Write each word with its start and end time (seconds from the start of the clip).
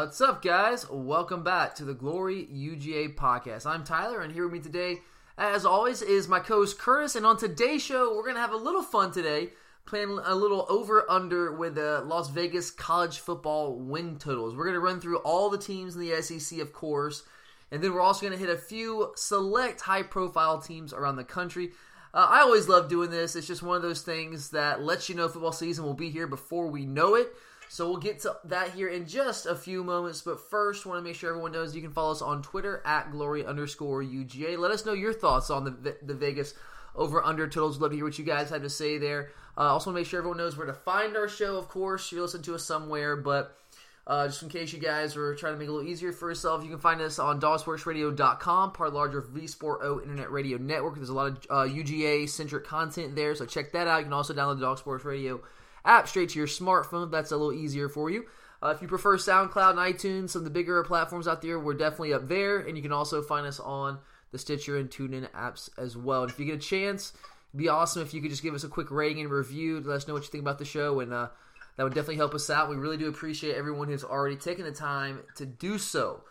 What's 0.00 0.22
up, 0.22 0.40
guys? 0.40 0.88
Welcome 0.88 1.42
back 1.42 1.74
to 1.74 1.84
the 1.84 1.92
Glory 1.92 2.48
UGA 2.50 3.16
podcast. 3.16 3.66
I'm 3.66 3.84
Tyler, 3.84 4.22
and 4.22 4.32
here 4.32 4.44
with 4.44 4.54
me 4.54 4.58
today, 4.60 5.02
as 5.36 5.66
always, 5.66 6.00
is 6.00 6.26
my 6.26 6.40
co 6.40 6.60
host 6.60 6.78
Curtis. 6.78 7.16
And 7.16 7.26
on 7.26 7.36
today's 7.36 7.82
show, 7.82 8.16
we're 8.16 8.22
going 8.22 8.36
to 8.36 8.40
have 8.40 8.54
a 8.54 8.56
little 8.56 8.82
fun 8.82 9.12
today, 9.12 9.50
playing 9.84 10.18
a 10.24 10.34
little 10.34 10.64
over 10.70 11.04
under 11.10 11.52
with 11.52 11.74
the 11.74 12.00
Las 12.06 12.30
Vegas 12.30 12.70
college 12.70 13.18
football 13.18 13.74
win 13.74 14.16
totals. 14.16 14.56
We're 14.56 14.64
going 14.64 14.72
to 14.72 14.80
run 14.80 15.02
through 15.02 15.18
all 15.18 15.50
the 15.50 15.58
teams 15.58 15.94
in 15.94 16.00
the 16.00 16.22
SEC, 16.22 16.60
of 16.60 16.72
course, 16.72 17.24
and 17.70 17.84
then 17.84 17.92
we're 17.92 18.00
also 18.00 18.26
going 18.26 18.32
to 18.32 18.42
hit 18.42 18.48
a 18.48 18.58
few 18.58 19.12
select 19.16 19.82
high 19.82 20.02
profile 20.02 20.62
teams 20.62 20.94
around 20.94 21.16
the 21.16 21.24
country. 21.24 21.72
Uh, 22.14 22.26
I 22.26 22.40
always 22.40 22.68
love 22.68 22.88
doing 22.88 23.10
this. 23.10 23.36
It's 23.36 23.46
just 23.46 23.62
one 23.62 23.76
of 23.76 23.82
those 23.82 24.00
things 24.00 24.48
that 24.52 24.82
lets 24.82 25.10
you 25.10 25.14
know 25.14 25.28
football 25.28 25.52
season 25.52 25.84
will 25.84 25.92
be 25.92 26.08
here 26.08 26.26
before 26.26 26.68
we 26.68 26.86
know 26.86 27.16
it. 27.16 27.34
So 27.70 27.88
we'll 27.88 28.00
get 28.00 28.18
to 28.22 28.36
that 28.46 28.72
here 28.72 28.88
in 28.88 29.06
just 29.06 29.46
a 29.46 29.54
few 29.54 29.84
moments. 29.84 30.22
But 30.22 30.40
first, 30.50 30.86
want 30.86 30.98
to 30.98 31.02
make 31.04 31.14
sure 31.14 31.30
everyone 31.30 31.52
knows 31.52 31.72
you 31.72 31.80
can 31.80 31.92
follow 31.92 32.10
us 32.10 32.20
on 32.20 32.42
Twitter 32.42 32.82
at 32.84 33.12
glory 33.12 33.46
underscore 33.46 34.02
UGA. 34.02 34.58
Let 34.58 34.72
us 34.72 34.84
know 34.84 34.92
your 34.92 35.12
thoughts 35.12 35.50
on 35.50 35.62
the 35.62 35.96
the 36.02 36.14
Vegas 36.14 36.54
over 36.96 37.22
under 37.22 37.46
totals. 37.46 37.80
Love 37.80 37.92
to 37.92 37.96
hear 37.96 38.04
what 38.04 38.18
you 38.18 38.24
guys 38.24 38.50
have 38.50 38.62
to 38.62 38.68
say 38.68 38.98
there. 38.98 39.30
Uh, 39.56 39.60
also, 39.60 39.90
want 39.90 39.98
to 39.98 40.00
make 40.00 40.08
sure 40.08 40.18
everyone 40.18 40.38
knows 40.38 40.56
where 40.56 40.66
to 40.66 40.72
find 40.72 41.16
our 41.16 41.28
show. 41.28 41.58
Of 41.58 41.68
course, 41.68 42.10
you 42.10 42.20
listen 42.20 42.42
to 42.42 42.56
us 42.56 42.64
somewhere, 42.64 43.14
but 43.14 43.56
uh, 44.04 44.26
just 44.26 44.42
in 44.42 44.48
case 44.48 44.72
you 44.72 44.80
guys 44.80 45.16
are 45.16 45.36
trying 45.36 45.52
to 45.52 45.58
make 45.60 45.68
it 45.68 45.70
a 45.70 45.72
little 45.72 45.88
easier 45.88 46.10
for 46.10 46.28
yourself, 46.28 46.64
you 46.64 46.70
can 46.70 46.80
find 46.80 47.00
us 47.00 47.20
on 47.20 47.40
dogsportsradio.com, 47.40 48.72
part 48.72 48.88
of 48.88 48.94
the 48.94 48.98
larger 48.98 49.20
V 49.20 49.46
Sport 49.46 49.78
O 49.84 50.00
Internet 50.00 50.32
Radio 50.32 50.58
Network. 50.58 50.96
There's 50.96 51.08
a 51.08 51.14
lot 51.14 51.28
of 51.28 51.38
uh, 51.48 51.72
UGA 51.72 52.28
centric 52.28 52.66
content 52.66 53.14
there, 53.14 53.32
so 53.36 53.46
check 53.46 53.70
that 53.74 53.86
out. 53.86 53.98
You 53.98 54.04
can 54.06 54.12
also 54.12 54.34
download 54.34 54.58
the 54.58 54.66
Dog 54.66 54.78
Sports 54.78 55.04
Radio 55.04 55.40
app 55.84 56.08
straight 56.08 56.30
to 56.30 56.38
your 56.38 56.48
smartphone. 56.48 57.10
That's 57.10 57.32
a 57.32 57.36
little 57.36 57.52
easier 57.52 57.88
for 57.88 58.10
you. 58.10 58.24
Uh, 58.62 58.68
if 58.68 58.82
you 58.82 58.88
prefer 58.88 59.16
SoundCloud 59.16 59.70
and 59.70 59.78
iTunes, 59.78 60.30
some 60.30 60.40
of 60.40 60.44
the 60.44 60.50
bigger 60.50 60.82
platforms 60.84 61.26
out 61.26 61.40
there, 61.40 61.58
we're 61.58 61.74
definitely 61.74 62.12
up 62.12 62.28
there. 62.28 62.58
And 62.58 62.76
you 62.76 62.82
can 62.82 62.92
also 62.92 63.22
find 63.22 63.46
us 63.46 63.58
on 63.58 63.98
the 64.32 64.38
Stitcher 64.38 64.76
and 64.76 64.90
TuneIn 64.90 65.30
apps 65.30 65.70
as 65.78 65.96
well. 65.96 66.22
And 66.22 66.30
if 66.30 66.38
you 66.38 66.44
get 66.44 66.56
a 66.56 66.58
chance, 66.58 67.12
it'd 67.50 67.58
be 67.58 67.68
awesome 67.68 68.02
if 68.02 68.14
you 68.14 68.20
could 68.20 68.30
just 68.30 68.42
give 68.42 68.54
us 68.54 68.64
a 68.64 68.68
quick 68.68 68.90
rating 68.90 69.22
and 69.22 69.30
review. 69.30 69.80
Let 69.80 69.96
us 69.96 70.08
know 70.08 70.14
what 70.14 70.22
you 70.22 70.28
think 70.28 70.42
about 70.42 70.58
the 70.58 70.64
show, 70.64 71.00
and 71.00 71.12
uh, 71.12 71.28
that 71.76 71.84
would 71.84 71.94
definitely 71.94 72.16
help 72.16 72.34
us 72.34 72.50
out. 72.50 72.68
We 72.68 72.76
really 72.76 72.96
do 72.96 73.08
appreciate 73.08 73.56
everyone 73.56 73.88
who's 73.88 74.04
already 74.04 74.36
taken 74.36 74.64
the 74.64 74.72
time 74.72 75.20
to 75.36 75.46
do 75.46 75.78
so. 75.78 76.24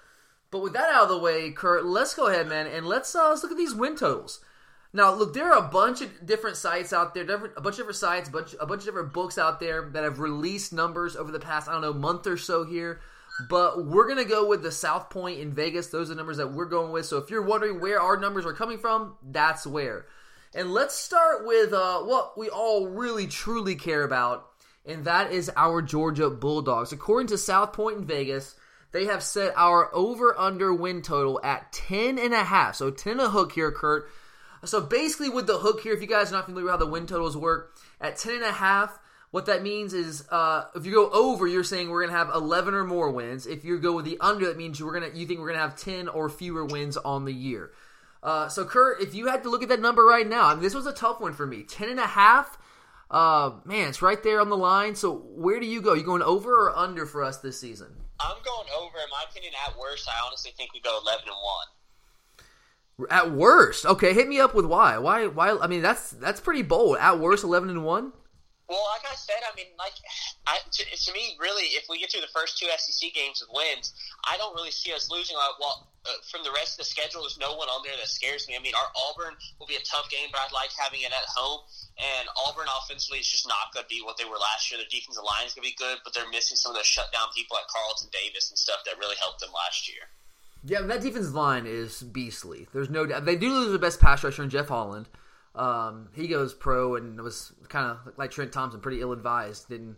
But 0.51 0.61
with 0.61 0.73
that 0.73 0.89
out 0.93 1.03
of 1.03 1.09
the 1.09 1.17
way, 1.17 1.51
Kurt, 1.51 1.85
let's 1.85 2.15
go 2.15 2.27
ahead, 2.27 2.47
man, 2.47 2.67
and 2.67 2.85
let's 2.85 3.13
uh, 3.13 3.29
let's 3.29 3.43
look 3.43 3.51
at 3.51 3.57
these 3.57 3.75
win 3.75 3.95
totals. 3.95 4.39
Now, 4.91 5.13
look, 5.13 5.33
there 5.33 5.51
are 5.51 5.65
a 5.65 5.69
bunch 5.69 6.01
of 6.01 6.25
different 6.25 6.57
sites 6.57 6.93
out 6.93 7.13
there, 7.13 7.23
different, 7.23 7.53
a 7.55 7.61
bunch 7.61 7.73
of 7.73 7.79
different 7.79 7.97
sites, 7.97 8.29
a 8.29 8.31
bunch, 8.31 8.55
a 8.59 8.65
bunch 8.65 8.81
of 8.81 8.85
different 8.85 9.13
books 9.13 9.37
out 9.37 9.59
there 9.59 9.89
that 9.93 10.03
have 10.03 10.19
released 10.19 10.73
numbers 10.73 11.15
over 11.15 11.31
the 11.31 11.39
past, 11.39 11.67
I 11.67 11.73
don't 11.73 11.81
know, 11.81 11.93
month 11.93 12.25
or 12.25 12.37
so 12.37 12.65
here. 12.65 12.99
But 13.47 13.85
we're 13.85 14.07
going 14.07 14.17
to 14.17 14.29
go 14.29 14.47
with 14.47 14.63
the 14.63 14.71
South 14.71 15.09
Point 15.09 15.39
in 15.39 15.53
Vegas. 15.53 15.87
Those 15.87 16.07
are 16.07 16.13
the 16.13 16.15
numbers 16.15 16.37
that 16.37 16.51
we're 16.51 16.65
going 16.65 16.91
with. 16.91 17.05
So 17.05 17.17
if 17.17 17.29
you're 17.29 17.43
wondering 17.43 17.79
where 17.79 18.01
our 18.01 18.17
numbers 18.17 18.45
are 18.45 18.53
coming 18.53 18.79
from, 18.79 19.15
that's 19.23 19.65
where. 19.65 20.07
And 20.55 20.73
let's 20.73 20.95
start 20.95 21.45
with 21.45 21.71
uh, 21.71 21.99
what 22.01 22.37
we 22.37 22.49
all 22.49 22.87
really 22.87 23.27
truly 23.27 23.75
care 23.75 24.03
about, 24.03 24.49
and 24.83 25.05
that 25.05 25.31
is 25.31 25.51
our 25.55 25.83
Georgia 25.83 26.31
Bulldogs. 26.31 26.91
According 26.91 27.27
to 27.27 27.37
South 27.37 27.73
Point 27.73 27.97
in 27.97 28.05
Vegas, 28.05 28.55
they 28.91 29.05
have 29.05 29.21
set 29.21 29.53
our 29.55 29.93
over 29.93 30.37
under 30.39 30.73
win 30.73 31.03
total 31.03 31.39
at 31.43 31.71
10 31.71 32.17
and 32.17 32.33
a 32.33 32.43
half. 32.43 32.75
So 32.75 32.89
10 32.89 33.13
and 33.13 33.21
a 33.21 33.29
hook 33.29 33.51
here, 33.51 33.71
Kurt. 33.71 34.09
So 34.65 34.81
basically, 34.81 35.29
with 35.29 35.47
the 35.47 35.59
hook 35.59 35.81
here, 35.81 35.93
if 35.93 36.01
you 36.01 36.07
guys 36.07 36.31
are 36.31 36.35
not 36.35 36.45
familiar 36.45 36.65
with 36.65 36.71
how 36.71 36.77
the 36.77 36.85
win 36.85 37.07
totals 37.07 37.37
work, 37.37 37.75
at 38.01 38.17
10 38.17 38.35
and 38.35 38.43
a 38.43 38.51
half, 38.51 38.99
what 39.31 39.45
that 39.45 39.61
means 39.61 39.93
is 39.93 40.27
uh, 40.29 40.65
if 40.75 40.85
you 40.85 40.91
go 40.91 41.09
over, 41.11 41.45
you're 41.45 41.63
saying 41.63 41.89
we're 41.89 42.05
gonna 42.05 42.17
have 42.17 42.33
11 42.33 42.73
or 42.73 42.83
more 42.83 43.11
wins. 43.11 43.45
If 43.45 43.63
you 43.63 43.77
go 43.79 43.93
with 43.93 44.05
the 44.05 44.17
under, 44.19 44.47
that 44.47 44.57
means 44.57 44.79
you're 44.79 44.91
gonna 44.91 45.11
you 45.13 45.25
think 45.27 45.39
we're 45.39 45.49
gonna 45.49 45.59
have 45.59 45.75
10 45.75 46.07
or 46.07 46.29
fewer 46.29 46.65
wins 46.65 46.97
on 46.97 47.25
the 47.25 47.33
year. 47.33 47.71
Uh, 48.21 48.49
so 48.49 48.65
Kurt, 48.65 49.01
if 49.01 49.13
you 49.13 49.27
had 49.27 49.43
to 49.43 49.49
look 49.49 49.63
at 49.63 49.69
that 49.69 49.79
number 49.79 50.03
right 50.03 50.27
now, 50.27 50.47
I 50.47 50.53
mean, 50.53 50.63
this 50.63 50.73
was 50.73 50.87
a 50.87 50.93
tough 50.93 51.21
one 51.21 51.33
for 51.33 51.45
me. 51.45 51.63
10 51.63 51.89
and 51.89 51.99
a 51.99 52.07
half. 52.07 52.57
Uh, 53.09 53.51
man, 53.65 53.89
it's 53.89 54.01
right 54.01 54.21
there 54.21 54.41
on 54.41 54.49
the 54.49 54.57
line. 54.57 54.95
So 54.95 55.15
where 55.15 55.59
do 55.59 55.65
you 55.65 55.81
go? 55.81 55.93
You 55.93 56.03
going 56.03 56.21
over 56.21 56.67
or 56.67 56.77
under 56.77 57.05
for 57.05 57.23
us 57.23 57.37
this 57.37 57.59
season? 57.59 57.87
I'm 58.19 58.37
going 58.43 58.67
over. 58.77 58.97
In 58.97 59.09
my 59.09 59.23
opinion, 59.29 59.53
at 59.65 59.77
worst, 59.77 60.07
I 60.09 60.25
honestly 60.25 60.51
think 60.57 60.73
we 60.73 60.81
go 60.81 60.99
11 61.01 61.23
and 61.25 61.31
one. 61.31 61.67
At 63.09 63.31
worst, 63.31 63.85
okay. 63.85 64.13
Hit 64.13 64.27
me 64.27 64.39
up 64.39 64.53
with 64.53 64.65
why. 64.65 64.97
Why? 64.97 65.27
Why? 65.27 65.57
I 65.57 65.67
mean, 65.67 65.81
that's 65.81 66.11
that's 66.11 66.39
pretty 66.39 66.63
bold. 66.63 66.97
At 66.97 67.19
worst, 67.19 67.43
eleven 67.43 67.69
and 67.69 67.83
one. 67.85 68.11
Well, 68.69 68.85
like 68.93 69.01
I 69.09 69.17
said, 69.17 69.41
I 69.41 69.49
mean, 69.57 69.73
like 69.81 69.97
I, 70.45 70.61
to, 70.61 70.81
to, 70.85 71.09
me, 71.09 71.33
really, 71.41 71.73
if 71.73 71.89
we 71.89 71.97
get 71.97 72.13
through 72.13 72.21
the 72.21 72.29
first 72.29 72.61
two 72.61 72.69
SEC 72.69 73.09
games 73.17 73.41
with 73.41 73.49
wins, 73.49 73.97
I 74.29 74.37
don't 74.37 74.53
really 74.53 74.69
see 74.69 74.93
us 74.93 75.09
losing. 75.09 75.33
Uh, 75.33 75.57
well, 75.57 75.89
uh, 76.05 76.21
from 76.29 76.45
the 76.45 76.53
rest 76.53 76.77
of 76.77 76.85
the 76.85 76.89
schedule, 76.89 77.25
there's 77.25 77.41
no 77.41 77.57
one 77.57 77.65
on 77.65 77.81
there 77.81 77.97
that 77.97 78.05
scares 78.05 78.45
me. 78.45 78.53
I 78.53 78.61
mean, 78.61 78.77
our 78.77 78.89
Auburn 78.93 79.33
will 79.57 79.65
be 79.65 79.73
a 79.73 79.81
tough 79.81 80.05
game, 80.13 80.29
but 80.29 80.37
I 80.37 80.45
like 80.53 80.69
having 80.77 81.01
it 81.01 81.09
at 81.09 81.25
home. 81.33 81.65
And 81.97 82.29
Auburn 82.45 82.69
offensively 82.69 83.17
is 83.17 83.25
just 83.25 83.49
not 83.49 83.73
going 83.73 83.85
to 83.85 83.89
be 83.89 84.05
what 84.05 84.21
they 84.21 84.29
were 84.29 84.37
last 84.37 84.69
year. 84.69 84.77
Their 84.77 84.89
defensive 84.93 85.25
line 85.25 85.49
is 85.49 85.57
going 85.57 85.65
to 85.65 85.73
be 85.73 85.77
good, 85.81 86.05
but 86.05 86.13
they're 86.13 86.29
missing 86.29 86.53
some 86.53 86.69
of 86.69 86.77
those 86.77 86.85
shutdown 86.85 87.33
people 87.33 87.57
like 87.57 87.65
Carlton 87.73 88.13
Davis 88.13 88.53
and 88.53 88.57
stuff 88.57 88.85
that 88.85 89.01
really 89.01 89.17
helped 89.17 89.41
them 89.41 89.49
last 89.49 89.89
year. 89.89 90.05
Yeah, 90.63 90.81
that 90.81 91.01
defense 91.01 91.31
line 91.31 91.65
is 91.65 92.01
beastly. 92.01 92.67
There's 92.73 92.89
no 92.89 93.05
doubt. 93.05 93.25
They 93.25 93.35
do 93.35 93.51
lose 93.51 93.71
the 93.71 93.79
best 93.79 93.99
pass 93.99 94.23
rusher 94.23 94.43
in 94.43 94.49
Jeff 94.49 94.67
Holland. 94.67 95.07
Um, 95.55 96.09
he 96.13 96.27
goes 96.27 96.53
pro 96.53 96.95
and 96.95 97.19
was 97.21 97.53
kind 97.69 97.85
of 97.91 98.13
like 98.17 98.31
Trent 98.31 98.51
Thompson, 98.51 98.81
pretty 98.81 99.01
ill 99.01 99.11
advised. 99.11 99.69
Didn't 99.69 99.97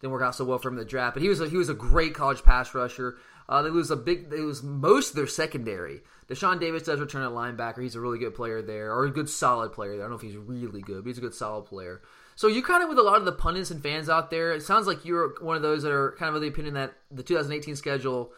didn't 0.00 0.12
work 0.12 0.22
out 0.22 0.34
so 0.34 0.44
well 0.44 0.58
for 0.58 0.68
him 0.68 0.74
in 0.74 0.80
the 0.80 0.84
draft. 0.84 1.14
But 1.14 1.22
he 1.22 1.28
was 1.28 1.40
a, 1.40 1.48
he 1.48 1.56
was 1.56 1.68
a 1.68 1.74
great 1.74 2.14
college 2.14 2.42
pass 2.42 2.74
rusher. 2.74 3.16
Uh, 3.48 3.62
they 3.62 3.70
lose 3.70 3.90
a 3.90 3.96
big. 3.96 4.30
They 4.30 4.40
lose 4.40 4.62
most 4.62 5.10
of 5.10 5.16
their 5.16 5.26
secondary. 5.26 6.02
Deshaun 6.28 6.60
Davis 6.60 6.82
does 6.84 7.00
return 7.00 7.22
at 7.22 7.30
linebacker. 7.30 7.82
He's 7.82 7.94
a 7.94 8.00
really 8.00 8.18
good 8.18 8.34
player 8.34 8.62
there, 8.62 8.92
or 8.92 9.04
a 9.04 9.10
good 9.10 9.28
solid 9.28 9.72
player 9.72 9.96
there. 9.96 10.00
I 10.00 10.08
don't 10.08 10.10
know 10.10 10.16
if 10.16 10.22
he's 10.22 10.36
really 10.36 10.80
good, 10.80 11.04
but 11.04 11.08
he's 11.08 11.18
a 11.18 11.22
good 11.22 11.34
solid 11.34 11.66
player. 11.66 12.02
So 12.36 12.48
you 12.48 12.62
kind 12.62 12.82
of 12.82 12.88
with 12.88 12.98
a 12.98 13.02
lot 13.02 13.18
of 13.18 13.24
the 13.24 13.32
pundits 13.32 13.70
and 13.70 13.82
fans 13.82 14.08
out 14.08 14.30
there. 14.30 14.52
It 14.52 14.62
sounds 14.62 14.86
like 14.86 15.04
you're 15.04 15.34
one 15.40 15.56
of 15.56 15.62
those 15.62 15.82
that 15.82 15.92
are 15.92 16.12
kind 16.18 16.30
of 16.30 16.36
of 16.36 16.42
the 16.42 16.48
opinion 16.48 16.74
that 16.74 16.94
the 17.10 17.22
2018 17.22 17.76
schedule 17.76 18.32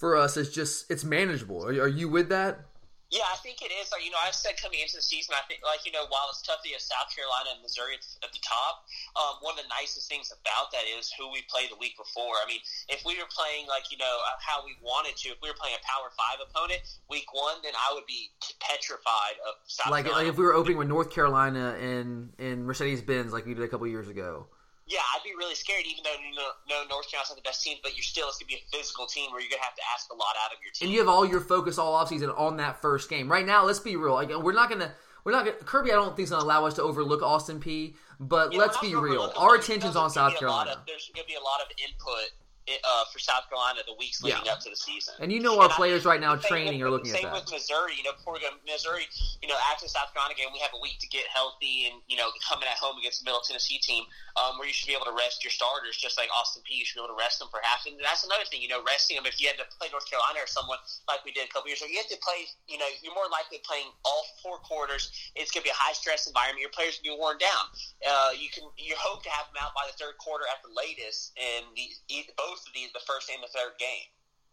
for 0.00 0.16
us 0.16 0.40
is 0.40 0.48
just 0.48 0.90
it's 0.90 1.04
manageable. 1.04 1.60
Are, 1.62 1.84
are 1.84 1.92
you 1.92 2.08
with 2.08 2.32
that? 2.32 2.64
Yeah, 3.10 3.26
I 3.26 3.34
think 3.42 3.58
it 3.58 3.74
is. 3.74 3.90
Like, 3.90 4.06
you 4.06 4.14
know, 4.14 4.22
I've 4.22 4.38
said 4.38 4.54
coming 4.54 4.78
into 4.78 4.94
the 4.94 5.02
season, 5.02 5.34
I 5.34 5.42
think, 5.50 5.66
like, 5.66 5.82
you 5.82 5.90
know, 5.90 6.06
while 6.14 6.30
it's 6.30 6.46
tough 6.46 6.62
to 6.62 6.70
get 6.70 6.78
South 6.78 7.10
Carolina 7.10 7.58
and 7.58 7.60
Missouri 7.60 7.98
at 7.98 8.30
the 8.30 8.38
top, 8.38 8.86
um, 9.18 9.42
one 9.42 9.58
of 9.58 9.66
the 9.66 9.66
nicest 9.66 10.06
things 10.06 10.30
about 10.30 10.70
that 10.70 10.86
is 10.86 11.10
who 11.18 11.26
we 11.34 11.42
play 11.50 11.66
the 11.66 11.74
week 11.82 11.98
before. 11.98 12.38
I 12.38 12.46
mean, 12.46 12.62
if 12.86 13.02
we 13.02 13.18
were 13.18 13.26
playing, 13.26 13.66
like, 13.66 13.90
you 13.90 13.98
know, 13.98 14.14
uh, 14.30 14.38
how 14.38 14.62
we 14.62 14.78
wanted 14.78 15.18
to, 15.26 15.34
if 15.34 15.42
we 15.42 15.50
were 15.50 15.58
playing 15.58 15.74
a 15.74 15.82
Power 15.82 16.14
5 16.14 16.46
opponent 16.46 16.86
week 17.10 17.26
one, 17.34 17.58
then 17.66 17.74
I 17.74 17.90
would 17.98 18.06
be 18.06 18.30
petrified 18.62 19.42
of 19.42 19.58
South 19.66 19.90
like, 19.90 20.06
Carolina. 20.06 20.30
Like 20.30 20.30
if 20.30 20.38
we 20.38 20.46
were 20.46 20.54
opening 20.54 20.78
with 20.78 20.86
North 20.86 21.10
Carolina 21.10 21.74
and, 21.82 22.30
and 22.38 22.62
Mercedes 22.62 23.02
Benz 23.02 23.34
like 23.34 23.42
we 23.42 23.58
did 23.58 23.66
a 23.66 23.68
couple 23.68 23.90
years 23.90 24.06
ago 24.06 24.46
yeah, 24.90 25.00
I'd 25.14 25.22
be 25.22 25.30
really 25.38 25.54
scared, 25.54 25.86
even 25.86 26.02
though 26.02 26.18
you 26.18 26.34
know, 26.34 26.50
no 26.68 26.82
North 26.90 27.08
Carolina's 27.08 27.30
not 27.30 27.36
the 27.36 27.46
best 27.46 27.62
team, 27.62 27.78
but 27.82 27.94
you're 27.94 28.02
still 28.02 28.28
it's 28.28 28.38
gonna 28.38 28.48
be 28.48 28.58
a 28.58 28.76
physical 28.76 29.06
team 29.06 29.30
where 29.30 29.40
you're 29.40 29.50
gonna 29.50 29.62
have 29.62 29.76
to 29.76 29.82
ask 29.94 30.10
a 30.10 30.14
lot 30.14 30.34
out 30.44 30.52
of 30.52 30.58
your 30.62 30.72
team. 30.74 30.86
And 30.86 30.92
you 30.92 30.98
have 30.98 31.08
all 31.08 31.24
your 31.24 31.40
focus 31.40 31.78
all 31.78 31.94
offseason 32.04 32.36
on 32.36 32.56
that 32.58 32.82
first 32.82 33.08
game. 33.08 33.30
Right 33.30 33.46
now, 33.46 33.64
let's 33.64 33.78
be 33.78 33.94
real. 33.94 34.14
Like, 34.14 34.34
we're 34.36 34.52
not 34.52 34.68
gonna 34.68 34.92
we're 35.24 35.32
not 35.32 35.44
gonna 35.44 35.56
Kirby. 35.58 35.92
I 35.92 35.94
don't 35.94 36.16
think 36.16 36.26
is 36.26 36.30
gonna 36.30 36.44
allow 36.44 36.66
us 36.66 36.74
to 36.74 36.82
overlook 36.82 37.22
Austin 37.22 37.60
Peay. 37.60 37.94
But 38.18 38.52
yeah, 38.52 38.58
let's 38.58 38.78
be 38.78 38.94
real. 38.94 39.32
Our 39.36 39.54
attention's 39.54 39.96
on 39.96 40.10
South 40.10 40.36
Carolina. 40.36 40.72
Of, 40.72 40.86
there's 40.86 41.10
gonna 41.14 41.26
be 41.26 41.34
a 41.34 41.44
lot 41.44 41.60
of 41.62 41.70
input 41.78 42.34
uh, 42.68 43.04
for 43.12 43.18
South 43.18 43.48
Carolina 43.48 43.80
the 43.86 43.96
weeks 43.98 44.22
leading 44.22 44.44
yeah. 44.44 44.52
up 44.52 44.60
to 44.60 44.70
the 44.70 44.76
season. 44.76 45.14
And 45.18 45.32
you 45.32 45.40
know 45.40 45.58
our 45.58 45.66
and 45.66 45.74
players 45.74 46.06
I, 46.06 46.16
right 46.16 46.20
now 46.20 46.36
training 46.36 46.78
with, 46.78 46.86
are 46.86 46.90
looking 46.90 47.12
at 47.12 47.22
that. 47.22 47.32
Same 47.32 47.34
with 47.34 47.48
Missouri. 47.50 47.94
You 47.96 48.04
know, 48.04 48.14
before 48.14 48.34
we 48.36 48.40
go 48.40 48.52
Missouri, 48.66 49.08
you 49.42 49.48
know, 49.48 49.58
after 49.70 49.86
the 49.86 49.92
South 49.92 50.12
Carolina 50.12 50.36
game, 50.36 50.52
we 50.52 50.60
have 50.60 50.74
a 50.74 50.80
week 50.80 50.98
to 51.00 51.08
get 51.08 51.26
healthy 51.30 51.90
and, 51.90 51.98
you 52.06 52.16
know, 52.16 52.30
coming 52.46 52.68
at 52.68 52.78
home 52.78 52.98
against 52.98 53.22
the 53.22 53.26
Middle 53.26 53.42
Tennessee 53.42 53.78
team 53.78 54.04
um, 54.38 54.58
where 54.58 54.66
you 54.66 54.74
should 54.74 54.88
be 54.88 54.96
able 54.96 55.06
to 55.06 55.16
rest 55.16 55.42
your 55.44 55.52
starters 55.54 55.98
just 55.98 56.16
like 56.16 56.32
Austin 56.34 56.62
Peay. 56.64 56.80
You 56.80 56.86
should 56.86 56.98
be 56.98 57.04
able 57.04 57.14
to 57.14 57.20
rest 57.20 57.38
them 57.38 57.52
for 57.52 57.60
half. 57.62 57.84
And 57.86 57.98
that's 58.00 58.24
another 58.24 58.46
thing, 58.48 58.62
you 58.62 58.70
know, 58.70 58.82
resting 58.82 59.18
them. 59.18 59.26
If 59.26 59.38
you 59.38 59.46
had 59.46 59.58
to 59.60 59.66
play 59.76 59.90
North 59.92 60.08
Carolina 60.08 60.42
or 60.42 60.50
someone 60.50 60.80
like 61.06 61.22
we 61.22 61.30
did 61.30 61.46
a 61.46 61.50
couple 61.52 61.70
years 61.70 61.84
ago, 61.84 61.90
you 61.90 62.00
have 62.00 62.10
to 62.10 62.20
play, 62.22 62.48
you 62.66 62.80
know, 62.80 62.88
you're 63.04 63.14
more 63.14 63.28
likely 63.28 63.60
playing 63.62 63.92
all 64.02 64.24
four 64.42 64.58
quarters. 64.64 65.12
It's 65.36 65.50
going 65.54 65.62
to 65.62 65.68
be 65.68 65.74
a 65.74 65.78
high 65.78 65.94
stress 65.94 66.26
environment. 66.26 66.64
Your 66.64 66.74
players 66.74 66.98
are 66.98 67.06
going 67.06 67.14
to 67.14 67.18
be 67.18 67.22
worn 67.22 67.38
down. 67.38 67.64
Uh, 68.00 68.32
you 68.34 68.50
can 68.50 68.66
you 68.80 68.96
hope 68.96 69.22
to 69.22 69.30
have 69.30 69.46
them 69.52 69.60
out 69.62 69.76
by 69.76 69.86
the 69.86 69.94
third 69.94 70.18
quarter 70.18 70.48
at 70.50 70.58
the 70.64 70.72
latest, 70.72 71.36
and 71.38 71.68
the, 71.76 71.86
both 72.34 72.49
of 72.52 72.74
these, 72.74 72.92
the 72.92 73.00
first 73.06 73.30
and 73.32 73.42
the 73.42 73.48
third 73.48 73.78
game. 73.78 74.08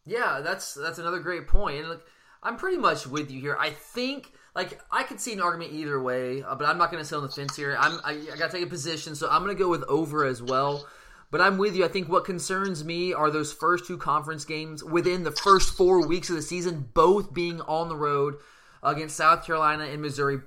Yeah, 0.05 0.41
that's 0.41 0.73
that's 0.73 0.99
another 0.99 1.19
great 1.19 1.47
point. 1.47 1.79
And 1.79 1.89
like, 1.89 2.05
I'm 2.41 2.55
pretty 2.55 2.77
much 2.77 3.07
with 3.07 3.29
you 3.29 3.41
here. 3.41 3.57
I 3.59 3.71
think 3.71 4.31
like 4.55 4.79
I 4.91 5.03
could 5.03 5.19
see 5.19 5.33
an 5.33 5.41
argument 5.41 5.73
either 5.73 6.01
way, 6.01 6.43
uh, 6.43 6.55
but 6.55 6.67
I'm 6.67 6.77
not 6.77 6.91
going 6.91 7.03
to 7.03 7.07
sit 7.07 7.15
on 7.15 7.23
the 7.23 7.29
fence 7.29 7.55
here. 7.55 7.75
I'm 7.79 7.99
I, 8.03 8.13
I 8.33 8.37
got 8.37 8.51
to 8.51 8.57
take 8.57 8.65
a 8.65 8.69
position, 8.69 9.15
so 9.15 9.29
I'm 9.29 9.43
going 9.43 9.55
to 9.55 9.61
go 9.61 9.69
with 9.69 9.83
over 9.83 10.25
as 10.25 10.41
well. 10.41 10.87
But 11.29 11.41
I'm 11.41 11.57
with 11.57 11.75
you. 11.75 11.83
I 11.83 11.89
think 11.89 12.07
what 12.07 12.23
concerns 12.23 12.85
me 12.85 13.13
are 13.13 13.29
those 13.29 13.51
first 13.51 13.85
two 13.85 13.97
conference 13.97 14.45
games 14.45 14.81
within 14.81 15.23
the 15.23 15.31
first 15.31 15.75
four 15.75 16.07
weeks 16.07 16.29
of 16.29 16.37
the 16.37 16.41
season, 16.41 16.89
both 16.93 17.33
being 17.33 17.59
on 17.61 17.89
the 17.89 17.97
road 17.97 18.35
against 18.81 19.17
South 19.17 19.45
Carolina 19.45 19.83
and 19.85 20.01
Missouri, 20.01 20.39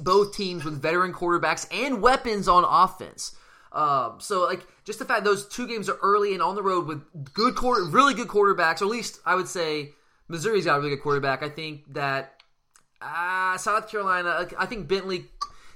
both 0.00 0.36
teams 0.36 0.64
with 0.64 0.82
veteran 0.82 1.14
quarterbacks 1.14 1.66
and 1.72 2.02
weapons 2.02 2.46
on 2.46 2.64
offense. 2.64 3.34
Um, 3.78 4.16
so 4.18 4.42
like 4.42 4.66
just 4.84 4.98
the 4.98 5.04
fact 5.04 5.22
those 5.22 5.46
two 5.46 5.68
games 5.68 5.88
are 5.88 5.98
early 6.02 6.32
and 6.32 6.42
on 6.42 6.56
the 6.56 6.62
road 6.64 6.88
with 6.88 7.32
good 7.32 7.54
quarter, 7.54 7.84
really 7.84 8.12
good 8.12 8.26
quarterbacks, 8.26 8.82
or 8.82 8.86
at 8.86 8.90
least 8.90 9.20
I 9.24 9.36
would 9.36 9.46
say 9.46 9.92
Missouri's 10.26 10.64
got 10.64 10.78
a 10.78 10.78
really 10.80 10.96
good 10.96 11.02
quarterback. 11.02 11.44
I 11.44 11.48
think 11.48 11.94
that 11.94 12.42
uh, 13.00 13.56
South 13.56 13.88
Carolina, 13.88 14.48
I 14.58 14.66
think 14.66 14.88
Bentley 14.88 15.26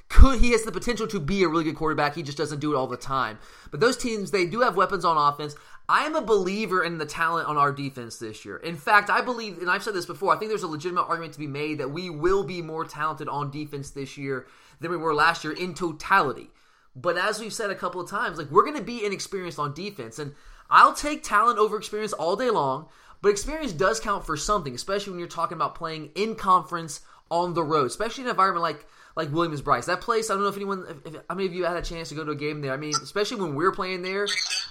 could 0.09 0.41
he 0.41 0.51
has 0.51 0.65
the 0.65 0.73
potential 0.73 1.07
to 1.07 1.21
be 1.21 1.45
a 1.45 1.49
really 1.49 1.63
good 1.63 1.77
quarterback. 1.77 2.17
He 2.17 2.25
just 2.25 2.37
doesn't 2.37 2.59
do 2.59 2.73
it 2.73 2.77
all 2.77 2.89
the 2.89 2.97
time. 2.97 3.39
But 3.71 3.79
those 3.79 3.97
teams, 3.97 4.33
they 4.33 4.47
do 4.47 4.63
have 4.63 4.75
weapons 4.75 5.05
on 5.05 5.17
offense. 5.17 5.55
I 5.89 6.05
am 6.05 6.17
a 6.17 6.23
believer 6.23 6.83
in 6.83 6.99
the 6.99 7.07
talent 7.07 7.47
on 7.47 7.57
our 7.57 7.71
defense 7.71 8.17
this 8.17 8.45
year. 8.45 8.57
In 8.57 8.77
fact, 8.77 9.11
I 9.11 9.21
believe, 9.21 9.59
and 9.59 9.71
I've 9.71 9.85
said 9.85 9.95
this 9.95 10.07
before, 10.07 10.35
I 10.35 10.39
think 10.39 10.51
there's 10.51 10.65
a 10.65 10.69
legitimate 10.69 11.03
argument 11.03 11.35
to 11.35 11.39
be 11.39 11.47
made 11.47 11.79
that 11.79 11.93
we 11.93 12.11
will 12.11 12.43
be 12.43 12.63
more 12.63 12.85
talented 12.85 13.29
on 13.29 13.53
defense 13.53 13.91
this 13.91 14.19
year 14.19 14.49
than 14.81 14.91
we 14.91 14.97
were 14.97 15.15
last 15.15 15.45
year 15.45 15.53
in 15.53 15.73
totality. 15.73 16.51
But 16.95 17.17
as 17.17 17.41
we've 17.41 17.53
said 17.53 17.71
a 17.71 17.75
couple 17.75 18.01
of 18.01 18.11
times, 18.11 18.39
like 18.39 18.51
we're 18.51 18.65
going 18.65 18.77
to 18.77 18.83
be 18.83 19.05
inexperienced 19.05 19.59
on 19.59 19.75
defense, 19.75 20.19
and 20.19 20.35
I'll 20.69 20.95
take 20.95 21.23
talent 21.23 21.59
over 21.59 21.77
experience 21.77 22.13
all 22.13 22.37
day 22.37 22.51
long. 22.51 22.89
But 23.23 23.31
experience 23.31 23.73
does 23.73 24.01
count 24.01 24.27
for 24.27 24.37
something, 24.37 24.75
especially 24.75 25.13
when 25.13 25.21
you're 25.21 25.29
talking 25.29 25.57
about 25.57 25.77
playing 25.77 26.11
in 26.17 26.35
conference 26.35 27.01
on 27.31 27.55
the 27.55 27.63
road, 27.63 27.87
especially 27.87 28.23
in 28.23 28.29
an 28.29 28.33
environment 28.33 28.63
like 28.63 28.87
like 29.15 29.33
Williams-Brice. 29.33 29.87
That 29.87 30.01
place, 30.01 30.31
I 30.31 30.35
don't 30.35 30.43
know 30.43 30.49
if 30.49 30.57
anyone, 30.57 30.87
if, 30.89 31.15
if, 31.15 31.23
how 31.29 31.35
many 31.35 31.47
of 31.47 31.55
you 31.55 31.65
had 31.65 31.77
a 31.77 31.83
chance 31.83 32.09
to 32.09 32.15
go 32.15 32.25
to 32.25 32.31
a 32.31 32.37
game 32.37 32.63
there? 32.63 32.73
I 32.73 32.77
mean, 32.77 32.95
especially 33.03 33.41
when 33.43 33.55
we're 33.55 33.73
playing 33.73 34.03
there, 34.03 34.27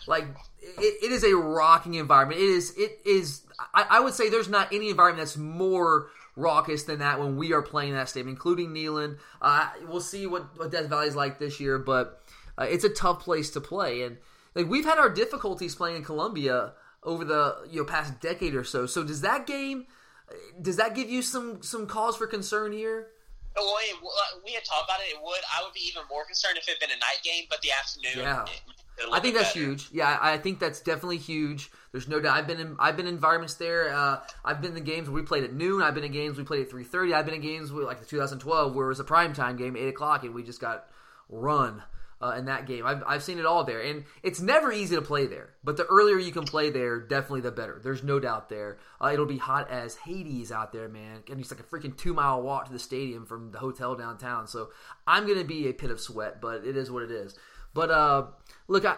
like 0.07 0.25
it, 0.62 1.03
it 1.03 1.12
is 1.12 1.23
a 1.23 1.35
rocking 1.35 1.95
environment. 1.95 2.41
It 2.41 2.50
is, 2.50 2.73
it 2.77 3.00
is. 3.06 3.44
I, 3.73 3.85
I, 3.89 4.00
would 4.00 4.13
say 4.13 4.29
there's 4.29 4.50
not 4.50 4.73
any 4.73 4.89
environment 4.89 5.27
that's 5.27 5.38
more 5.38 6.09
raucous 6.36 6.83
than 6.83 7.00
that 7.00 7.19
when 7.19 7.38
we 7.38 7.54
are 7.54 7.62
playing 7.62 7.94
that 7.94 8.10
stadium, 8.10 8.30
including 8.30 8.69
Neyland. 8.69 9.18
Uh, 9.42 9.69
we'll 9.88 10.01
see 10.01 10.28
what 10.28 10.57
what 10.57 10.72
Death 10.72 10.88
Valley 10.88 11.07
is 11.07 11.16
like 11.16 11.39
this 11.39 11.60
year, 11.60 11.78
but 11.78 12.22
uh, 12.57 12.68
it's 12.69 12.83
a 12.83 12.89
tough 12.89 13.19
place 13.19 13.50
to 13.51 13.62
play, 13.62 14.04
and 14.04 14.18
like 14.56 14.69
we've 14.69 14.86
had 14.86 14.98
our 14.98 15.10
difficulties 15.10 15.75
playing 15.75 15.98
in 15.98 16.04
Columbia 16.04 16.74
over 17.04 17.25
the 17.25 17.57
you 17.69 17.81
know 17.81 17.86
past 17.86 18.19
decade 18.19 18.56
or 18.56 18.63
so. 18.63 18.86
So 18.86 19.04
does 19.04 19.22
that 19.22 19.48
game? 19.48 19.86
Does 20.62 20.78
that 20.78 20.95
give 20.95 21.10
you 21.10 21.22
some 21.22 21.62
some 21.62 21.88
cause 21.88 22.16
for 22.16 22.28
concern 22.28 22.72
here? 22.72 23.07
Well, 23.56 23.75
it, 23.81 23.95
we 24.45 24.51
had 24.53 24.63
talked 24.63 24.86
about 24.86 25.00
it. 25.01 25.13
It 25.15 25.21
would. 25.21 25.42
I 25.51 25.63
would 25.63 25.74
be 25.74 25.81
even 25.88 26.03
more 26.09 26.25
concerned 26.25 26.57
if 26.57 26.68
it 26.68 26.71
had 26.71 26.80
been 26.80 26.95
a 26.95 27.00
night 27.00 27.19
game, 27.24 27.45
but 27.50 27.62
the 27.62 27.71
afternoon. 27.71 28.24
Yeah. 28.24 28.45
I 29.12 29.19
think 29.19 29.36
that's 29.36 29.53
better. 29.53 29.65
huge. 29.65 29.89
Yeah, 29.92 30.18
I 30.21 30.38
think 30.38 30.59
that's 30.59 30.80
definitely 30.80 31.18
huge. 31.18 31.71
There's 31.92 32.07
no 32.07 32.19
doubt. 32.19 32.38
I've 32.38 32.48
been 32.48 32.59
in 32.59 32.75
I've 32.80 32.95
been 32.95 33.07
in 33.07 33.15
environments 33.15 33.56
there. 33.56 33.94
Uh, 33.94 34.19
I've 34.45 34.62
been 34.62 34.75
in 34.77 34.83
games 34.83 35.09
where 35.09 35.21
we 35.21 35.25
played 35.25 35.44
at 35.44 35.53
noon. 35.53 35.81
I've 35.81 35.95
been 35.95 36.03
in 36.03 36.12
games 36.12 36.38
we 36.38 36.44
played 36.44 36.62
at 36.62 36.69
three 36.69 36.83
thirty. 36.83 37.13
I've 37.13 37.25
been 37.25 37.36
in 37.36 37.42
games 37.42 37.71
with, 37.71 37.86
like 37.86 38.00
the 38.00 38.06
2012 38.06 38.75
where 38.75 38.86
it 38.86 38.89
was 38.89 39.00
a 39.00 39.03
prime 39.03 39.33
time 39.33 39.57
game, 39.57 39.75
eight 39.75 39.88
o'clock, 39.88 40.24
and 40.24 40.33
we 40.33 40.44
just 40.44 40.62
got 40.62 40.88
run 41.30 41.81
uh, 42.21 42.35
in 42.38 42.45
that 42.45 42.68
game. 42.68 42.85
I've, 42.85 43.03
I've 43.06 43.23
seen 43.23 43.39
it 43.39 43.45
all 43.45 43.63
there, 43.63 43.81
and 43.81 44.06
it's 44.23 44.39
never 44.39 44.71
easy 44.71 44.95
to 44.95 45.01
play 45.01 45.25
there. 45.25 45.50
But 45.63 45.77
the 45.77 45.85
earlier 45.85 46.18
you 46.18 46.31
can 46.31 46.45
play 46.45 46.69
there, 46.69 47.00
definitely 47.00 47.41
the 47.41 47.51
better. 47.51 47.79
There's 47.83 48.03
no 48.03 48.19
doubt 48.19 48.50
there. 48.50 48.77
Uh, 49.01 49.12
it'll 49.13 49.25
be 49.25 49.38
hot 49.38 49.69
as 49.71 49.95
Hades 49.95 50.51
out 50.51 50.71
there, 50.71 50.88
man, 50.88 51.23
and 51.29 51.39
it's 51.39 51.51
like 51.51 51.59
a 51.59 51.63
freaking 51.63 51.97
two 51.97 52.13
mile 52.13 52.41
walk 52.41 52.68
to 52.68 52.71
the 52.71 52.79
stadium 52.79 53.25
from 53.25 53.51
the 53.51 53.59
hotel 53.59 53.95
downtown. 53.95 54.47
So 54.47 54.69
I'm 55.07 55.27
gonna 55.27 55.44
be 55.44 55.68
a 55.68 55.73
pit 55.73 55.91
of 55.91 56.00
sweat, 56.00 56.41
but 56.41 56.65
it 56.65 56.77
is 56.77 56.91
what 56.91 57.03
it 57.03 57.12
is. 57.12 57.38
But 57.73 57.89
uh, 57.89 58.27
look, 58.68 58.85
I, 58.85 58.97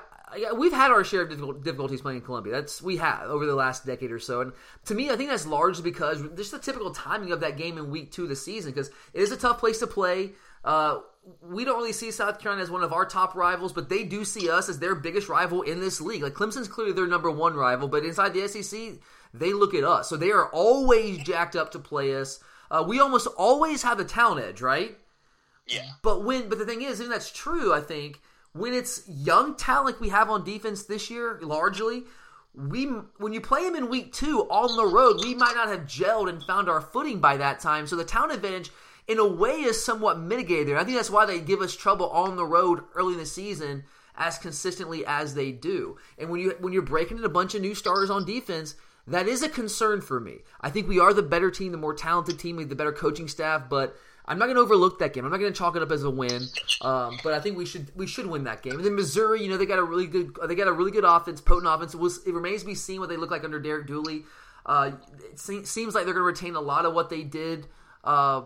we've 0.54 0.74
had 0.74 0.92
our 0.92 1.04
share 1.04 1.22
of 1.22 1.64
difficulties 1.64 2.02
playing 2.02 2.20
in 2.20 2.26
Columbia. 2.26 2.54
That's 2.54 2.82
we 2.82 2.98
have 2.98 3.22
over 3.30 3.46
the 3.46 3.56
last 3.56 3.86
decade 3.86 4.12
or 4.12 4.20
so, 4.20 4.42
and 4.42 4.54
to 4.86 4.96
me, 4.96 5.10
I 5.10 5.16
think 5.16 5.30
that's 5.30 5.46
largely 5.46 5.84
because 5.84 6.24
just 6.36 6.52
the 6.52 6.60
typical 6.60 6.92
timing 6.92 7.32
of 7.32 7.42
that 7.42 7.58
game 7.58 7.78
in 7.78 7.92
week 7.92 8.12
two 8.12 8.24
of 8.24 8.30
the 8.30 8.36
season, 8.36 8.72
because 8.72 8.90
it 9.14 9.22
is 9.22 9.32
a 9.32 9.38
tough 9.38 9.60
place 9.60 9.80
to 9.80 9.88
play. 9.88 10.32
Uh, 10.64 11.00
we 11.42 11.64
don't 11.64 11.78
really 11.78 11.94
see 11.94 12.12
South 12.12 12.40
Carolina 12.40 12.64
as 12.64 12.72
one 12.72 12.84
of 12.84 12.94
our 12.94 13.06
top 13.06 13.36
rivals, 13.36 13.74
but 13.74 13.90
they 13.90 14.04
do 14.04 14.26
see 14.26 14.50
us 14.50 14.70
as 14.70 14.80
their 14.80 14.96
biggest 14.96 15.30
rival 15.30 15.62
in 15.62 15.80
this 15.80 16.02
league. 16.02 16.24
Like 16.24 16.34
Clemson's 16.34 16.68
clearly 16.68 16.94
their 16.94 17.08
number 17.08 17.32
one 17.32 17.56
rival, 17.56 17.88
but 17.88 18.04
inside 18.04 18.34
the 18.34 18.48
SEC, 18.48 18.94
they 19.34 19.54
look 19.54 19.74
at 19.74 19.84
us. 19.84 20.10
So 20.10 20.18
they 20.18 20.32
are 20.32 20.50
always 20.50 21.20
jacked 21.20 21.56
up 21.56 21.72
to 21.72 21.80
play 21.80 22.16
us. 22.16 22.40
Uh, 22.70 22.84
we 22.88 23.00
almost 23.00 23.28
always 23.38 23.84
have 23.84 23.98
the 23.98 24.06
town 24.06 24.40
edge, 24.40 24.62
right? 24.62 24.98
Yeah. 25.68 25.86
But 26.02 26.24
when, 26.24 26.50
but 26.50 26.58
the 26.58 26.66
thing 26.66 26.82
is, 26.82 27.00
and 27.00 27.12
that's 27.12 27.32
true, 27.32 27.74
I 27.74 27.80
think 27.80 28.20
when 28.54 28.74
it's 28.74 29.08
young 29.08 29.56
talent 29.56 30.00
we 30.00 30.10
have 30.10 30.30
on 30.30 30.44
defense 30.44 30.84
this 30.84 31.10
year, 31.10 31.40
largely, 31.42 32.04
we 32.54 32.86
when 33.18 33.34
you 33.34 33.42
play 33.42 33.64
them 33.64 33.76
in 33.76 33.90
week 33.90 34.14
two 34.14 34.42
on 34.50 34.76
the 34.76 34.86
road, 34.86 35.22
we 35.24 35.34
might 35.34 35.56
not 35.56 35.70
have 35.70 35.82
gelled 35.82 36.30
and 36.30 36.44
found 36.44 36.70
our 36.70 36.82
footing 36.82 37.20
by 37.20 37.38
that 37.38 37.60
time. 37.60 37.88
So 37.88 37.96
the 37.96 38.04
town 38.04 38.30
advantage 38.30 38.72
in 39.08 39.20
a 39.20 39.28
way 39.28 39.62
is 39.62 39.84
somewhat 39.84 40.20
mitigated. 40.20 40.76
I 40.76 40.84
think 40.84 40.96
that's 40.96 41.10
why 41.10 41.26
they 41.26 41.40
give 41.40 41.62
us 41.62 41.76
trouble 41.76 42.10
on 42.10 42.36
the 42.36 42.46
road 42.46 42.84
early 42.96 43.14
in 43.14 43.20
the 43.20 43.26
season 43.26 43.84
as 44.16 44.38
consistently 44.38 45.06
as 45.06 45.34
they 45.34 45.52
do. 45.52 45.98
And 46.18 46.30
when 46.30 46.40
you 46.40 46.56
when 46.60 46.74
you're 46.74 46.82
breaking 46.82 47.18
in 47.18 47.24
a 47.24 47.30
bunch 47.30 47.56
of 47.56 47.62
new 47.62 47.76
starters 47.76 48.10
on 48.10 48.26
defense, 48.26 48.76
that 49.08 49.28
is 49.28 49.42
a 49.42 49.50
concern 49.50 50.02
for 50.02 50.20
me. 50.20 50.40
I 50.62 50.70
think 50.70 50.88
we 50.88 51.00
are 51.00 51.14
the 51.14 51.24
better 51.24 51.52
team, 51.52 51.72
the 51.72 51.78
more 51.78 51.94
talented 51.94 52.40
team, 52.40 52.56
the 52.68 52.76
better 52.76 52.94
coaching 52.94 53.28
staff, 53.28 53.64
but 53.70 53.96
I'm 54.26 54.40
not 54.40 54.46
going 54.46 54.56
to 54.56 54.62
overlook 54.62 55.00
that 55.00 55.12
game. 55.12 55.26
I'm 55.26 55.32
not 55.32 55.40
going 55.40 55.52
to 55.52 55.58
chalk 55.58 55.76
it 55.76 55.82
up 55.82 55.92
as 55.92 56.04
a 56.04 56.10
win, 56.10 56.44
um, 56.82 57.18
but 57.24 57.34
I 57.34 57.42
think 57.42 57.58
we 57.58 57.66
should 57.66 57.92
we 57.96 58.08
should 58.08 58.28
win 58.28 58.46
that 58.46 58.62
game. 58.62 58.76
And 58.76 58.86
then 58.86 58.96
Missouri, 58.96 59.44
you 59.44 59.50
know, 59.50 59.58
they 59.58 59.66
got 59.66 59.80
a 59.80 59.84
really 59.84 60.08
good 60.08 60.38
they 60.48 60.56
got 60.56 60.68
a 60.68 60.74
really 60.74 60.92
good 60.92 61.04
offense, 61.04 61.42
potent 61.42 61.68
offense. 61.68 61.94
It, 61.94 62.00
was, 62.00 62.26
it 62.26 62.34
remains 62.34 62.62
to 62.62 62.68
be 62.68 62.76
seen 62.76 63.00
what 63.02 63.10
they 63.10 63.18
look 63.18 63.32
like 63.32 63.44
under 63.44 63.60
Derek 63.60 63.88
Dooley. 63.88 64.24
Uh, 64.66 64.92
it 65.50 65.68
seems 65.68 65.94
like 65.94 66.06
they're 66.06 66.14
going 66.14 66.16
to 66.16 66.22
retain 66.22 66.56
a 66.56 66.62
lot 66.62 66.86
of 66.86 66.94
what 66.94 67.10
they 67.10 67.24
did. 67.24 67.68
Uh, 68.02 68.44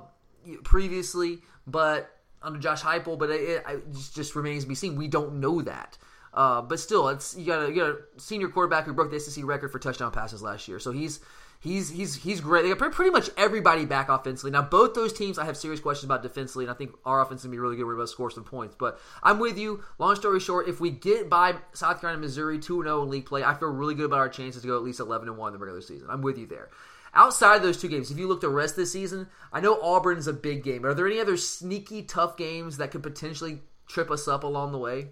previously, 0.63 1.39
but 1.65 2.17
under 2.41 2.59
Josh 2.59 2.81
Heupel, 2.81 3.17
but 3.17 3.29
it, 3.29 3.63
it 3.67 3.83
just 4.13 4.35
remains 4.35 4.63
to 4.63 4.69
be 4.69 4.75
seen. 4.75 4.95
We 4.95 5.07
don't 5.07 5.39
know 5.39 5.61
that. 5.61 5.97
Uh, 6.33 6.61
but 6.61 6.79
still, 6.79 7.07
it's 7.09 7.35
you 7.35 7.45
got 7.45 7.63
a 7.63 7.69
you 7.69 7.75
got 7.75 7.89
a 7.89 7.97
senior 8.17 8.47
quarterback 8.47 8.85
who 8.85 8.93
broke 8.93 9.09
the 9.09 9.19
SEC 9.19 9.43
record 9.43 9.71
for 9.71 9.79
touchdown 9.79 10.11
passes 10.11 10.43
last 10.43 10.67
year, 10.67 10.77
so 10.77 10.91
he's 10.91 11.19
he's 11.59 11.89
he's 11.89 12.15
he's 12.15 12.41
great. 12.41 12.61
They 12.61 12.73
got 12.73 12.91
pretty 12.91 13.09
much 13.09 13.31
everybody 13.37 13.85
back 13.85 14.09
offensively. 14.09 14.51
Now, 14.51 14.61
both 14.61 14.93
those 14.93 15.13
teams, 15.13 15.39
I 15.39 15.45
have 15.45 15.57
serious 15.57 15.79
questions 15.79 16.05
about 16.05 16.21
defensively, 16.21 16.65
and 16.65 16.71
I 16.71 16.75
think 16.75 16.91
our 17.05 17.21
offense 17.21 17.41
is 17.41 17.45
gonna 17.45 17.53
be 17.53 17.59
really 17.59 17.75
good. 17.75 17.85
We're 17.85 17.95
about 17.95 18.03
to 18.03 18.09
score 18.09 18.29
some 18.29 18.43
points. 18.43 18.75
But 18.77 18.99
I'm 19.23 19.39
with 19.39 19.57
you. 19.57 19.83
Long 19.97 20.15
story 20.15 20.39
short, 20.39 20.67
if 20.67 20.79
we 20.79 20.91
get 20.91 21.29
by 21.29 21.55
South 21.73 22.01
Carolina, 22.01 22.21
Missouri, 22.21 22.59
two 22.59 22.83
zero 22.83 23.01
in 23.01 23.09
league 23.09 23.25
play, 23.25 23.43
I 23.43 23.55
feel 23.55 23.69
really 23.69 23.95
good 23.95 24.05
about 24.05 24.19
our 24.19 24.29
chances 24.29 24.61
to 24.61 24.67
go 24.67 24.77
at 24.77 24.83
least 24.83 24.99
eleven 24.99 25.29
and 25.29 25.37
one 25.37 25.53
in 25.53 25.59
the 25.59 25.65
regular 25.65 25.81
season. 25.81 26.07
I'm 26.09 26.21
with 26.21 26.37
you 26.37 26.45
there. 26.45 26.69
Outside 27.17 27.55
of 27.55 27.63
those 27.63 27.81
two 27.81 27.87
games, 27.87 28.11
if 28.11 28.19
you 28.19 28.27
look 28.27 28.41
the 28.41 28.49
rest 28.49 28.73
of 28.73 28.77
the 28.77 28.85
season, 28.85 29.27
I 29.51 29.59
know 29.59 29.81
Auburn's 29.81 30.27
a 30.27 30.33
big 30.33 30.63
game. 30.63 30.85
Are 30.85 30.93
there 30.93 31.07
any 31.07 31.19
other 31.19 31.35
sneaky 31.35 32.03
tough 32.03 32.37
games 32.37 32.77
that 32.77 32.91
could 32.91 33.01
potentially 33.01 33.59
trip 33.87 34.11
us 34.11 34.27
up 34.27 34.43
along 34.43 34.71
the 34.71 34.77
way? 34.77 35.07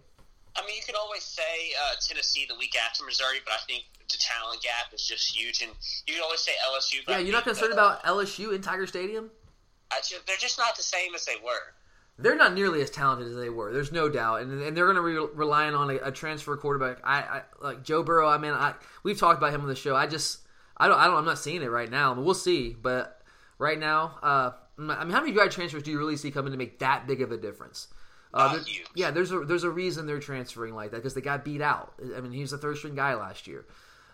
I 0.55 0.61
mean, 0.67 0.75
you 0.75 0.83
could 0.85 0.95
always 0.95 1.23
say 1.23 1.41
uh, 1.81 1.95
Tennessee 1.99 2.45
the 2.47 2.55
week 2.55 2.75
after 2.77 3.03
Missouri, 3.03 3.39
but 3.43 3.55
I 3.55 3.57
think 3.67 3.85
the 3.99 4.17
talent 4.19 4.61
gap 4.61 4.93
is 4.93 5.03
just 5.03 5.35
huge, 5.35 5.63
and 5.63 5.71
you 6.05 6.13
can 6.13 6.23
always 6.23 6.41
say 6.41 6.51
LSU. 6.69 6.99
Yeah, 7.07 7.17
you're 7.17 7.33
not 7.33 7.43
concerned 7.43 7.73
about 7.73 8.03
LSU 8.03 8.53
in 8.53 8.61
Tiger 8.61 8.85
Stadium. 8.85 9.31
Just, 9.97 10.27
they're 10.27 10.35
just 10.37 10.59
not 10.59 10.75
the 10.75 10.83
same 10.83 11.15
as 11.15 11.25
they 11.25 11.35
were. 11.43 11.73
They're 12.19 12.35
not 12.35 12.53
nearly 12.53 12.81
as 12.81 12.91
talented 12.91 13.27
as 13.29 13.35
they 13.35 13.49
were. 13.49 13.73
There's 13.73 13.91
no 13.91 14.09
doubt, 14.09 14.41
and, 14.41 14.61
and 14.61 14.77
they're 14.77 14.85
going 14.85 14.97
to 14.97 15.01
be 15.01 15.17
re- 15.17 15.33
relying 15.33 15.73
on 15.73 15.89
a, 15.89 15.95
a, 15.95 16.11
transfer 16.11 16.55
quarterback. 16.55 16.99
I, 17.03 17.19
I 17.19 17.41
like 17.61 17.83
Joe 17.83 18.03
Burrow. 18.03 18.29
I 18.29 18.37
mean, 18.37 18.53
I 18.53 18.75
we've 19.03 19.19
talked 19.19 19.39
about 19.39 19.53
him 19.53 19.61
on 19.61 19.67
the 19.67 19.75
show. 19.75 19.95
I 19.95 20.07
just 20.07 20.44
I 20.77 20.87
don't. 20.87 20.99
I 20.99 21.05
don't. 21.05 21.15
I'm 21.15 21.25
not 21.25 21.39
seeing 21.39 21.61
it 21.61 21.69
right 21.69 21.89
now. 21.89 22.11
I 22.11 22.15
mean, 22.15 22.25
we'll 22.25 22.33
see. 22.33 22.75
But 22.79 23.21
right 23.57 23.79
now, 23.79 24.17
uh, 24.21 24.51
I 24.77 25.03
mean, 25.03 25.13
how 25.13 25.21
many 25.21 25.31
grad 25.31 25.51
transfers 25.51 25.83
do 25.83 25.91
you 25.91 25.97
really 25.97 26.17
see 26.17 26.31
coming 26.31 26.51
to 26.51 26.57
make 26.57 26.79
that 26.79 27.07
big 27.07 27.21
of 27.21 27.31
a 27.31 27.37
difference? 27.37 27.87
Uh, 28.33 28.59
yeah, 28.95 29.11
there's 29.11 29.31
a 29.31 29.39
there's 29.39 29.63
a 29.63 29.69
reason 29.69 30.05
they're 30.05 30.19
transferring 30.19 30.75
like 30.75 30.91
that 30.91 30.97
because 30.97 31.13
they 31.13 31.21
got 31.21 31.45
beat 31.45 31.61
out. 31.61 31.93
I 32.15 32.19
mean, 32.19 32.33
he 32.33 32.41
was 32.41 32.51
a 32.51 32.57
third 32.57 32.77
string 32.77 32.95
guy 32.95 33.15
last 33.15 33.47
year. 33.47 33.65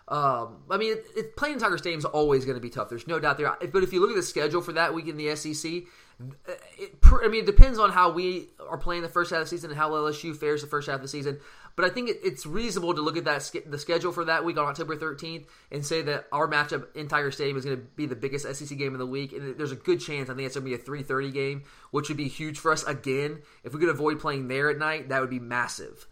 Um, 0.08 0.62
I 0.70 0.76
mean, 0.76 0.92
it, 0.92 1.06
it, 1.16 1.36
playing 1.36 1.58
Tiger 1.58 1.78
Stadium 1.78 1.98
is 1.98 2.04
always 2.04 2.44
going 2.44 2.56
to 2.56 2.60
be 2.60 2.70
tough. 2.70 2.88
There's 2.88 3.06
no 3.06 3.18
doubt 3.18 3.38
there. 3.38 3.56
But 3.72 3.82
if 3.82 3.92
you 3.92 4.00
look 4.00 4.10
at 4.10 4.16
the 4.16 4.22
schedule 4.22 4.60
for 4.60 4.72
that 4.72 4.94
week 4.94 5.08
in 5.08 5.16
the 5.16 5.34
SEC, 5.34 5.70
it, 6.46 6.94
I 7.04 7.28
mean, 7.28 7.42
it 7.42 7.46
depends 7.46 7.78
on 7.78 7.90
how 7.90 8.10
we 8.10 8.48
are 8.68 8.78
playing 8.78 9.02
the 9.02 9.08
first 9.08 9.30
half 9.30 9.40
of 9.40 9.46
the 9.46 9.50
season 9.50 9.70
and 9.70 9.78
how 9.78 9.90
LSU 9.90 10.36
fares 10.36 10.60
the 10.60 10.68
first 10.68 10.88
half 10.88 10.96
of 10.96 11.02
the 11.02 11.08
season. 11.08 11.40
But 11.76 11.86
I 11.86 11.88
think 11.88 12.10
it's 12.22 12.44
reasonable 12.44 12.94
to 12.94 13.00
look 13.00 13.16
at 13.16 13.24
that 13.24 13.50
the 13.66 13.78
schedule 13.78 14.12
for 14.12 14.24
that 14.26 14.44
week 14.44 14.58
on 14.58 14.66
October 14.66 14.96
13th 14.96 15.44
and 15.70 15.84
say 15.84 16.02
that 16.02 16.26
our 16.30 16.48
matchup 16.48 16.94
in 16.94 17.08
Tiger 17.08 17.30
Stadium 17.30 17.56
is 17.56 17.64
going 17.64 17.76
to 17.78 17.82
be 17.82 18.06
the 18.06 18.16
biggest 18.16 18.52
SEC 18.54 18.76
game 18.76 18.92
of 18.92 18.98
the 18.98 19.06
week, 19.06 19.32
and 19.32 19.56
there's 19.56 19.72
a 19.72 19.76
good 19.76 20.00
chance 20.00 20.28
I 20.28 20.34
think 20.34 20.46
it's 20.46 20.56
going 20.56 20.70
to 20.70 20.76
be 20.76 20.82
a 20.82 21.02
3:30 21.02 21.32
game, 21.32 21.62
which 21.90 22.08
would 22.08 22.18
be 22.18 22.28
huge 22.28 22.58
for 22.58 22.72
us. 22.72 22.82
Again, 22.84 23.40
if 23.64 23.72
we 23.72 23.80
could 23.80 23.88
avoid 23.88 24.20
playing 24.20 24.48
there 24.48 24.70
at 24.70 24.78
night, 24.78 25.08
that 25.08 25.20
would 25.20 25.30
be 25.30 25.40
massive. 25.40 26.06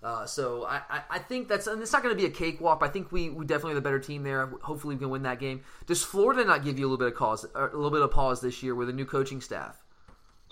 Uh, 0.00 0.26
so 0.26 0.64
I, 0.64 1.02
I, 1.10 1.18
think 1.18 1.48
that's 1.48 1.66
and 1.66 1.82
it's 1.82 1.92
not 1.92 2.04
going 2.04 2.14
to 2.14 2.20
be 2.20 2.26
a 2.26 2.30
cakewalk. 2.30 2.82
I 2.84 2.88
think 2.88 3.10
we, 3.10 3.30
we 3.30 3.44
definitely 3.44 3.72
have 3.72 3.82
the 3.82 3.88
better 3.88 3.98
team 3.98 4.22
there. 4.22 4.46
Hopefully, 4.62 4.94
we 4.94 5.00
can 5.00 5.10
win 5.10 5.22
that 5.22 5.40
game. 5.40 5.62
Does 5.86 6.04
Florida 6.04 6.44
not 6.44 6.62
give 6.62 6.78
you 6.78 6.86
a 6.86 6.88
little 6.88 6.98
bit 6.98 7.08
of 7.08 7.18
cause, 7.18 7.44
a 7.52 7.64
little 7.64 7.90
bit 7.90 8.02
of 8.02 8.12
pause 8.12 8.40
this 8.40 8.62
year 8.62 8.76
with 8.76 8.88
a 8.88 8.92
new 8.92 9.04
coaching 9.04 9.40
staff? 9.40 9.82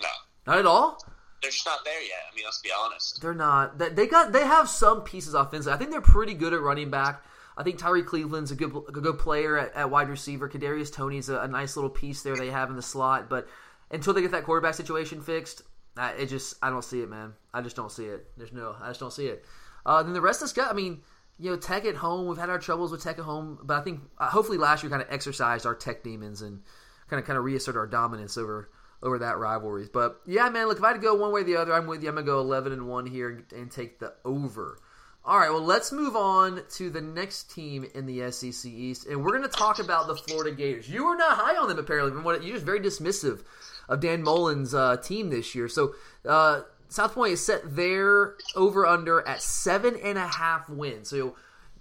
No, 0.03 0.09
not 0.49 0.59
at 0.59 0.67
all 0.67 0.99
they're 1.43 1.50
just 1.50 1.66
not 1.66 1.85
there 1.85 2.02
yet. 2.02 2.19
I 2.31 2.35
mean, 2.35 2.45
let's 2.45 2.61
be 2.61 2.71
honest. 2.76 3.21
They're 3.21 3.35
not. 3.35 3.78
They 3.78 4.07
got. 4.07 4.33
They 4.33 4.47
have 4.47 4.69
some 4.69 5.02
pieces 5.02 5.35
offensively. 5.35 5.73
I 5.73 5.76
think 5.76 5.90
they're 5.90 6.00
pretty 6.00 6.35
good 6.35 6.52
at 6.52 6.61
running 6.61 6.90
back. 6.90 7.25
I 7.57 7.62
think 7.62 7.78
Tyree 7.78 8.02
Cleveland's 8.02 8.50
a 8.50 8.55
good 8.55 8.75
a 8.88 8.93
good 8.93 9.19
player 9.19 9.57
at, 9.57 9.75
at 9.75 9.90
wide 9.90 10.09
receiver. 10.09 10.49
Kadarius 10.49 10.93
Toney's 10.93 11.28
a, 11.28 11.38
a 11.38 11.49
nice 11.49 11.76
little 11.76 11.90
piece 11.90 12.23
there 12.23 12.37
they 12.37 12.50
have 12.50 12.71
in 12.71 12.76
the 12.76 12.83
slot. 12.83 13.28
But 13.31 13.49
until 13.90 14.12
they 14.12 14.23
get 14.23 14.33
that 14.33 14.45
quarterback 14.45 14.75
situation 14.75 15.21
fixed, 15.21 15.62
I, 15.97 16.12
it 16.12 16.26
just 16.26 16.55
I 16.62 16.71
don't 16.71 16.85
see 16.85 17.00
it, 17.00 17.09
man. 17.09 17.35
I 17.55 17.62
just 17.62 17.76
don't 17.76 17.93
see 17.93 18.05
it. 18.05 18.26
There's 18.37 18.52
no, 18.52 18.76
I 18.81 18.88
just 18.88 19.00
don't 19.00 19.12
see 19.12 19.26
it. 19.26 19.45
Uh, 19.85 20.02
then 20.02 20.12
the 20.12 20.21
rest 20.21 20.43
of 20.43 20.47
the 20.47 20.49
schedule, 20.49 20.71
I 20.71 20.75
mean, 20.75 21.02
you 21.38 21.50
know, 21.50 21.57
Tech 21.57 21.85
at 21.85 21.97
home. 21.97 22.26
We've 22.26 22.38
had 22.38 22.50
our 22.50 22.59
troubles 22.59 22.90
with 22.90 23.02
Tech 23.02 23.19
at 23.19 23.25
home, 23.25 23.59
but 23.62 23.78
I 23.78 23.83
think 23.83 24.00
uh, 24.19 24.28
hopefully 24.28 24.59
last 24.59 24.83
year 24.83 24.90
kind 24.90 25.02
of 25.02 25.09
exercised 25.11 25.64
our 25.64 25.75
Tech 25.75 26.02
demons 26.02 26.43
and 26.43 26.62
kind 27.09 27.21
of 27.21 27.26
kind 27.26 27.38
of 27.38 27.45
reassert 27.45 27.76
our 27.76 27.87
dominance 27.87 28.37
over 28.37 28.71
over 29.07 29.19
that 29.21 29.39
rivalry. 29.39 29.89
But 29.93 30.21
yeah, 30.27 30.49
man, 30.49 30.67
look, 30.67 30.79
if 30.79 30.85
I 30.85 30.89
had 30.89 30.95
to 30.95 31.01
go 31.01 31.15
one 31.15 31.33
way 31.33 31.43
or 31.43 31.45
the 31.45 31.57
other, 31.57 31.73
I'm 31.73 31.87
with 31.87 32.03
you. 32.03 32.09
I'm 32.09 32.17
gonna 32.17 32.27
go 32.27 32.41
11 32.41 32.73
and 32.73 32.89
one 32.89 33.07
here 33.07 33.45
and, 33.55 33.71
take 33.71 33.99
the 33.99 34.13
over. 34.25 34.79
All 35.25 35.39
right, 35.39 35.51
well, 35.51 35.63
let's 35.63 35.91
move 35.91 36.15
on 36.15 36.63
to 36.75 36.89
the 36.89 37.01
next 37.01 37.51
team 37.53 37.85
in 37.95 38.07
the 38.07 38.31
SEC 38.31 38.71
East, 38.71 39.07
and 39.07 39.25
we're 39.25 39.37
going 39.37 39.43
to 39.43 39.49
talk 39.49 39.81
about 39.81 40.07
the 40.07 40.15
Florida 40.15 40.55
Gators. 40.55 40.89
You 40.89 41.05
were 41.05 41.17
not 41.17 41.37
high 41.37 41.57
on 41.57 41.69
them, 41.69 41.81
apparently. 41.81 42.13
From 42.13 42.23
what 42.23 42.45
you're 42.45 42.55
just 42.55 42.65
very 42.65 42.79
dismissive 42.79 43.43
of 43.89 43.99
Dan 43.99 44.23
Mullen's 44.23 44.73
uh, 44.73 44.99
team 44.99 45.31
this 45.31 45.53
year. 45.53 45.69
So 45.69 45.97
uh, 46.25 46.63
South 46.89 47.15
Point 47.15 47.33
is 47.33 47.45
set 47.45 47.75
their 47.75 48.37
over 48.55 48.87
under 48.87 49.27
at 49.27 49.43
seven 49.43 49.97
and 49.97 50.17
a 50.17 50.29
half 50.29 50.69
wins. 50.69 51.11
So 51.11 51.35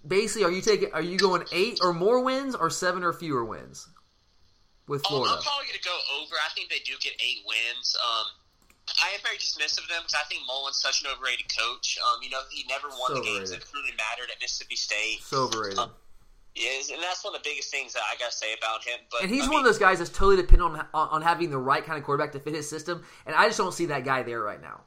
basically, 0.06 0.44
are 0.46 0.52
you 0.52 0.62
taking? 0.62 0.92
Are 0.92 1.02
you 1.02 1.20
going 1.20 1.44
eight 1.52 1.80
or 1.84 1.94
more 1.94 2.24
wins, 2.24 2.56
or 2.56 2.72
seven 2.72 3.04
or 3.04 3.14
fewer 3.14 3.46
wins 3.46 3.88
with 4.88 5.02
Oh, 5.06 5.22
Florida? 5.26 5.36
I'm 5.36 5.42
probably 5.44 5.68
going 5.68 5.80
to 5.82 5.88
go 5.88 5.98
over. 6.22 6.36
I 6.40 6.50
think 6.54 6.70
they 6.70 6.80
do 6.86 6.94
get 7.02 7.14
eight 7.22 7.42
wins. 7.46 7.96
Um, 7.98 8.28
I 9.02 9.14
am 9.18 9.22
very 9.26 9.38
dismissive 9.38 9.82
of 9.86 9.90
them 9.90 10.06
because 10.06 10.18
I 10.20 10.26
think 10.30 10.46
Mullen's 10.46 10.78
such 10.78 11.02
an 11.02 11.10
overrated 11.10 11.50
coach. 11.50 11.98
Um, 12.02 12.22
you 12.22 12.30
know, 12.30 12.42
he 12.54 12.66
never 12.70 12.88
won 12.90 13.10
So 13.10 13.14
the 13.18 13.26
games 13.26 13.50
overrated. 13.50 13.66
that 13.66 13.74
really 13.74 13.94
mattered 13.98 14.30
at 14.30 14.38
Mississippi 14.42 14.76
State. 14.78 15.20
so 15.26 15.50
overrated. 15.50 15.80
Um, 15.80 15.92
Is 16.56 16.90
and 16.94 17.02
that's 17.02 17.26
one 17.26 17.34
of 17.36 17.42
the 17.42 17.50
biggest 17.50 17.74
things 17.74 17.94
that 17.98 18.04
I 18.06 18.14
got 18.22 18.30
to 18.32 18.38
say 18.38 18.54
about 18.54 18.86
him. 18.86 19.02
But 19.10 19.26
and 19.26 19.30
he's 19.34 19.46
I 19.46 19.50
one 19.50 19.60
of 19.60 19.66
those 19.66 19.82
guys 19.82 19.98
that's 20.00 20.14
totally 20.14 20.38
dependent 20.38 20.78
on, 20.78 20.86
on 20.94 21.08
on 21.18 21.22
having 21.26 21.50
the 21.50 21.58
right 21.58 21.84
kind 21.84 21.98
of 21.98 22.06
quarterback 22.06 22.32
to 22.34 22.40
fit 22.40 22.54
his 22.54 22.70
system, 22.70 23.04
and 23.26 23.36
I 23.36 23.48
just 23.50 23.58
don't 23.58 23.74
see 23.74 23.88
that 23.90 24.06
guy 24.06 24.22
there 24.24 24.40
right 24.42 24.62
now. 24.62 24.86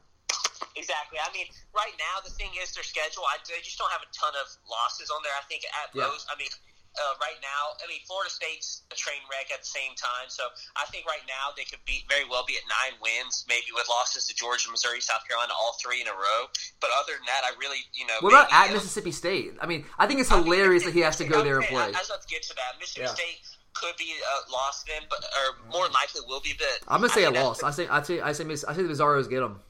Exactly. 0.79 1.19
I 1.19 1.27
mean, 1.35 1.51
right 1.75 1.93
now 1.99 2.23
the 2.25 2.31
thing 2.31 2.49
is 2.63 2.71
their 2.73 2.87
schedule. 2.87 3.25
I, 3.27 3.37
they 3.51 3.59
just 3.67 3.77
don't 3.77 3.91
have 3.91 4.01
a 4.01 4.11
ton 4.15 4.31
of 4.39 4.47
losses 4.71 5.11
on 5.11 5.21
there. 5.27 5.33
I 5.35 5.43
think 5.51 5.65
at 5.67 5.91
Yeah. 5.93 6.07
most. 6.07 6.31
I 6.33 6.39
mean, 6.39 6.49
uh, 6.97 7.15
right 7.21 7.39
now, 7.45 7.77
I 7.79 7.87
mean, 7.87 8.01
Florida 8.09 8.31
State's 8.31 8.83
a 8.91 8.97
train 8.97 9.21
wreck 9.31 9.53
at 9.53 9.61
the 9.63 9.71
same 9.71 9.93
time. 9.95 10.27
So 10.33 10.49
I 10.75 10.89
think 10.91 11.07
right 11.07 11.23
now 11.29 11.53
they 11.55 11.65
could 11.69 11.83
be 11.85 12.03
very 12.09 12.25
well 12.27 12.43
be 12.49 12.57
at 12.57 12.67
nine 12.67 12.97
wins, 12.99 13.45
maybe 13.49 13.71
with 13.75 13.87
losses 13.89 14.27
to 14.27 14.35
Georgia, 14.35 14.71
Missouri, 14.71 15.01
South 15.01 15.23
Carolina, 15.29 15.53
all 15.55 15.77
three 15.79 16.01
in 16.01 16.09
a 16.09 16.17
row. 16.17 16.49
But 16.81 16.91
other 16.97 17.15
than 17.15 17.27
that, 17.31 17.47
I 17.47 17.55
really, 17.61 17.85
you 17.95 18.07
know, 18.07 18.19
What 18.21 18.33
about 18.35 18.51
at 18.51 18.71
uh, 18.71 18.75
Mississippi 18.75 19.13
State? 19.13 19.55
I 19.61 19.67
mean, 19.67 19.87
I 19.99 20.07
think 20.07 20.21
it's 20.21 20.33
I 20.33 20.41
mean, 20.41 20.51
hilarious 20.51 20.85
that 20.85 20.95
he 20.95 21.01
has 21.07 21.17
to 21.23 21.27
go 21.27 21.45
there 21.45 21.63
and 21.63 21.67
play. 21.67 21.93
I, 21.93 21.95
I 21.95 22.03
was 22.03 22.11
about 22.11 22.23
to 22.23 22.31
get 22.31 22.43
to 22.51 22.55
that. 22.57 22.81
Mississippi 22.81 23.07
Yeah. 23.07 23.15
State 23.15 23.39
could 23.75 23.97
be 23.97 24.11
uh, 24.19 24.53
lost 24.53 24.87
then, 24.87 25.07
but 25.09 25.23
or 25.23 25.71
more 25.71 25.87
likely 25.95 26.23
will 26.27 26.41
be. 26.41 26.55
But 26.59 26.67
I'm 26.89 27.01
gonna 27.01 27.13
say 27.13 27.25
I 27.25 27.31
a 27.31 27.31
loss. 27.31 27.63
I 27.63 27.71
say 27.71 27.87
I 27.87 28.03
say 28.03 28.21
I 28.21 28.33
say 28.33 28.45
Miss- 28.45 28.65
I 28.65 28.75
say 28.75 28.83
the 28.83 28.89
Bizarros 28.89 29.31
get 29.31 29.41
them. 29.41 29.61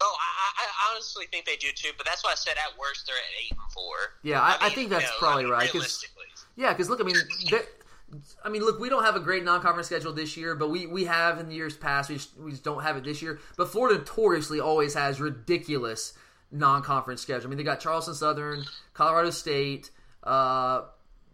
Oh, 0.00 0.16
I, 0.20 0.62
I 0.62 0.64
I 0.66 0.92
honestly 0.94 1.26
think 1.30 1.44
they 1.44 1.56
do 1.56 1.68
too. 1.74 1.90
But 1.96 2.06
that's 2.06 2.22
why 2.24 2.32
I 2.32 2.34
said 2.34 2.52
at 2.52 2.78
worst 2.78 3.06
they're 3.06 3.16
at 3.16 3.44
eight 3.44 3.50
and 3.52 3.72
four. 3.72 3.94
Yeah, 4.22 4.40
I, 4.40 4.56
I, 4.60 4.64
mean, 4.66 4.74
think 4.74 4.90
that's 4.90 5.04
you 5.04 5.08
know, 5.10 5.14
probably 5.18 5.42
I 5.42 5.46
mean, 5.46 5.52
right. 5.52 5.70
'cause- 5.72 6.06
yeah, 6.56 6.72
because 6.72 6.88
look, 6.90 7.00
I 7.00 7.04
mean, 7.04 7.16
I 8.44 8.48
mean, 8.48 8.62
look, 8.62 8.80
we 8.80 8.88
don't 8.88 9.04
have 9.04 9.16
a 9.16 9.20
great 9.20 9.44
non-conference 9.44 9.86
schedule 9.86 10.12
this 10.12 10.36
year, 10.36 10.54
but 10.54 10.70
we, 10.70 10.86
we 10.86 11.04
have 11.04 11.38
in 11.38 11.50
years 11.50 11.76
past. 11.76 12.08
We 12.08 12.16
just, 12.16 12.36
we 12.38 12.50
just 12.50 12.64
don't 12.64 12.82
have 12.82 12.96
it 12.96 13.04
this 13.04 13.22
year. 13.22 13.38
But 13.56 13.68
Florida 13.70 13.98
notoriously 13.98 14.58
always 14.60 14.94
has 14.94 15.20
ridiculous 15.20 16.14
non-conference 16.50 17.20
schedule. 17.20 17.46
I 17.46 17.48
mean, 17.50 17.58
they 17.58 17.64
got 17.64 17.80
Charleston 17.80 18.14
Southern, 18.14 18.64
Colorado 18.94 19.30
State, 19.30 19.90
uh, 20.24 20.82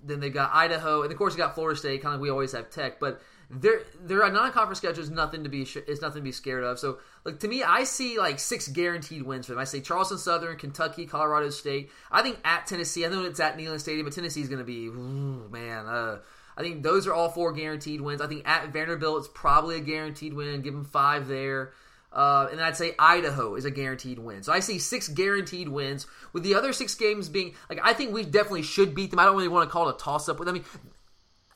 then 0.02 0.20
they 0.20 0.28
got 0.30 0.50
Idaho, 0.52 1.02
and 1.02 1.10
of 1.12 1.16
course 1.16 1.34
they 1.34 1.38
got 1.38 1.54
Florida 1.54 1.78
State. 1.78 2.02
Kind 2.02 2.16
of, 2.16 2.20
we 2.20 2.28
always 2.30 2.52
have 2.52 2.68
Tech, 2.70 3.00
but 3.00 3.22
their 3.60 3.82
their 4.00 4.30
non-conference 4.30 4.78
schedule 4.78 5.02
is 5.02 5.10
nothing 5.10 5.44
to 5.44 5.48
be 5.48 5.62
is 5.62 6.00
nothing 6.00 6.20
to 6.20 6.24
be 6.24 6.32
scared 6.32 6.64
of. 6.64 6.78
So, 6.78 6.98
like 7.24 7.40
to 7.40 7.48
me, 7.48 7.62
I 7.62 7.84
see 7.84 8.18
like 8.18 8.38
six 8.38 8.68
guaranteed 8.68 9.22
wins 9.22 9.46
for 9.46 9.52
them. 9.52 9.58
I 9.58 9.64
say 9.64 9.80
Charleston 9.80 10.18
Southern, 10.18 10.56
Kentucky, 10.56 11.06
Colorado 11.06 11.50
State. 11.50 11.90
I 12.10 12.22
think 12.22 12.38
at 12.44 12.66
Tennessee. 12.66 13.04
I 13.04 13.08
know 13.08 13.24
it's 13.24 13.40
at 13.40 13.56
Neyland 13.56 13.80
Stadium, 13.80 14.06
but 14.06 14.14
Tennessee's 14.14 14.48
going 14.48 14.58
to 14.58 14.64
be 14.64 14.86
ooh, 14.86 15.48
man. 15.50 15.86
Uh, 15.86 16.18
I 16.56 16.62
think 16.62 16.82
those 16.82 17.06
are 17.06 17.12
all 17.12 17.30
four 17.30 17.52
guaranteed 17.52 18.00
wins. 18.00 18.20
I 18.20 18.26
think 18.26 18.48
at 18.48 18.72
Vanderbilt, 18.72 19.18
it's 19.18 19.28
probably 19.34 19.76
a 19.76 19.80
guaranteed 19.80 20.34
win. 20.34 20.62
Give 20.62 20.74
them 20.74 20.84
five 20.84 21.26
there. 21.26 21.72
Uh, 22.12 22.46
and 22.48 22.60
then 22.60 22.64
I'd 22.64 22.76
say 22.76 22.94
Idaho 22.96 23.56
is 23.56 23.64
a 23.64 23.72
guaranteed 23.72 24.20
win. 24.20 24.44
So 24.44 24.52
I 24.52 24.60
see 24.60 24.78
six 24.78 25.08
guaranteed 25.08 25.68
wins, 25.68 26.06
with 26.32 26.44
the 26.44 26.54
other 26.54 26.72
six 26.72 26.94
games 26.94 27.28
being 27.28 27.54
like 27.68 27.80
I 27.82 27.92
think 27.92 28.12
we 28.12 28.24
definitely 28.24 28.62
should 28.62 28.94
beat 28.94 29.10
them. 29.10 29.18
I 29.18 29.24
don't 29.24 29.34
really 29.34 29.48
want 29.48 29.68
to 29.68 29.72
call 29.72 29.88
it 29.88 29.96
a 29.96 29.98
toss 29.98 30.28
up 30.28 30.38
with. 30.38 30.48
I 30.48 30.52
mean, 30.52 30.64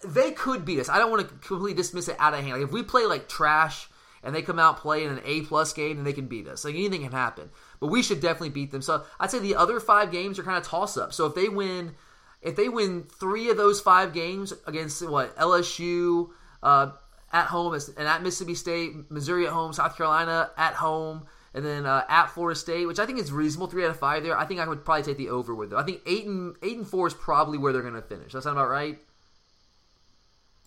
they 0.02 0.31
could 0.33 0.64
beat 0.64 0.78
us. 0.78 0.88
I 0.88 0.99
don't 0.99 1.11
want 1.11 1.23
to 1.23 1.35
completely 1.35 1.75
dismiss 1.75 2.09
it 2.09 2.17
out 2.19 2.35
of 2.35 2.40
hand. 2.40 2.52
Like 2.52 2.62
if 2.62 2.73
we 2.73 2.83
play 2.83 3.07
like 3.07 3.28
trash 3.28 3.88
and 4.23 4.35
they 4.35 4.43
come 4.43 4.59
out 4.59 4.78
playing 4.78 5.09
an 5.09 5.21
A 5.25 5.43
plus 5.43 5.73
game, 5.73 5.97
then 5.97 6.05
they 6.05 6.12
can 6.12 6.26
beat 6.26 6.47
us. 6.47 6.64
Like 6.64 6.75
anything 6.75 7.02
can 7.02 7.12
happen. 7.12 7.50
But 7.81 7.88
we 7.88 8.02
should 8.02 8.21
definitely 8.21 8.50
beat 8.50 8.71
them. 8.71 8.83
So 8.83 9.05
I'd 9.19 9.31
say 9.31 9.38
the 9.38 9.57
other 9.57 9.81
five 9.81 10.11
games 10.11 10.38
are 10.38 10.45
kind 10.45 10.59
of 10.59 10.64
toss 10.64 10.97
up. 10.97 11.12
So 11.12 11.26
if 11.26 11.35
they 11.35 11.49
win, 11.49 11.95
if 12.43 12.57
they 12.57 12.69
win 12.69 13.05
three 13.05 13.50
of 13.50 13.57
those 13.57 13.81
five 13.81 14.12
games 14.12 14.52
against 14.67 15.07
what 15.09 15.37
LSU 15.37 16.31
uh, 16.62 16.93
at 17.33 17.47
home 17.47 17.75
and 17.75 18.09
at 18.09 18.23
Mississippi 18.23 18.55
State, 18.55 19.11
Missouri 19.11 19.47
at 19.47 19.52
home, 19.52 19.73
South 19.73 19.97
Carolina 19.97 20.50
at 20.57 20.75
home. 20.75 21.26
And 21.55 21.64
then 21.64 21.87
uh, 21.87 22.05
at 22.09 22.26
Florida 22.26 22.57
State, 22.57 22.87
which 22.87 22.99
I 22.99 23.07
think 23.07 23.19
is 23.19 23.33
reasonable, 23.33 23.69
three 23.69 23.83
out 23.83 23.90
of 23.90 23.99
five 23.99 24.23
there. 24.23 24.38
I 24.38 24.45
think 24.45 24.61
I 24.61 24.69
would 24.69 24.85
probably 24.85 25.02
take 25.02 25.17
the 25.17 25.31
over 25.31 25.55
with 25.55 25.71
them. 25.71 25.78
I 25.78 25.83
think 25.83 26.02
eight 26.07 26.26
and 26.26 26.55
eight 26.62 26.76
and 26.76 26.87
four 26.87 27.07
is 27.07 27.14
probably 27.14 27.57
where 27.57 27.73
they're 27.73 27.83
going 27.83 27.95
to 27.95 28.02
finish. 28.02 28.33
That 28.33 28.43
sound 28.43 28.59
about 28.59 28.69
right? 28.69 28.99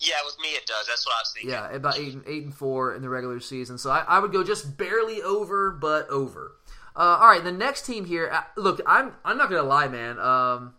Yeah, 0.02 0.16
with 0.26 0.36
me 0.40 0.48
it 0.48 0.66
does. 0.66 0.86
That's 0.88 1.06
what 1.06 1.14
I 1.14 1.20
was 1.20 1.32
thinking. 1.34 1.50
Yeah, 1.52 1.70
about 1.70 1.96
eight 1.98 2.12
and 2.14 2.24
eight 2.26 2.42
and 2.44 2.54
four 2.54 2.94
in 2.94 3.02
the 3.02 3.08
regular 3.08 3.38
season. 3.40 3.78
So 3.78 3.90
I, 3.90 4.00
I 4.08 4.18
would 4.18 4.32
go 4.32 4.42
just 4.42 4.76
barely 4.76 5.22
over, 5.22 5.70
but 5.70 6.08
over. 6.08 6.56
Uh, 6.96 7.18
all 7.20 7.28
right, 7.28 7.42
the 7.42 7.52
next 7.52 7.86
team 7.86 8.04
here. 8.04 8.28
uh, 8.32 8.42
Look, 8.56 8.80
I'm 8.86 9.12
I'm 9.24 9.38
not 9.38 9.48
gonna 9.48 9.62
lie, 9.62 9.88
man. 9.88 10.18
Um, 10.18 10.74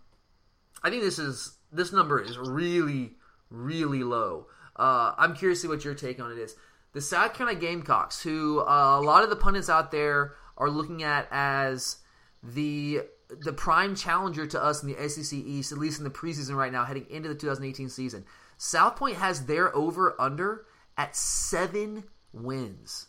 I 0.84 0.90
think 0.90 1.02
this 1.04 1.20
is 1.20 1.58
this 1.72 1.94
number 1.94 2.22
is 2.22 2.38
really 2.38 3.14
really 3.50 4.04
low. 4.04 4.48
Uh, 4.76 5.14
I'm 5.18 5.36
curious 5.36 5.60
to 5.60 5.68
see 5.68 5.68
what 5.70 5.86
your 5.86 5.94
take 5.96 6.20
on 6.20 6.32
it 6.32 6.38
is. 6.38 6.56
The 6.94 7.02
South 7.02 7.34
Carolina 7.34 7.60
Gamecocks, 7.60 8.22
who 8.22 8.60
uh, 8.60 9.00
a 9.00 9.02
lot 9.02 9.24
of 9.24 9.30
the 9.30 9.36
pundits 9.36 9.70
out 9.70 9.92
there 9.92 10.34
are 10.58 10.70
looking 10.70 11.02
at 11.02 11.28
as 11.32 11.98
the 12.44 13.02
the 13.30 13.54
prime 13.54 13.96
challenger 13.96 14.46
to 14.46 14.62
us 14.64 14.84
in 14.84 14.90
the 14.94 15.10
SEC 15.10 15.34
East, 15.40 15.72
at 15.72 15.78
least 15.78 15.98
in 16.00 16.04
the 16.04 16.10
preseason 16.12 16.56
right 16.56 16.72
now, 16.72 16.84
heading 16.84 17.06
into 17.10 17.30
the 17.30 17.36
2018 17.36 17.90
season. 17.90 18.26
South 18.64 18.96
Point 18.96 19.18
has 19.18 19.46
their 19.46 19.76
over 19.76 20.16
under 20.18 20.66
at 20.98 21.18
seven 21.18 22.06
wins. 22.32 23.08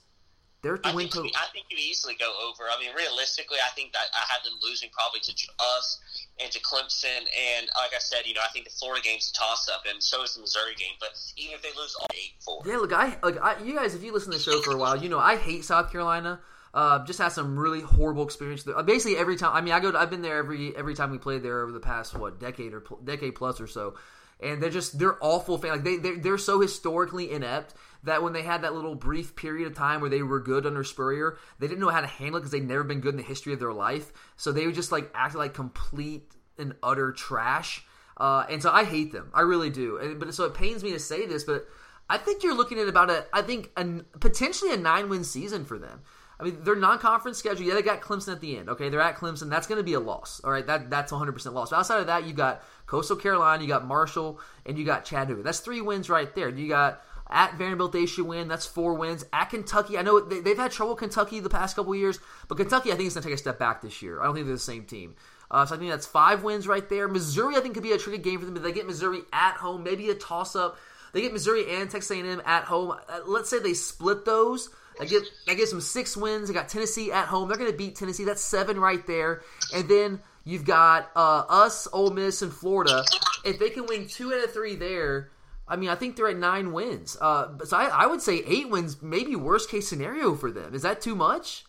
Their 0.62 0.80
I 0.82 0.92
think, 0.92 1.12
total. 1.12 1.30
I 1.36 1.46
think 1.52 1.66
you 1.70 1.76
easily 1.78 2.16
go 2.18 2.26
over. 2.48 2.64
I 2.64 2.80
mean, 2.80 2.92
realistically, 2.96 3.58
I 3.64 3.70
think 3.76 3.92
that 3.92 4.06
I 4.14 4.32
have 4.32 4.42
them 4.42 4.54
losing 4.62 4.88
probably 4.90 5.20
to 5.20 5.32
us 5.76 6.00
and 6.42 6.50
to 6.50 6.58
Clemson. 6.58 7.06
And 7.06 7.68
like 7.76 7.94
I 7.94 8.00
said, 8.00 8.26
you 8.26 8.34
know, 8.34 8.40
I 8.44 8.50
think 8.52 8.64
the 8.64 8.72
Florida 8.72 9.00
game's 9.04 9.30
a 9.30 9.38
toss 9.38 9.68
up, 9.68 9.82
and 9.88 10.02
so 10.02 10.24
is 10.24 10.34
the 10.34 10.40
Missouri 10.40 10.74
game. 10.74 10.94
But 10.98 11.10
even 11.36 11.54
if 11.54 11.62
they 11.62 11.68
lose 11.78 11.94
all 12.00 12.08
eight 12.14 12.32
four, 12.40 12.62
Yeah, 12.66 12.78
look, 12.78 12.92
I 12.92 13.16
like 13.22 13.40
I, 13.40 13.62
you 13.62 13.76
guys. 13.76 13.94
If 13.94 14.02
you 14.02 14.12
listen 14.12 14.32
to 14.32 14.38
the 14.38 14.42
show 14.42 14.60
for 14.62 14.72
a 14.72 14.76
while, 14.76 15.00
you 15.00 15.08
know 15.08 15.20
I 15.20 15.36
hate 15.36 15.64
South 15.64 15.92
Carolina. 15.92 16.40
Uh, 16.72 17.04
just 17.04 17.20
had 17.20 17.28
some 17.28 17.56
really 17.56 17.80
horrible 17.80 18.24
experience. 18.24 18.64
there. 18.64 18.76
Uh, 18.76 18.82
Basically, 18.82 19.16
every 19.16 19.36
time. 19.36 19.54
I 19.54 19.60
mean, 19.60 19.72
I 19.72 19.78
go. 19.78 19.92
To, 19.92 19.98
I've 19.98 20.10
been 20.10 20.22
there 20.22 20.38
every 20.38 20.74
every 20.76 20.94
time 20.94 21.12
we 21.12 21.18
played 21.18 21.44
there 21.44 21.62
over 21.62 21.70
the 21.70 21.78
past 21.78 22.18
what 22.18 22.40
decade 22.40 22.74
or 22.74 22.82
decade 23.04 23.36
plus 23.36 23.60
or 23.60 23.68
so. 23.68 23.94
And 24.40 24.62
they're 24.62 24.70
just 24.70 24.98
they're 24.98 25.16
awful 25.20 25.58
fan. 25.58 25.70
Like 25.72 25.84
they 25.84 25.96
they're, 25.96 26.18
they're 26.18 26.38
so 26.38 26.60
historically 26.60 27.30
inept 27.30 27.74
that 28.04 28.22
when 28.22 28.32
they 28.32 28.42
had 28.42 28.62
that 28.62 28.74
little 28.74 28.94
brief 28.94 29.34
period 29.34 29.66
of 29.66 29.74
time 29.74 30.00
where 30.00 30.10
they 30.10 30.22
were 30.22 30.40
good 30.40 30.66
under 30.66 30.84
Spurrier, 30.84 31.38
they 31.58 31.66
didn't 31.66 31.80
know 31.80 31.88
how 31.88 32.02
to 32.02 32.06
handle 32.06 32.36
it 32.36 32.40
because 32.40 32.52
they'd 32.52 32.66
never 32.66 32.84
been 32.84 33.00
good 33.00 33.14
in 33.14 33.16
the 33.16 33.22
history 33.22 33.52
of 33.52 33.58
their 33.58 33.72
life. 33.72 34.12
So 34.36 34.52
they 34.52 34.66
would 34.66 34.74
just 34.74 34.92
like 34.92 35.10
act 35.14 35.34
like 35.34 35.54
complete 35.54 36.34
and 36.58 36.74
utter 36.82 37.12
trash. 37.12 37.84
Uh, 38.16 38.44
and 38.48 38.62
so 38.62 38.70
I 38.70 38.84
hate 38.84 39.12
them. 39.12 39.30
I 39.34 39.40
really 39.40 39.70
do. 39.70 39.96
And, 39.96 40.20
but 40.20 40.32
so 40.34 40.44
it 40.44 40.54
pains 40.54 40.84
me 40.84 40.92
to 40.92 41.00
say 41.00 41.26
this, 41.26 41.44
but 41.44 41.66
I 42.08 42.18
think 42.18 42.42
you're 42.42 42.56
looking 42.56 42.78
at 42.78 42.88
about 42.88 43.10
a, 43.10 43.26
I 43.32 43.42
think 43.42 43.70
a, 43.76 43.84
potentially 44.20 44.72
a 44.72 44.76
nine 44.76 45.08
win 45.08 45.24
season 45.24 45.64
for 45.64 45.78
them. 45.78 46.02
I 46.38 46.44
mean, 46.44 46.64
their 46.64 46.74
non-conference 46.74 47.38
schedule. 47.38 47.64
Yeah, 47.64 47.74
they 47.74 47.82
got 47.82 48.00
Clemson 48.00 48.32
at 48.32 48.40
the 48.40 48.56
end. 48.56 48.68
Okay, 48.68 48.88
they're 48.88 49.00
at 49.00 49.16
Clemson. 49.16 49.48
That's 49.48 49.66
going 49.66 49.78
to 49.78 49.84
be 49.84 49.94
a 49.94 50.00
loss. 50.00 50.40
All 50.42 50.50
right, 50.50 50.66
that 50.66 50.90
that's 50.90 51.12
100 51.12 51.32
percent 51.32 51.54
loss. 51.54 51.70
But 51.70 51.78
outside 51.78 52.00
of 52.00 52.06
that, 52.08 52.26
you 52.26 52.32
got 52.32 52.62
Coastal 52.86 53.16
Carolina, 53.16 53.62
you 53.62 53.68
got 53.68 53.86
Marshall, 53.86 54.40
and 54.66 54.78
you 54.78 54.84
got 54.84 55.04
Chattanooga. 55.04 55.42
That's 55.42 55.60
three 55.60 55.80
wins 55.80 56.10
right 56.10 56.34
there. 56.34 56.48
You 56.48 56.68
got 56.68 57.02
at 57.30 57.54
Vanderbilt, 57.54 57.92
they 57.92 58.06
should 58.06 58.26
win. 58.26 58.48
That's 58.48 58.66
four 58.66 58.94
wins. 58.94 59.24
At 59.32 59.50
Kentucky, 59.50 59.96
I 59.96 60.02
know 60.02 60.20
they, 60.20 60.40
they've 60.40 60.56
had 60.56 60.72
trouble 60.72 60.94
Kentucky 60.94 61.40
the 61.40 61.48
past 61.48 61.76
couple 61.76 61.94
years, 61.94 62.18
but 62.48 62.56
Kentucky, 62.56 62.92
I 62.92 62.96
think, 62.96 63.06
is 63.08 63.14
going 63.14 63.22
to 63.22 63.28
take 63.28 63.34
a 63.34 63.38
step 63.38 63.58
back 63.58 63.80
this 63.80 64.02
year. 64.02 64.20
I 64.20 64.24
don't 64.24 64.34
think 64.34 64.46
they're 64.46 64.56
the 64.56 64.60
same 64.60 64.84
team. 64.84 65.14
Uh, 65.50 65.64
so 65.64 65.74
I 65.74 65.78
think 65.78 65.90
that's 65.90 66.06
five 66.06 66.42
wins 66.42 66.66
right 66.66 66.86
there. 66.88 67.08
Missouri, 67.08 67.56
I 67.56 67.60
think, 67.60 67.74
could 67.74 67.82
be 67.82 67.92
a 67.92 67.98
tricky 67.98 68.18
game 68.18 68.40
for 68.40 68.46
them. 68.46 68.56
If 68.56 68.62
they 68.62 68.72
get 68.72 68.86
Missouri 68.86 69.22
at 69.32 69.54
home, 69.54 69.82
maybe 69.82 70.10
a 70.10 70.14
toss-up. 70.14 70.78
They 71.12 71.20
get 71.20 71.32
Missouri 71.32 71.76
and 71.76 71.88
Texas 71.88 72.10
A&M 72.10 72.42
at 72.44 72.64
home. 72.64 72.90
Uh, 72.90 73.20
let's 73.26 73.48
say 73.48 73.60
they 73.60 73.74
split 73.74 74.24
those. 74.24 74.68
That, 74.98 75.08
give, 75.08 75.22
that 75.46 75.56
gives 75.56 75.70
them 75.70 75.80
six 75.80 76.16
wins. 76.16 76.48
They 76.48 76.54
got 76.54 76.68
Tennessee 76.68 77.10
at 77.10 77.26
home. 77.26 77.48
They're 77.48 77.58
going 77.58 77.70
to 77.70 77.76
beat 77.76 77.96
Tennessee. 77.96 78.24
That's 78.24 78.42
seven 78.42 78.78
right 78.78 79.04
there. 79.06 79.42
And 79.74 79.88
then 79.88 80.20
you've 80.44 80.64
got 80.64 81.10
uh, 81.16 81.44
us, 81.48 81.88
Ole 81.92 82.10
Miss, 82.10 82.42
and 82.42 82.52
Florida. 82.52 83.04
If 83.44 83.58
they 83.58 83.70
can 83.70 83.86
win 83.86 84.06
two 84.06 84.32
out 84.32 84.44
of 84.44 84.52
three 84.52 84.76
there, 84.76 85.30
I 85.66 85.76
mean, 85.76 85.88
I 85.88 85.94
think 85.94 86.16
they're 86.16 86.28
at 86.28 86.36
nine 86.36 86.72
wins. 86.72 87.16
Uh, 87.20 87.58
so 87.64 87.76
I, 87.76 87.86
I 87.86 88.06
would 88.06 88.22
say 88.22 88.42
eight 88.46 88.68
wins, 88.68 89.02
maybe 89.02 89.34
worst 89.34 89.70
case 89.70 89.88
scenario 89.88 90.34
for 90.34 90.50
them. 90.50 90.74
Is 90.74 90.82
that 90.82 91.00
too 91.00 91.14
much? 91.14 91.64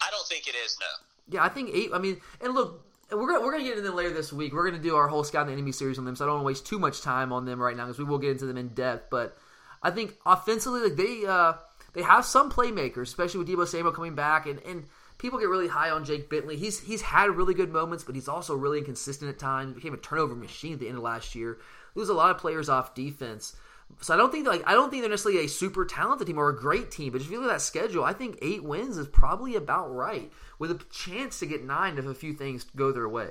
I 0.00 0.10
don't 0.10 0.26
think 0.26 0.48
it 0.48 0.54
is. 0.64 0.76
No. 0.80 1.36
Yeah, 1.36 1.44
I 1.44 1.48
think 1.48 1.70
eight. 1.72 1.90
I 1.92 1.98
mean, 1.98 2.20
and 2.40 2.54
look, 2.54 2.86
we're 3.12 3.26
gonna 3.26 3.44
we're 3.44 3.52
gonna 3.52 3.64
get 3.64 3.76
into 3.76 3.82
them 3.82 3.96
later 3.96 4.12
this 4.12 4.32
week. 4.32 4.52
We're 4.52 4.68
gonna 4.68 4.82
do 4.82 4.96
our 4.96 5.08
whole 5.08 5.24
scout 5.24 5.46
and 5.46 5.52
enemy 5.52 5.72
series 5.72 5.98
on 5.98 6.04
them, 6.04 6.16
so 6.16 6.24
I 6.24 6.26
don't 6.26 6.36
want 6.36 6.44
to 6.44 6.46
waste 6.46 6.66
too 6.66 6.78
much 6.78 7.02
time 7.02 7.32
on 7.32 7.44
them 7.44 7.60
right 7.60 7.76
now 7.76 7.86
because 7.86 7.98
we 7.98 8.04
will 8.04 8.18
get 8.18 8.30
into 8.30 8.46
them 8.46 8.56
in 8.56 8.68
depth. 8.68 9.10
But 9.10 9.36
I 9.82 9.90
think 9.90 10.16
offensively, 10.24 10.80
like 10.80 10.96
they 10.96 11.26
uh, 11.26 11.54
they 11.92 12.02
have 12.02 12.24
some 12.24 12.50
playmakers, 12.50 13.02
especially 13.02 13.38
with 13.38 13.48
Deebo 13.48 13.66
Samuel 13.66 13.92
coming 13.92 14.14
back, 14.14 14.46
and 14.46 14.60
and 14.64 14.86
people 15.18 15.38
get 15.38 15.48
really 15.48 15.68
high 15.68 15.90
on 15.90 16.04
Jake 16.04 16.30
Bentley. 16.30 16.56
He's 16.56 16.80
he's 16.80 17.02
had 17.02 17.30
really 17.30 17.54
good 17.54 17.72
moments, 17.72 18.04
but 18.04 18.14
he's 18.14 18.28
also 18.28 18.54
really 18.54 18.78
inconsistent 18.78 19.30
at 19.30 19.38
times. 19.38 19.74
Became 19.74 19.94
a 19.94 19.98
turnover 19.98 20.34
machine 20.34 20.74
at 20.74 20.80
the 20.80 20.88
end 20.88 20.96
of 20.96 21.02
last 21.02 21.34
year. 21.34 21.58
Lose 21.94 22.08
a 22.08 22.14
lot 22.14 22.30
of 22.30 22.38
players 22.38 22.68
off 22.68 22.94
defense. 22.94 23.56
So 24.00 24.14
I 24.14 24.16
don't 24.16 24.30
think 24.30 24.46
like 24.46 24.62
I 24.66 24.72
don't 24.72 24.90
think 24.90 25.02
they're 25.02 25.10
necessarily 25.10 25.44
a 25.44 25.48
super 25.48 25.84
talented 25.84 26.26
team 26.26 26.38
or 26.38 26.48
a 26.48 26.56
great 26.56 26.90
team, 26.90 27.12
but 27.12 27.20
if 27.20 27.30
you 27.30 27.40
look 27.40 27.50
at 27.50 27.54
that 27.54 27.60
schedule, 27.60 28.04
I 28.04 28.12
think 28.12 28.38
eight 28.40 28.62
wins 28.62 28.96
is 28.96 29.08
probably 29.08 29.56
about 29.56 29.92
right, 29.92 30.30
with 30.58 30.70
a 30.70 30.80
chance 30.90 31.40
to 31.40 31.46
get 31.46 31.64
nine 31.64 31.98
if 31.98 32.06
a 32.06 32.14
few 32.14 32.32
things 32.32 32.64
go 32.76 32.92
their 32.92 33.08
way. 33.08 33.30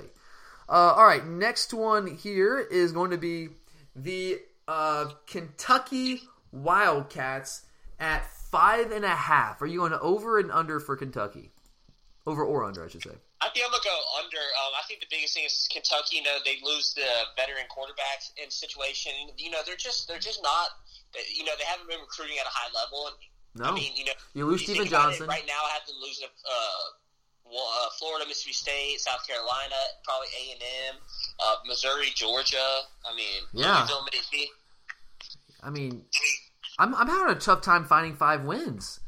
Uh, 0.68 0.94
all 0.96 1.04
right, 1.04 1.26
next 1.26 1.74
one 1.74 2.06
here 2.06 2.60
is 2.60 2.92
going 2.92 3.10
to 3.10 3.18
be 3.18 3.48
the 3.96 4.38
uh, 4.68 5.06
Kentucky 5.26 6.20
Wildcats 6.52 7.62
at 7.98 8.24
five 8.50 8.90
and 8.90 9.04
a 9.04 9.08
half. 9.14 9.62
Are 9.62 9.66
you 9.66 9.78
going 9.80 9.92
over 9.94 10.38
and 10.38 10.50
under 10.50 10.80
for 10.80 10.96
Kentucky? 10.96 11.50
Over 12.26 12.44
or 12.44 12.64
under, 12.64 12.84
I 12.84 12.88
should 12.88 13.02
say. 13.02 13.16
I 13.40 13.48
think 13.48 13.64
I'm 13.64 13.72
gonna 13.72 13.82
go 13.82 13.96
under. 14.22 14.36
Um, 14.36 14.72
I 14.76 14.82
think 14.86 15.00
the 15.00 15.06
biggest 15.10 15.32
thing 15.34 15.44
is 15.46 15.66
Kentucky. 15.72 16.16
You 16.16 16.22
know, 16.22 16.36
they 16.44 16.60
lose 16.62 16.92
the 16.92 17.08
veteran 17.34 17.64
quarterback 17.70 18.20
in 18.36 18.50
situation. 18.50 19.12
You 19.38 19.50
know, 19.50 19.58
they're 19.64 19.80
just 19.80 20.06
they're 20.06 20.20
just 20.20 20.42
not. 20.42 20.68
You 21.34 21.44
know, 21.44 21.52
they 21.58 21.64
haven't 21.64 21.88
been 21.88 21.98
recruiting 22.00 22.36
at 22.38 22.44
a 22.46 22.52
high 22.52 22.68
level. 22.76 23.08
And 23.08 23.16
No. 23.64 23.70
I 23.72 23.74
mean, 23.74 23.92
you 23.96 24.04
know, 24.04 24.12
You 24.34 24.46
lose 24.46 24.60
you 24.68 24.74
Stephen 24.74 24.88
Johnson. 24.88 25.26
right 25.26 25.42
now. 25.48 25.58
I 25.64 25.70
have 25.80 25.86
them 25.88 25.96
losing 26.00 26.28
uh, 26.28 26.84
well, 27.50 27.66
uh, 27.82 27.88
Florida, 27.98 28.28
Mississippi 28.28 28.52
State, 28.52 29.00
South 29.00 29.26
Carolina, 29.26 29.74
probably 30.04 30.28
A 30.38 30.52
and 30.52 30.62
M, 30.92 30.94
uh, 31.40 31.56
Missouri, 31.66 32.12
Georgia. 32.14 32.62
I 33.10 33.16
mean, 33.16 33.42
Yeah. 33.52 33.78
Louisville, 33.80 34.04
Mississippi. 34.12 34.46
I 35.64 35.70
mean, 35.70 36.04
I'm 36.80 36.94
I'm 36.94 37.08
having 37.08 37.36
a 37.36 37.38
tough 37.38 37.60
time 37.60 37.84
finding 37.84 38.16
five 38.16 38.42
wins. 38.44 39.00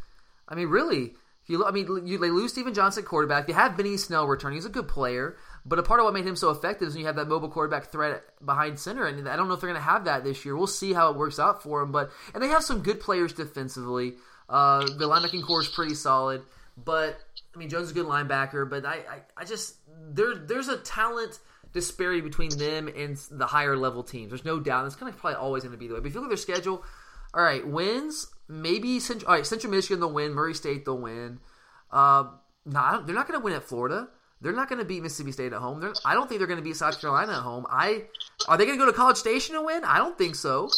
I 0.47 0.55
mean, 0.55 0.69
really, 0.69 1.15
if 1.43 1.49
you 1.49 1.65
I 1.65 1.71
mean, 1.71 2.07
you, 2.07 2.19
they 2.19 2.31
lose 2.31 2.53
Stephen 2.53 2.75
Johnson, 2.75 3.03
quarterback. 3.03 3.47
They 3.47 3.55
have 3.55 3.77
Benny 3.77 3.97
Snell 3.97 4.27
returning. 4.27 4.59
He's 4.59 4.67
a 4.67 4.71
good 4.71 4.89
player, 4.89 5.37
but 5.65 5.79
a 5.79 5.83
part 5.83 5.99
of 5.99 6.05
what 6.05 6.13
made 6.13 6.27
him 6.27 6.37
so 6.37 6.51
effective 6.51 6.89
is 6.89 6.95
when 6.95 7.01
you 7.01 7.07
have 7.07 7.17
that 7.17 7.29
mobile 7.29 7.49
quarterback 7.49 7.91
threat 7.91 8.23
behind 8.45 8.79
center, 8.79 9.07
and 9.07 9.27
I 9.27 9.37
don't 9.37 9.49
know 9.49 9.55
if 9.55 9.61
they're 9.61 9.71
going 9.71 9.81
to 9.81 9.89
have 9.89 10.05
that 10.05 10.23
this 10.23 10.45
year. 10.45 10.55
We'll 10.55 10.67
see 10.67 10.93
how 10.93 11.11
it 11.11 11.17
works 11.17 11.39
out 11.39 11.63
for 11.63 11.81
them. 11.81 11.93
But 11.93 12.11
and 12.35 12.43
they 12.43 12.49
have 12.49 12.63
some 12.63 12.83
good 12.83 13.01
players 13.01 13.33
defensively. 13.33 14.15
Uh, 14.51 14.81
the 14.81 15.09
linebacking 15.09 15.43
core 15.47 15.63
is 15.63 15.69
pretty 15.69 15.95
solid, 15.95 16.43
but 16.77 17.19
I 17.55 17.59
mean, 17.59 17.71
Jones 17.71 17.87
is 17.87 17.91
a 17.93 17.95
good 17.95 18.07
linebacker, 18.07 18.69
but 18.69 18.85
I, 18.85 18.97
I, 18.97 19.19
I 19.39 19.45
just 19.45 19.77
there 20.11 20.35
there's 20.35 20.69
a 20.69 20.77
talent 20.77 21.39
disparity 21.73 22.21
between 22.21 22.51
them 22.59 22.89
and 22.89 23.17
the 23.31 23.47
higher 23.47 23.79
level 23.79 24.03
teams. 24.03 24.31
There's 24.31 24.45
no 24.45 24.61
doubt. 24.61 24.83
That's 24.83 24.95
kind 24.95 25.09
of 25.13 25.19
probably 25.19 25.37
always 25.37 25.63
going 25.63 25.73
to 25.73 25.79
be 25.79 25.89
the 25.89 25.95
way. 25.95 26.01
But 26.01 26.09
if 26.09 26.15
you 26.15 26.21
look 26.21 26.31
at 26.31 26.37
their 26.37 26.37
schedule, 26.37 26.85
all 27.35 27.43
right, 27.43 27.67
wins 27.67 28.29
maybe 28.49 29.01
Central. 29.01 29.31
All 29.31 29.37
right, 29.37 29.47
Central 29.47 29.71
Michigan 29.71 30.01
they'll 30.01 30.13
win. 30.13 30.35
Murray 30.35 30.55
State 30.55 30.85
they'll 30.85 30.99
win. 30.99 31.41
Uh, 31.91 32.25
no, 32.65 33.03
they're 33.05 33.15
not 33.15 33.27
going 33.29 33.41
to 33.41 33.45
win 33.45 33.55
at 33.55 33.65
Florida. 33.65 34.09
They're 34.41 34.53
not 34.53 34.69
going 34.69 34.81
to 34.81 34.85
beat 34.85 35.03
Mississippi 35.03 35.33
State 35.33 35.53
at 35.53 35.61
home. 35.61 35.81
They're, 35.81 35.93
I 36.05 36.15
don't 36.15 36.29
think 36.29 36.41
they're 36.41 36.49
going 36.49 36.59
to 36.59 36.65
beat 36.65 36.77
South 36.77 37.01
Carolina 37.01 37.33
at 37.33 37.43
home. 37.43 37.67
I 37.71 38.05
are 38.49 38.57
they 38.57 38.65
going 38.67 38.79
to 38.79 38.85
go 38.85 38.91
to 38.91 38.97
College 38.97 39.17
Station 39.17 39.55
and 39.55 39.65
win? 39.65 39.85
I 39.85 39.99
don't 39.99 40.19
think 40.19 40.35
so. 40.35 40.69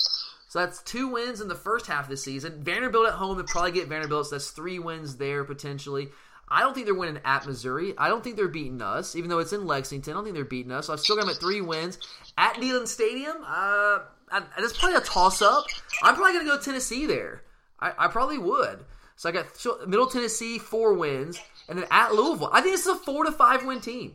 So 0.49 0.61
that's 0.61 0.83
two 0.83 1.09
wins 1.09 1.41
in 1.41 1.49
the 1.49 1.55
first 1.55 1.87
half 1.87 2.05
of 2.05 2.11
the 2.11 2.17
season. 2.17 2.63
Vanderbilt 2.63 3.09
at 3.09 3.15
home, 3.15 3.37
they 3.37 3.43
probably 3.45 3.73
get 3.73 3.89
Vanderbilt. 3.89 4.27
So 4.27 4.37
that's 4.37 4.51
three 4.51 4.79
wins 4.79 5.17
there 5.17 5.45
potentially. 5.45 6.11
I 6.47 6.61
don't 6.61 6.75
think 6.75 6.87
they're 6.87 6.95
winning 6.95 7.21
at 7.25 7.47
Missouri. 7.47 7.95
I 7.97 8.09
don't 8.09 8.23
think 8.23 8.37
they're 8.37 8.49
beating 8.49 8.83
us, 8.83 9.17
even 9.17 9.31
though 9.31 9.39
it's 9.39 9.53
in 9.53 9.67
Lexington. 9.67 10.13
I 10.13 10.15
don't 10.15 10.25
think 10.25 10.35
they're 10.35 10.45
beating 10.45 10.71
us. 10.73 10.87
So 10.87 10.93
I've 10.93 11.01
still 11.01 11.17
got 11.17 11.23
them 11.23 11.31
at 11.31 11.41
three 11.41 11.61
wins 11.61 11.99
at 12.37 12.55
Neyland 12.55 12.87
Stadium. 12.87 13.39
Uh, 13.45 14.01
that's 14.31 14.79
probably 14.79 14.97
a 14.97 15.01
toss 15.01 15.43
up. 15.43 15.65
I'm 16.03 16.15
probably 16.15 16.33
going 16.33 16.47
to 16.47 16.53
go 16.53 16.61
Tennessee 16.61 17.07
there. 17.07 17.43
I, 17.81 17.93
I 17.99 18.09
probably 18.09 18.39
would. 18.39 18.85
So 19.17 19.29
I 19.29 19.33
got 19.33 19.47
Middle 19.87 20.07
Tennessee 20.07 20.59
four 20.59 20.95
wins, 20.95 21.39
and 21.69 21.79
then 21.79 21.87
at 21.91 22.15
Louisville. 22.15 22.51
I 22.53 22.61
think 22.61 22.75
this 22.75 22.87
is 22.87 22.93
a 22.93 22.97
four 22.97 23.25
to 23.25 23.33
five 23.33 23.65
win 23.65 23.81
team. 23.81 24.15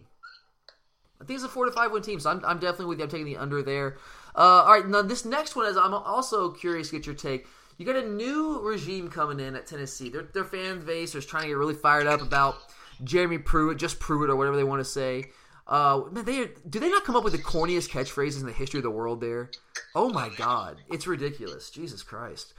I 1.22 1.26
think 1.26 1.38
it's 1.38 1.46
a 1.46 1.50
four 1.50 1.66
to 1.66 1.72
five 1.72 1.92
win 1.92 2.02
team, 2.02 2.20
so 2.20 2.30
I'm, 2.30 2.44
I'm 2.46 2.60
definitely 2.60 2.88
with 2.88 3.00
you. 3.00 3.06
I'm 3.06 3.10
taking 3.10 3.26
the 3.26 3.38
under 3.38 3.62
there. 3.62 3.98
Uh, 4.36 4.64
all 4.64 4.74
right, 4.74 4.88
now 4.88 5.02
this 5.02 5.26
next 5.26 5.56
one 5.56 5.66
is 5.66 5.78
I'm 5.78 5.94
also 5.94 6.52
curious 6.52 6.90
to 6.90 6.98
get 6.98 7.06
your 7.06 7.16
take. 7.16 7.48
You 7.78 7.86
got 7.86 7.96
a 7.96 8.08
new 8.08 8.60
regime 8.60 9.10
coming 9.10 9.40
in 9.40 9.56
at 9.56 9.68
Tennessee. 9.68 10.10
Their, 10.10 10.24
their 10.34 10.44
fan 10.44 10.86
base 10.86 11.16
is 11.16 11.26
trying 11.26 11.44
to 11.44 11.50
get 11.50 11.58
really 11.58 11.74
fired 11.74 12.08
up 12.08 12.22
about 12.22 12.58
Jeremy 13.04 13.38
Pruitt, 13.38 13.78
just 13.78 14.00
Pruitt, 14.00 14.30
or 14.30 14.36
whatever 14.36 14.58
they 14.58 14.66
want 14.66 14.82
to 14.82 14.86
say. 14.86 15.32
Uh, 15.70 16.02
man, 16.12 16.26
they 16.26 16.50
do 16.68 16.80
they 16.80 16.90
not 16.90 17.04
come 17.06 17.16
up 17.16 17.24
with 17.24 17.34
the 17.34 17.40
corniest 17.40 17.90
catchphrases 17.92 18.42
in 18.42 18.48
the 18.48 18.52
history 18.52 18.80
of 18.80 18.84
the 18.84 18.90
world? 18.90 19.22
There, 19.22 19.52
oh 19.94 20.10
my 20.10 20.30
god, 20.30 20.78
it's 20.90 21.06
ridiculous. 21.06 21.70
Jesus 21.70 22.02
Christ, 22.02 22.56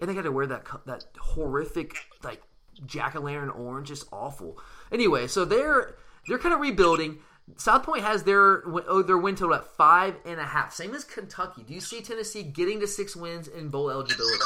and 0.00 0.08
they 0.08 0.14
got 0.14 0.22
to 0.22 0.32
wear 0.32 0.46
that 0.46 0.64
that 0.86 1.04
horrific 1.18 1.94
like 2.22 2.42
jack 2.86 3.16
o' 3.16 3.20
lantern 3.20 3.50
orange, 3.50 3.88
just 3.88 4.08
awful. 4.10 4.58
Anyway, 4.90 5.26
so 5.26 5.44
they're 5.44 5.94
they're 6.26 6.38
kind 6.38 6.54
of 6.54 6.60
rebuilding. 6.60 7.18
South 7.56 7.82
Point 7.82 8.02
has 8.02 8.22
their 8.22 8.62
oh, 8.66 9.02
their 9.02 9.18
win 9.18 9.36
total 9.36 9.56
at 9.56 9.66
five 9.76 10.16
and 10.24 10.40
a 10.40 10.44
half, 10.44 10.72
same 10.72 10.94
as 10.94 11.04
Kentucky. 11.04 11.62
Do 11.64 11.74
you 11.74 11.80
see 11.80 12.00
Tennessee 12.00 12.42
getting 12.42 12.80
to 12.80 12.86
six 12.86 13.14
wins 13.14 13.46
in 13.46 13.68
bowl 13.68 13.90
eligibility? 13.90 14.42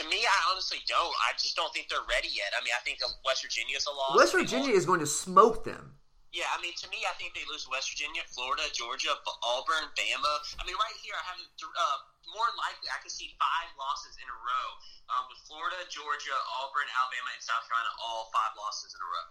To 0.00 0.08
me, 0.08 0.24
I 0.24 0.38
honestly 0.48 0.80
don't. 0.88 1.12
I 1.28 1.36
just 1.36 1.52
don't 1.60 1.68
think 1.76 1.92
they're 1.92 2.08
ready 2.08 2.32
yet. 2.32 2.56
I 2.56 2.64
mean, 2.64 2.72
I 2.72 2.80
think 2.88 3.04
West 3.20 3.44
Virginia's 3.44 3.84
a 3.84 3.92
loss. 3.92 4.16
West 4.16 4.32
Virginia 4.32 4.72
is 4.72 4.88
going 4.88 5.04
to 5.04 5.10
smoke 5.10 5.60
them. 5.60 5.92
Yeah, 6.32 6.48
I 6.56 6.62
mean, 6.64 6.72
to 6.80 6.88
me, 6.88 7.04
I 7.04 7.12
think 7.20 7.36
they 7.36 7.44
lose 7.52 7.68
West 7.68 7.92
Virginia, 7.92 8.24
Florida, 8.32 8.64
Georgia, 8.72 9.12
Auburn, 9.44 9.92
Bama. 9.92 10.34
I 10.56 10.64
mean, 10.64 10.78
right 10.80 10.96
here, 11.04 11.12
I 11.12 11.24
have 11.28 11.36
uh, 11.44 11.98
more 12.32 12.48
likely 12.56 12.88
I 12.88 12.96
can 13.04 13.12
see 13.12 13.36
five 13.36 13.68
losses 13.76 14.16
in 14.16 14.24
a 14.24 14.36
row 14.40 14.66
um, 15.12 15.28
with 15.28 15.42
Florida, 15.44 15.76
Georgia, 15.92 16.32
Auburn, 16.64 16.88
Alabama, 16.96 17.28
and 17.36 17.42
South 17.44 17.60
Carolina, 17.68 17.92
all 18.00 18.32
five 18.32 18.56
losses 18.56 18.96
in 18.96 19.00
a 19.04 19.08
row. 19.10 19.26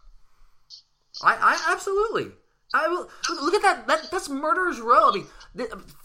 I, 1.26 1.34
I 1.34 1.54
absolutely. 1.74 2.30
I 2.78 2.86
will 2.94 3.10
look 3.42 3.58
at 3.58 3.66
that. 3.66 3.90
That 3.90 4.12
that's 4.12 4.30
murderers 4.30 4.78
row. 4.78 5.10
I 5.10 5.14
mean, 5.18 5.26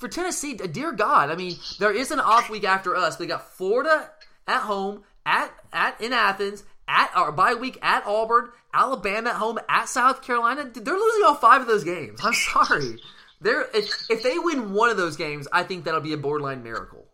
for 0.00 0.08
Tennessee, 0.08 0.56
dear 0.56 0.92
God. 0.92 1.28
I 1.28 1.36
mean, 1.36 1.60
there 1.76 1.92
is 1.92 2.10
an 2.10 2.20
off 2.20 2.48
week 2.48 2.64
after 2.64 2.96
us. 2.96 3.16
They 3.16 3.26
got 3.26 3.52
Florida 3.52 4.08
at 4.46 4.60
home, 4.60 5.02
at 5.26 5.52
at 5.72 6.00
in 6.00 6.12
Athens, 6.12 6.64
at 6.88 7.10
our 7.14 7.32
bye 7.32 7.54
week 7.54 7.78
at 7.82 8.06
Auburn, 8.06 8.50
Alabama 8.72 9.30
at 9.30 9.36
home, 9.36 9.58
at 9.68 9.88
South 9.88 10.22
Carolina. 10.22 10.70
They're 10.72 10.94
losing 10.94 11.24
all 11.26 11.34
five 11.34 11.60
of 11.60 11.66
those 11.66 11.84
games. 11.84 12.20
I'm 12.22 12.32
sorry. 12.66 12.98
They're 13.40 13.66
if, 13.74 14.10
if 14.10 14.22
they 14.22 14.38
win 14.38 14.72
one 14.72 14.90
of 14.90 14.96
those 14.96 15.16
games, 15.16 15.48
I 15.52 15.62
think 15.62 15.84
that'll 15.84 16.00
be 16.00 16.12
a 16.12 16.18
borderline 16.18 16.62
miracle. 16.62 17.06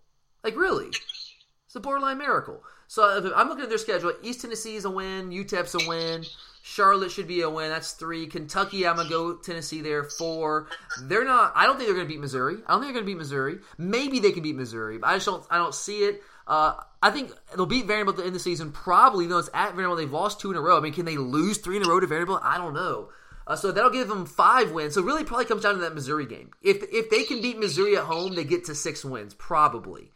Like 0.44 0.56
really, 0.56 0.88
it's 0.88 1.74
a 1.74 1.80
borderline 1.80 2.18
miracle. 2.18 2.62
So 2.88 3.32
I'm 3.36 3.48
looking 3.48 3.62
at 3.62 3.68
their 3.68 3.78
schedule. 3.78 4.12
East 4.22 4.40
Tennessee 4.40 4.74
is 4.74 4.84
a 4.84 4.90
win. 4.90 5.30
UTEP's 5.30 5.74
a 5.76 5.88
win. 5.88 6.24
Charlotte 6.70 7.11
should 7.11 7.26
be 7.26 7.40
a 7.40 7.50
win. 7.50 7.68
That's 7.68 7.92
three. 7.92 8.28
Kentucky, 8.28 8.87
I'm 8.87 8.94
gonna 8.94 9.09
go 9.09 9.35
Tennessee 9.35 9.80
there. 9.80 10.04
Four. 10.04 10.68
They're 11.02 11.24
not. 11.24 11.52
I 11.56 11.66
don't 11.66 11.76
think 11.76 11.88
they're 11.88 11.96
gonna 11.96 12.09
beat 12.09 12.20
Missouri. 12.20 12.59
I 12.64 12.72
don't 12.72 12.80
think 12.80 12.92
they're 12.92 13.02
gonna 13.02 13.12
beat 13.12 13.18
Missouri. 13.18 13.59
Maybe 13.76 14.20
they 14.20 14.30
can 14.30 14.44
beat 14.44 14.54
Missouri, 14.54 14.98
but 14.98 15.09
I 15.09 15.16
just 15.16 15.26
don't. 15.26 15.44
I 15.50 15.56
don't 15.56 15.74
see 15.74 16.04
it. 16.04 16.22
Uh, 16.46 16.74
I 17.02 17.11
think 17.11 17.33
they'll 17.56 17.66
beat 17.66 17.87
Vanderbilt 17.87 18.14
at 18.14 18.18
the 18.18 18.22
end 18.22 18.28
of 18.28 18.35
the 18.35 18.40
season. 18.40 18.70
Probably, 18.70 19.26
though 19.26 19.38
it's 19.38 19.50
at 19.52 19.70
Vanderbilt, 19.70 19.98
they've 19.98 20.12
lost 20.12 20.38
two 20.38 20.52
in 20.52 20.56
a 20.56 20.61
row. 20.61 20.76
I 20.76 20.80
mean, 20.80 20.92
can 20.92 21.06
they 21.06 21.16
lose 21.16 21.59
three 21.59 21.76
in 21.76 21.85
a 21.85 21.88
row 21.88 21.98
to 21.98 22.06
Vanderbilt? 22.06 22.40
I 22.44 22.56
don't 22.56 22.74
know. 22.74 23.09
Uh, 23.48 23.56
so 23.56 23.72
that'll 23.72 23.90
give 23.90 24.06
them 24.06 24.24
five 24.24 24.70
wins. 24.70 24.94
So 24.94 25.02
really, 25.02 25.24
probably 25.24 25.46
comes 25.46 25.64
down 25.64 25.74
to 25.74 25.80
that 25.80 25.94
Missouri 25.96 26.26
game. 26.26 26.52
If 26.62 26.85
if 26.92 27.11
they 27.11 27.24
can 27.24 27.42
beat 27.42 27.59
Missouri 27.59 27.96
at 27.96 28.04
home, 28.04 28.37
they 28.37 28.44
get 28.44 28.66
to 28.66 28.76
six 28.76 29.04
wins 29.04 29.35
probably. 29.35 30.12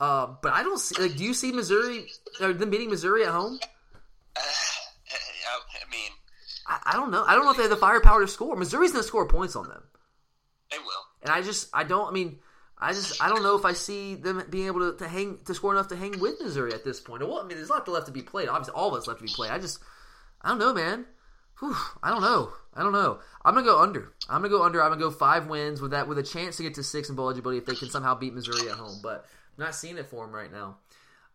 Uh, 0.00 0.34
but 0.42 0.52
I 0.54 0.64
don't 0.64 0.80
see. 0.80 1.00
Like, 1.00 1.16
do 1.16 1.22
you 1.22 1.34
see 1.34 1.52
Missouri 1.52 2.06
or 2.40 2.52
them 2.52 2.70
beating 2.70 2.90
Missouri 2.90 3.24
at 3.24 3.30
home? 3.30 3.60
I 6.66 6.80
I, 6.86 6.92
don't 6.92 7.10
know. 7.10 7.24
I 7.24 7.34
don't 7.34 7.44
know 7.44 7.50
if 7.50 7.56
they 7.56 7.64
have 7.64 7.70
the 7.70 7.76
firepower 7.76 8.20
to 8.20 8.28
score. 8.28 8.56
Missouri's 8.56 8.92
going 8.92 9.02
to 9.02 9.08
score 9.08 9.26
points 9.26 9.56
on 9.56 9.68
them, 9.68 9.82
they 10.70 10.78
will. 10.78 11.04
and 11.22 11.30
I 11.30 11.42
just 11.42 11.68
I 11.74 11.84
don't. 11.84 12.08
I 12.08 12.12
mean, 12.12 12.38
I 12.78 12.92
just 12.92 13.22
I 13.22 13.28
don't 13.28 13.42
know 13.42 13.56
if 13.56 13.64
I 13.64 13.72
see 13.72 14.14
them 14.14 14.42
being 14.50 14.66
able 14.66 14.92
to, 14.92 14.98
to 14.98 15.08
hang 15.08 15.38
to 15.46 15.54
score 15.54 15.72
enough 15.72 15.88
to 15.88 15.96
hang 15.96 16.18
with 16.18 16.40
Missouri 16.40 16.72
at 16.72 16.84
this 16.84 17.00
point. 17.00 17.22
Well, 17.22 17.38
I 17.38 17.46
mean, 17.46 17.56
there's 17.56 17.70
a 17.70 17.72
lot 17.72 17.88
left 17.88 18.06
to 18.06 18.12
be 18.12 18.22
played. 18.22 18.48
Obviously, 18.48 18.74
all 18.74 18.88
of 18.88 19.00
us 19.00 19.06
left 19.06 19.20
to 19.20 19.26
be 19.26 19.32
played. 19.32 19.50
I 19.50 19.58
just 19.58 19.78
I 20.42 20.48
don't 20.48 20.58
know, 20.58 20.74
man. 20.74 21.06
Whew, 21.60 21.76
I 22.02 22.10
don't 22.10 22.22
know. 22.22 22.52
I 22.74 22.82
don't 22.82 22.92
know. 22.92 23.20
I'm 23.44 23.54
gonna 23.54 23.66
go 23.66 23.80
under. 23.80 24.12
I'm 24.28 24.42
gonna 24.42 24.48
go 24.48 24.64
under. 24.64 24.82
I'm 24.82 24.90
gonna 24.90 25.00
go 25.00 25.10
five 25.10 25.46
wins 25.46 25.80
with 25.80 25.92
that 25.92 26.08
with 26.08 26.18
a 26.18 26.22
chance 26.22 26.56
to 26.56 26.62
get 26.62 26.74
to 26.74 26.82
six 26.82 27.08
in 27.08 27.14
bowl 27.14 27.26
eligibility 27.26 27.58
if 27.58 27.66
they 27.66 27.76
can 27.76 27.90
somehow 27.90 28.14
beat 28.16 28.34
Missouri 28.34 28.68
at 28.68 28.76
home. 28.76 28.98
But 29.02 29.24
I'm 29.56 29.64
not 29.64 29.74
seeing 29.74 29.96
it 29.96 30.06
for 30.06 30.26
them 30.26 30.34
right 30.34 30.50
now. 30.50 30.78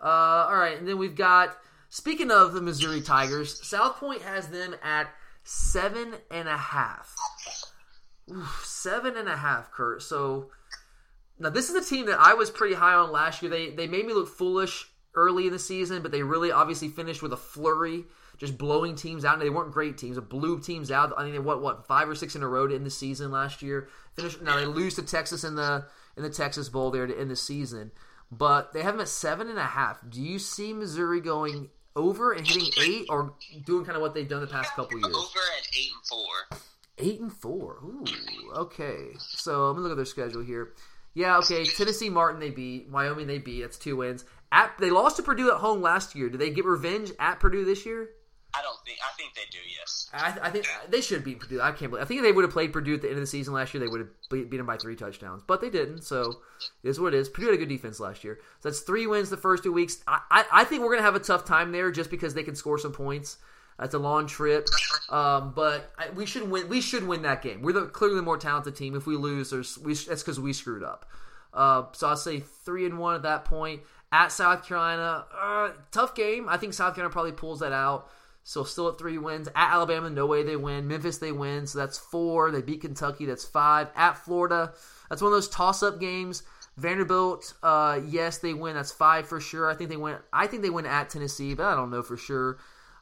Uh, 0.02 0.48
all 0.50 0.56
right, 0.56 0.78
and 0.78 0.88
then 0.88 0.98
we've 0.98 1.16
got. 1.16 1.58
Speaking 1.90 2.30
of 2.32 2.54
the 2.54 2.62
Missouri 2.62 3.02
Tigers, 3.02 3.66
South 3.68 3.98
Point 3.98 4.22
has 4.22 4.50
them 4.50 4.76
at 4.84 5.10
seven 5.44 6.14
and 6.30 6.48
a 6.48 6.58
half. 6.58 7.16
Oof, 8.32 8.64
seven 8.64 9.18
and 9.18 9.28
a 9.28 9.38
half, 9.38 9.72
Kurt. 9.72 10.04
So 10.04 10.52
Now 11.40 11.50
this 11.50 11.70
is 11.70 11.76
a 11.76 11.90
team 11.90 12.06
that 12.06 12.20
I 12.20 12.36
was 12.36 12.52
pretty 12.52 12.76
high 12.76 12.94
on 12.94 13.12
last 13.12 13.42
year. 13.42 13.50
They 13.50 13.72
they 13.72 13.88
made 13.88 14.06
me 14.06 14.14
look 14.14 14.28
foolish 14.30 14.88
early 15.16 15.48
in 15.48 15.54
the 15.54 15.60
season, 15.60 16.04
but 16.04 16.12
they 16.12 16.22
really 16.22 16.52
obviously 16.52 16.90
finished 16.90 17.24
with 17.24 17.34
a 17.34 17.38
flurry, 17.38 18.04
just 18.38 18.58
blowing 18.58 18.94
teams 18.96 19.26
out. 19.26 19.34
And 19.34 19.42
they 19.42 19.50
weren't 19.50 19.72
great 19.72 19.98
teams; 19.98 20.18
it 20.18 20.30
blew 20.30 20.60
teams 20.60 20.92
out. 20.92 21.14
I 21.18 21.24
think 21.24 21.34
they 21.34 21.40
what 21.40 21.62
what 21.62 21.88
five 21.88 22.08
or 22.08 22.14
six 22.14 22.36
in 22.36 22.44
a 22.44 22.48
row 22.48 22.68
end 22.68 22.86
the 22.86 22.92
season 22.92 23.32
last 23.32 23.64
year. 23.64 23.90
Finished 24.14 24.44
now 24.44 24.58
they 24.58 24.66
lose 24.68 24.94
to 24.96 25.02
Texas 25.02 25.44
in 25.44 25.56
the 25.56 25.88
in 26.16 26.22
the 26.22 26.30
Texas 26.30 26.70
Bowl 26.70 26.92
there 26.92 27.08
to 27.08 27.20
end 27.20 27.32
the 27.32 27.36
season, 27.36 27.92
but 28.32 28.74
they 28.74 28.84
have 28.84 28.94
them 28.94 29.02
at 29.02 29.08
seven 29.08 29.50
and 29.50 29.58
a 29.58 29.64
half. 29.64 30.00
Do 30.08 30.22
you 30.22 30.38
see 30.38 30.72
Missouri 30.74 31.20
going 31.22 31.72
over 31.96 32.34
and 32.34 32.48
hitting 32.48 32.72
eight, 32.82 33.06
or 33.10 33.34
doing 33.66 33.86
kind 33.86 33.96
of 33.96 34.02
what 34.02 34.14
they've 34.14 34.28
done 34.28 34.42
the 34.42 34.48
past 34.48 34.72
couple 34.74 34.98
years? 35.00 35.16
Over 35.16 35.40
at 35.58 35.68
eight 35.78 35.92
and 35.94 36.06
four. 36.06 36.60
Eight 36.98 37.20
and 37.20 37.34
four. 37.34 37.80
Ooh, 37.84 38.06
okay. 38.56 39.10
So 39.18 39.66
I'm 39.66 39.76
gonna 39.76 39.84
look 39.84 39.92
at 39.92 39.96
their 39.98 40.06
schedule 40.06 40.44
here. 40.44 40.74
Yeah, 41.14 41.38
okay. 41.40 41.66
Tennessee 41.66 42.10
Martin 42.10 42.40
they 42.40 42.52
beat. 42.52 42.90
Wyoming 42.90 43.28
they 43.28 43.40
beat. 43.40 43.62
That's 43.62 43.78
two 43.78 43.98
wins. 43.98 44.26
At 44.52 44.78
they 44.80 44.90
lost 44.90 45.18
to 45.18 45.24
Purdue 45.24 45.52
at 45.52 45.58
home 45.58 45.82
last 45.82 46.16
year. 46.16 46.30
Do 46.30 46.38
they 46.38 46.50
get 46.50 46.66
revenge 46.66 47.12
at 47.20 47.40
Purdue 47.40 47.66
this 47.66 47.86
year? 47.86 48.10
I 48.90 48.96
think. 48.96 49.00
I 49.06 49.12
think 49.18 49.34
they 49.36 49.42
do. 49.52 49.58
Yes. 49.80 50.10
I, 50.14 50.48
I 50.48 50.50
think 50.50 50.66
they 50.90 51.02
should 51.02 51.24
beat 51.24 51.40
Purdue. 51.40 51.62
I 51.62 51.72
can't 51.72 51.92
believe. 51.92 52.04
I 52.04 52.08
think 52.08 52.22
they 52.22 52.32
would 52.32 52.44
have 52.44 52.54
played 52.54 52.74
Purdue 52.74 52.96
at 52.96 53.02
the 53.02 53.08
end 53.08 53.18
of 53.18 53.22
the 53.22 53.28
season 53.28 53.54
last 53.54 53.74
year, 53.74 53.82
they 53.82 53.88
would 53.88 54.00
have 54.00 54.50
beat 54.50 54.58
them 54.58 54.66
by 54.66 54.78
three 54.78 54.96
touchdowns. 54.96 55.44
But 55.46 55.62
they 55.62 55.70
didn't. 55.70 56.04
So 56.04 56.38
it 56.84 56.90
is 56.90 57.00
what 57.00 57.14
it 57.14 57.18
is. 57.18 57.30
Purdue 57.30 57.48
had 57.48 57.56
a 57.56 57.58
good 57.58 57.70
defense 57.70 58.00
last 58.00 58.24
year. 58.24 58.40
So 58.62 58.70
that's 58.70 58.82
three 58.82 59.08
wins 59.08 59.30
the 59.30 59.38
first 59.38 59.64
two 59.64 59.74
weeks. 59.74 60.04
I, 60.08 60.22
I, 60.32 60.46
I 60.52 60.64
think 60.64 60.84
we're 60.84 60.92
gonna 60.92 61.04
have 61.04 61.16
a 61.16 61.20
tough 61.20 61.46
time 61.46 61.72
there 61.72 61.92
just 61.92 62.10
because 62.10 62.34
they 62.34 62.44
can 62.44 62.56
score 62.56 62.78
some 62.78 62.94
points. 62.94 63.38
That's 63.80 63.94
a 63.94 64.00
long 64.00 64.28
trip, 64.28 64.68
um, 65.10 65.54
but 65.56 65.94
I, 65.98 66.10
we 66.10 66.26
should 66.26 66.50
win. 66.52 66.68
We 66.68 66.82
should 66.82 67.08
win 67.08 67.22
that 67.22 67.42
game. 67.42 67.62
We're 67.62 67.72
the 67.72 67.86
clearly 67.86 68.18
the 68.18 68.22
more 68.22 68.38
talented 68.38 68.76
team. 68.76 68.94
If 68.94 69.08
we 69.08 69.16
lose, 69.16 69.52
there's 69.52 69.78
we, 69.80 69.94
that's 69.94 70.22
because 70.22 70.38
we 70.38 70.52
screwed 70.52 70.84
up. 70.84 71.06
Uh, 71.54 71.84
so 71.94 72.10
I'll 72.10 72.18
say 72.18 72.42
three 72.42 72.86
and 72.86 73.00
one 73.00 73.16
at 73.16 73.22
that 73.24 73.46
point. 73.46 73.82
At 74.12 74.32
South 74.34 74.66
Carolina, 74.66 75.26
uh, 75.40 75.70
tough 75.92 76.14
game. 76.14 76.50
I 76.50 76.58
think 76.58 76.74
South 76.74 76.96
Carolina 76.96 77.14
probably 77.14 77.32
pulls 77.32 77.60
that 77.60 77.72
out. 77.72 78.10
So 78.44 78.64
still 78.64 78.88
at 78.90 78.98
three 78.98 79.18
wins. 79.18 79.48
At 79.50 79.74
Alabama, 79.74 80.10
no 80.10 80.26
way 80.26 80.44
they 80.44 80.56
win. 80.56 80.88
Memphis, 80.88 81.18
they 81.18 81.32
win. 81.32 81.68
So 81.68 81.78
that's 81.80 81.98
four. 81.98 82.52
They 82.52 82.62
beat 82.62 82.82
Kentucky. 82.82 83.26
That's 83.26 83.46
five. 83.46 83.90
At 83.96 84.18
Florida, 84.18 84.74
that's 85.10 85.22
one 85.22 85.32
of 85.32 85.36
those 85.36 85.50
toss-up 85.50 86.00
games. 86.00 86.44
Vanderbilt, 86.78 87.54
uh, 87.62 88.00
yes, 88.08 88.38
they 88.38 88.54
win. 88.54 88.76
That's 88.76 88.92
five 88.92 89.28
for 89.28 89.40
sure. 89.40 89.70
I 89.70 89.76
think 89.76 89.90
they 89.90 89.98
win. 89.98 90.18
I 90.32 90.48
think 90.48 90.64
they 90.64 90.70
win 90.70 90.86
at 90.86 91.10
Tennessee, 91.10 91.54
but 91.54 91.66
I 91.66 91.76
don't 91.76 91.92
know 91.92 92.02
for 92.02 92.18
sure. 92.18 92.58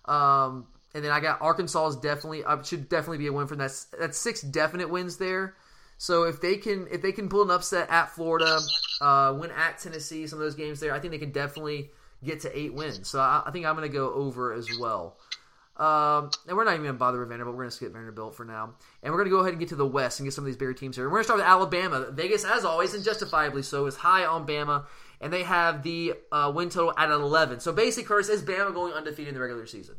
Um, 0.06 0.67
and 0.95 1.04
then 1.04 1.12
I 1.12 1.19
got 1.19 1.41
Arkansas 1.41 1.88
is 1.89 1.95
definitely 1.97 2.43
uh, 2.43 2.63
should 2.63 2.89
definitely 2.89 3.19
be 3.19 3.28
a 3.28 3.34
win 3.34 3.45
for 3.45 3.56
that. 3.56 3.71
That's 4.00 4.17
six 4.17 4.41
definite 4.41 4.89
wins 4.89 5.17
there. 5.17 5.56
So 6.00 6.23
if 6.23 6.41
they 6.41 6.58
can 6.58 6.88
if 6.91 7.02
they 7.02 7.12
can 7.12 7.30
pull 7.30 7.43
an 7.43 7.52
upset 7.52 7.89
at 7.89 8.10
Florida, 8.10 8.60
uh, 9.00 9.36
win 9.39 9.52
at 9.52 9.78
Tennessee, 9.78 10.26
some 10.26 10.39
of 10.39 10.45
those 10.45 10.56
games 10.56 10.80
there, 10.80 10.93
I 10.93 11.00
think 11.00 11.12
they 11.12 11.19
can 11.19 11.32
definitely 11.32 11.91
get 12.23 12.41
to 12.41 12.58
eight 12.58 12.73
wins. 12.73 13.08
So 13.08 13.19
I, 13.19 13.43
I 13.45 13.51
think 13.51 13.65
I'm 13.65 13.75
going 13.75 13.89
to 13.89 13.93
go 13.95 14.13
over 14.13 14.53
as 14.53 14.67
well. 14.80 15.17
Um, 15.77 16.32
and 16.47 16.58
we're 16.58 16.63
not 16.63 16.71
even 16.71 16.84
going 16.84 16.95
to 16.95 16.99
bother 16.99 17.19
with 17.19 17.30
Vanderbilt. 17.30 17.56
We're 17.56 17.63
going 17.63 17.69
to 17.69 17.75
skip 17.75 17.93
Vanderbilt 17.93 18.36
for 18.36 18.45
now. 18.45 18.73
And 19.03 19.13
we're 19.13 19.19
going 19.19 19.30
to 19.30 19.36
go 19.36 19.39
ahead 19.41 19.53
and 19.53 19.60
get 19.60 19.69
to 19.69 19.75
the 19.75 19.86
West 19.86 20.19
and 20.19 20.25
get 20.25 20.34
some 20.34 20.43
of 20.43 20.47
these 20.47 20.58
bigger 20.58 20.73
teams 20.73 20.95
here. 20.95 21.06
We're 21.06 21.12
going 21.12 21.21
to 21.21 21.25
start 21.25 21.39
with 21.39 21.47
Alabama. 21.47 22.12
Vegas, 22.12 22.43
as 22.45 22.65
always, 22.65 22.93
and 22.93 23.03
justifiably 23.03 23.62
so, 23.62 23.86
is 23.86 23.95
high 23.95 24.25
on 24.25 24.47
Bama. 24.47 24.86
And 25.21 25.32
they 25.32 25.43
have 25.43 25.84
the 25.84 26.13
uh, 26.32 26.51
win 26.53 26.69
total 26.69 26.93
at 26.97 27.10
11. 27.10 27.60
So 27.60 27.71
basically, 27.71 28.08
Curtis, 28.08 28.30
is 28.30 28.41
Bama 28.41 28.73
going 28.73 28.93
undefeated 28.93 29.30
in 29.30 29.34
the 29.36 29.41
regular 29.41 29.67
season? 29.67 29.95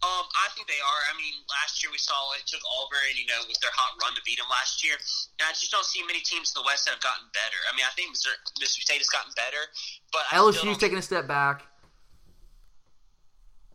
Um, 0.00 0.24
I 0.32 0.48
think 0.56 0.64
they 0.64 0.80
are. 0.80 1.02
I 1.12 1.14
mean, 1.20 1.44
last 1.60 1.84
year 1.84 1.92
we 1.92 2.00
saw 2.00 2.16
it 2.32 2.48
took 2.48 2.64
Auburn, 2.64 3.20
you 3.20 3.28
know, 3.28 3.36
with 3.44 3.60
their 3.60 3.72
hot 3.76 4.00
run 4.00 4.16
to 4.16 4.22
beat 4.24 4.40
them 4.40 4.48
last 4.48 4.80
year. 4.80 4.96
And 5.36 5.44
I 5.44 5.52
just 5.52 5.68
don't 5.68 5.84
see 5.84 6.00
many 6.08 6.24
teams 6.24 6.56
in 6.56 6.56
the 6.56 6.64
West 6.64 6.88
that 6.88 6.96
have 6.96 7.04
gotten 7.04 7.28
better. 7.36 7.60
I 7.68 7.76
mean, 7.76 7.84
I 7.84 7.92
think 7.92 8.16
Missouri, 8.16 8.40
Mississippi 8.56 8.88
State 8.88 9.04
has 9.04 9.12
gotten 9.12 9.36
better, 9.36 9.60
but 10.08 10.24
I 10.32 10.40
LSU's 10.40 10.80
taking 10.80 10.96
a 10.96 11.04
step 11.04 11.28
back. 11.28 11.68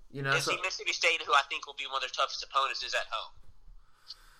You 0.09 0.25
know, 0.25 0.33
so, 0.41 0.57
Mississippi 0.63 0.93
State, 0.93 1.21
who 1.21 1.33
I 1.33 1.45
think 1.45 1.67
will 1.67 1.77
be 1.77 1.85
one 1.85 2.01
of 2.01 2.09
their 2.09 2.15
toughest 2.15 2.41
opponents, 2.41 2.81
is 2.81 2.97
at 2.97 3.05
home. 3.11 3.33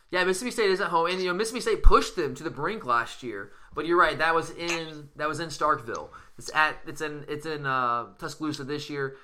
yeah, 0.10 0.24
Mississippi 0.24 0.52
State 0.52 0.72
is 0.72 0.82
at 0.82 0.88
home, 0.88 1.06
and 1.12 1.22
you 1.22 1.28
know 1.28 1.38
Mississippi 1.38 1.62
State 1.62 1.84
pushed 1.84 2.16
them 2.16 2.34
to 2.34 2.42
the 2.42 2.50
brink 2.50 2.86
last 2.86 3.22
year. 3.22 3.52
But 3.76 3.86
you're 3.86 4.00
right, 4.00 4.18
that 4.18 4.34
was 4.34 4.50
in 4.52 5.10
that 5.18 5.28
was 5.28 5.40
in 5.40 5.50
Starkville. 5.50 6.10
It's 6.40 6.50
at 6.56 6.78
it's 6.88 7.02
in 7.02 7.26
it's 7.28 7.46
in 7.46 7.66
uh, 7.66 8.06
Tuscaloosa 8.18 8.64
this 8.64 8.90
year. 8.90 9.18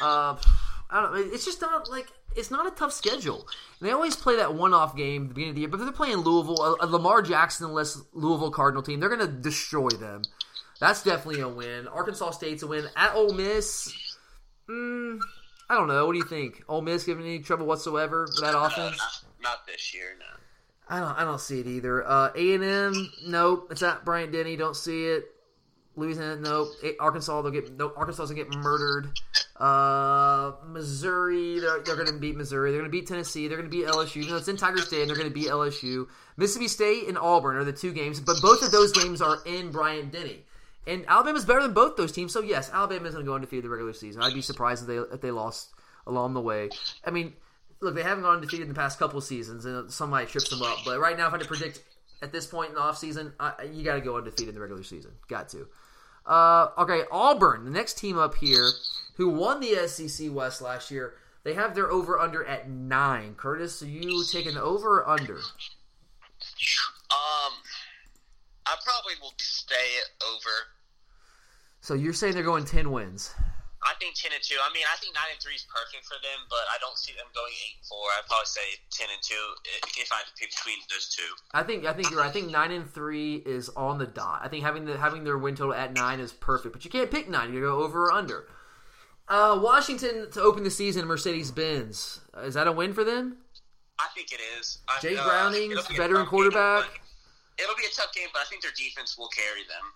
Uh, 0.00 0.36
I 0.90 1.02
don't 1.02 1.14
know. 1.14 1.34
It's 1.34 1.44
just 1.44 1.60
not 1.60 1.90
like 1.90 2.06
it's 2.36 2.50
not 2.50 2.66
a 2.66 2.70
tough 2.70 2.92
schedule. 2.92 3.46
And 3.80 3.88
they 3.88 3.92
always 3.92 4.16
play 4.16 4.36
that 4.36 4.54
one-off 4.54 4.96
game 4.96 5.24
at 5.24 5.28
the 5.28 5.34
beginning 5.34 5.50
of 5.50 5.54
the 5.56 5.60
year, 5.62 5.68
but 5.68 5.80
if 5.80 5.84
they're 5.84 5.92
playing 5.92 6.18
Louisville, 6.18 6.62
a, 6.62 6.84
a 6.84 6.86
Lamar 6.86 7.22
Jackson-less 7.22 8.00
Louisville 8.12 8.50
Cardinal 8.50 8.82
team, 8.82 9.00
they're 9.00 9.08
going 9.08 9.20
to 9.20 9.26
destroy 9.26 9.88
them. 9.88 10.22
That's 10.80 11.02
definitely 11.02 11.40
a 11.40 11.48
win. 11.48 11.88
Arkansas 11.88 12.30
State's 12.32 12.62
a 12.62 12.66
win 12.66 12.86
at 12.96 13.14
Ole 13.14 13.32
Miss. 13.32 13.92
Mm, 14.68 15.20
I 15.68 15.74
don't 15.74 15.88
know. 15.88 16.06
What 16.06 16.12
do 16.12 16.18
you 16.18 16.24
think? 16.24 16.62
Ole 16.68 16.82
Miss 16.82 17.04
giving 17.04 17.24
any 17.24 17.40
trouble 17.40 17.66
whatsoever 17.66 18.22
with 18.22 18.40
that 18.40 18.56
offense? 18.56 18.96
No, 19.42 19.50
not, 19.50 19.66
this 19.66 19.92
year, 19.92 20.16
no. 20.18 20.26
I 20.88 21.00
don't. 21.00 21.18
I 21.18 21.24
don't 21.24 21.40
see 21.40 21.60
it 21.60 21.66
either. 21.66 22.06
Uh, 22.06 22.30
A 22.34 22.54
and 22.54 22.64
M, 22.64 23.12
nope. 23.26 23.68
It's 23.70 23.82
at 23.82 24.04
Bryant 24.04 24.32
Denny. 24.32 24.56
Don't 24.56 24.76
see 24.76 25.06
it. 25.06 25.26
Louisiana, 25.96 26.36
nope. 26.36 26.68
Arkansas, 27.00 27.42
they'll 27.42 27.50
get. 27.50 27.76
No, 27.76 27.92
Arkansas 27.96 28.26
will 28.26 28.34
get 28.34 28.54
murdered. 28.54 29.10
Uh, 29.58 30.52
Missouri, 30.66 31.58
they're, 31.58 31.80
they're 31.80 31.96
going 31.96 32.06
to 32.06 32.18
beat 32.18 32.36
Missouri. 32.36 32.70
They're 32.70 32.80
going 32.80 32.90
to 32.90 32.96
beat 32.96 33.08
Tennessee. 33.08 33.48
They're 33.48 33.58
going 33.58 33.68
to 33.68 33.76
beat 33.76 33.86
LSU. 33.86 34.22
You 34.22 34.30
know, 34.30 34.36
it's 34.36 34.46
in 34.46 34.56
Tiger 34.56 34.78
State. 34.78 35.06
They're 35.06 35.16
going 35.16 35.28
to 35.28 35.34
beat 35.34 35.48
LSU. 35.48 36.06
Mississippi 36.36 36.68
State 36.68 37.08
and 37.08 37.18
Auburn 37.18 37.56
are 37.56 37.64
the 37.64 37.72
two 37.72 37.92
games, 37.92 38.20
but 38.20 38.36
both 38.40 38.62
of 38.62 38.70
those 38.70 38.92
games 38.92 39.20
are 39.20 39.38
in 39.44 39.72
Bryant 39.72 40.12
Denny. 40.12 40.44
And 40.86 41.04
Alabama's 41.08 41.44
better 41.44 41.62
than 41.62 41.74
both 41.74 41.96
those 41.96 42.12
teams. 42.12 42.32
So 42.32 42.40
yes, 42.40 42.70
Alabama's 42.72 43.12
going 43.12 43.24
to 43.24 43.28
go 43.28 43.34
undefeated 43.34 43.64
the 43.64 43.68
regular 43.68 43.92
season. 43.92 44.22
I'd 44.22 44.32
be 44.32 44.42
surprised 44.42 44.82
if 44.82 44.88
they 44.88 44.96
if 45.14 45.20
they 45.20 45.30
lost 45.30 45.70
along 46.06 46.34
the 46.34 46.40
way. 46.40 46.70
I 47.04 47.10
mean, 47.10 47.34
look, 47.80 47.94
they 47.94 48.02
haven't 48.02 48.24
gone 48.24 48.36
undefeated 48.36 48.62
in 48.62 48.68
the 48.68 48.78
past 48.78 48.98
couple 48.98 49.20
seasons, 49.20 49.64
and 49.64 49.90
some 49.90 50.10
might 50.10 50.28
trip 50.28 50.44
them 50.48 50.62
up. 50.62 50.78
But 50.84 50.98
right 50.98 51.16
now, 51.16 51.26
if 51.26 51.34
I 51.34 51.36
had 51.36 51.42
to 51.42 51.48
predict 51.48 51.82
at 52.22 52.32
this 52.32 52.46
point 52.46 52.70
in 52.70 52.74
the 52.76 52.80
offseason, 52.80 53.32
you 53.74 53.84
got 53.84 53.96
to 53.96 54.00
go 54.00 54.16
undefeated 54.16 54.48
in 54.48 54.54
the 54.54 54.60
regular 54.60 54.82
season. 54.82 55.12
Got 55.28 55.50
to. 55.50 55.66
Uh, 56.24 56.68
okay, 56.78 57.02
Auburn, 57.10 57.64
the 57.64 57.70
next 57.70 57.98
team 57.98 58.18
up 58.18 58.34
here, 58.34 58.70
who 59.18 59.28
won 59.28 59.60
the 59.60 59.86
SEC 59.88 60.32
West 60.32 60.62
last 60.62 60.90
year. 60.90 61.14
They 61.44 61.54
have 61.54 61.74
their 61.74 61.90
over 61.90 62.18
under 62.18 62.44
at 62.44 62.70
nine. 62.70 63.34
Curtis, 63.36 63.82
are 63.82 63.86
you 63.86 64.24
taking 64.24 64.54
the 64.54 64.62
over 64.62 65.00
or 65.00 65.08
under? 65.08 65.36
Um, 67.10 67.52
I 68.64 68.76
probably 68.84 69.14
will 69.20 69.34
stay 69.38 69.74
over. 70.22 70.70
So 71.80 71.94
you're 71.94 72.12
saying 72.12 72.34
they're 72.34 72.42
going 72.42 72.64
ten 72.64 72.90
wins? 72.92 73.34
I 73.82 73.94
think 73.98 74.14
ten 74.14 74.30
and 74.32 74.42
two. 74.42 74.56
I 74.62 74.72
mean, 74.72 74.84
I 74.92 74.96
think 74.98 75.14
nine 75.14 75.32
and 75.32 75.40
three 75.42 75.54
is 75.54 75.66
perfect 75.66 76.06
for 76.06 76.18
them, 76.22 76.46
but 76.50 76.66
I 76.70 76.78
don't 76.80 76.98
see 76.98 77.12
them 77.12 77.26
going 77.34 77.52
eight 77.52 77.78
and 77.78 77.86
four. 77.86 78.06
I'd 78.14 78.26
probably 78.28 78.46
say 78.46 78.66
ten 78.90 79.08
and 79.10 79.22
two 79.22 79.34
if 79.98 80.12
I 80.12 80.22
had 80.22 80.26
to 80.26 80.34
pick 80.38 80.50
between 80.54 80.78
those 80.90 81.08
two. 81.08 81.30
I 81.54 81.62
think 81.62 81.86
I 81.86 81.92
think 81.92 82.10
you're 82.10 82.20
right. 82.20 82.28
I 82.28 82.32
think 82.32 82.50
nine 82.50 82.70
and 82.70 82.88
three 82.88 83.36
is 83.36 83.68
on 83.70 83.98
the 83.98 84.06
dot. 84.06 84.42
I 84.44 84.48
think 84.48 84.62
having 84.62 84.84
the 84.84 84.96
having 84.96 85.24
their 85.24 85.38
win 85.38 85.56
total 85.56 85.74
at 85.74 85.92
nine 85.92 86.20
is 86.20 86.32
perfect, 86.32 86.72
but 86.72 86.84
you 86.84 86.90
can't 86.90 87.10
pick 87.10 87.28
nine. 87.28 87.52
You 87.54 87.60
go 87.62 87.82
over 87.82 88.06
or 88.06 88.12
under. 88.12 88.46
Uh, 89.28 89.58
Washington 89.62 90.30
to 90.32 90.40
open 90.40 90.64
the 90.64 90.70
season, 90.70 91.06
Mercedes 91.06 91.50
Benz. 91.50 92.20
Is 92.42 92.54
that 92.54 92.66
a 92.66 92.72
win 92.72 92.94
for 92.94 93.04
them? 93.04 93.36
I 93.98 94.06
think 94.14 94.32
it 94.32 94.40
is. 94.58 94.78
I, 94.88 95.00
Jay 95.00 95.16
uh, 95.16 95.24
Browning, 95.24 95.70
be 95.70 95.96
veteran 95.96 96.26
quarterback. 96.26 96.84
Game, 96.84 97.64
it'll 97.64 97.76
be 97.76 97.84
a 97.84 97.94
tough 97.94 98.14
game, 98.14 98.28
but 98.32 98.40
I 98.40 98.44
think 98.48 98.62
their 98.62 98.72
defense 98.76 99.18
will 99.18 99.28
carry 99.28 99.62
them. 99.68 99.92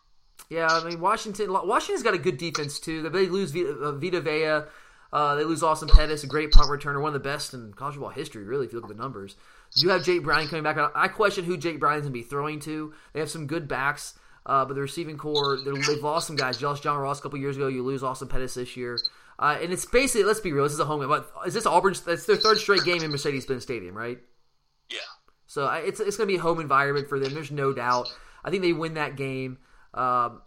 Yeah, 0.50 0.66
I 0.66 0.84
mean 0.84 1.00
Washington. 1.00 1.50
Washington's 1.50 2.02
got 2.02 2.14
a 2.14 2.18
good 2.18 2.36
defense 2.36 2.78
too. 2.78 3.08
They 3.08 3.26
lose 3.26 3.52
Vita, 3.52 3.70
uh, 3.70 3.92
Vita 3.92 4.20
Vea. 4.20 4.68
Uh, 5.12 5.34
they 5.34 5.44
lose 5.44 5.62
Austin 5.62 5.88
Pettis, 5.88 6.24
a 6.24 6.26
great 6.26 6.52
punt 6.52 6.68
returner, 6.68 7.00
one 7.00 7.08
of 7.08 7.14
the 7.14 7.20
best 7.20 7.52
in 7.52 7.72
college 7.74 7.94
football 7.94 8.10
history. 8.10 8.44
Really, 8.44 8.66
if 8.66 8.72
you 8.72 8.80
look 8.80 8.90
at 8.90 8.96
the 8.96 9.02
numbers, 9.02 9.36
you 9.76 9.90
have 9.90 10.04
Jake 10.04 10.22
Browning 10.22 10.48
coming 10.48 10.62
back. 10.62 10.78
I 10.94 11.08
question 11.08 11.44
who 11.44 11.56
Jake 11.56 11.78
Browning's 11.80 12.04
gonna 12.04 12.12
be 12.12 12.22
throwing 12.22 12.60
to. 12.60 12.92
They 13.12 13.20
have 13.20 13.30
some 13.30 13.46
good 13.46 13.68
backs, 13.68 14.14
uh, 14.44 14.64
but 14.64 14.74
the 14.74 14.80
receiving 14.80 15.16
core 15.16 15.58
they've 15.64 16.02
lost 16.02 16.26
some 16.26 16.36
guys. 16.36 16.58
Josh 16.58 16.80
John 16.80 16.98
Ross 16.98 17.20
a 17.20 17.22
couple 17.22 17.38
years 17.38 17.56
ago. 17.56 17.68
You 17.68 17.82
lose 17.82 18.02
Austin 18.02 18.28
Pettis 18.28 18.54
this 18.54 18.76
year. 18.76 18.98
Uh, 19.38 19.58
and 19.60 19.72
it's 19.72 19.84
basically, 19.86 20.24
let's 20.24 20.40
be 20.40 20.52
real, 20.52 20.64
this 20.64 20.72
is 20.72 20.80
a 20.80 20.84
home 20.84 21.00
game. 21.00 21.08
But 21.08 21.30
is 21.46 21.54
this 21.54 21.66
Auburn? 21.66 21.94
That's 22.06 22.26
their 22.26 22.36
third 22.36 22.58
straight 22.58 22.84
game 22.84 23.02
in 23.02 23.10
Mercedes-Benz 23.10 23.62
Stadium, 23.62 23.94
right? 23.96 24.18
Yeah. 24.90 24.98
So 25.46 25.64
I- 25.66 25.78
it's 25.80 26.00
it's 26.00 26.16
going 26.16 26.28
to 26.28 26.32
be 26.32 26.38
a 26.38 26.42
home 26.42 26.60
environment 26.60 27.08
for 27.08 27.18
them. 27.18 27.34
There's 27.34 27.50
no 27.50 27.72
doubt. 27.72 28.08
I 28.44 28.50
think 28.50 28.62
they 28.62 28.72
win 28.72 28.94
that 28.94 29.16
game. 29.16 29.58
Um, 29.94 30.42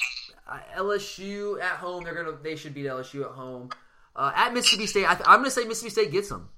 LSU 0.77 1.61
at 1.61 1.77
home, 1.77 2.03
they're 2.03 2.13
gonna 2.15 2.37
they 2.41 2.55
should 2.55 2.73
beat 2.73 2.85
LSU 2.85 3.21
at 3.25 3.31
home. 3.31 3.69
Uh, 4.15 4.31
at 4.35 4.53
Mississippi 4.53 4.87
State, 4.87 5.05
I 5.09 5.15
th- 5.15 5.27
I'm 5.27 5.39
going 5.39 5.45
to 5.45 5.51
say 5.51 5.65
Mississippi 5.65 5.89
State 5.91 6.11
gets 6.11 6.29
them. 6.29 6.49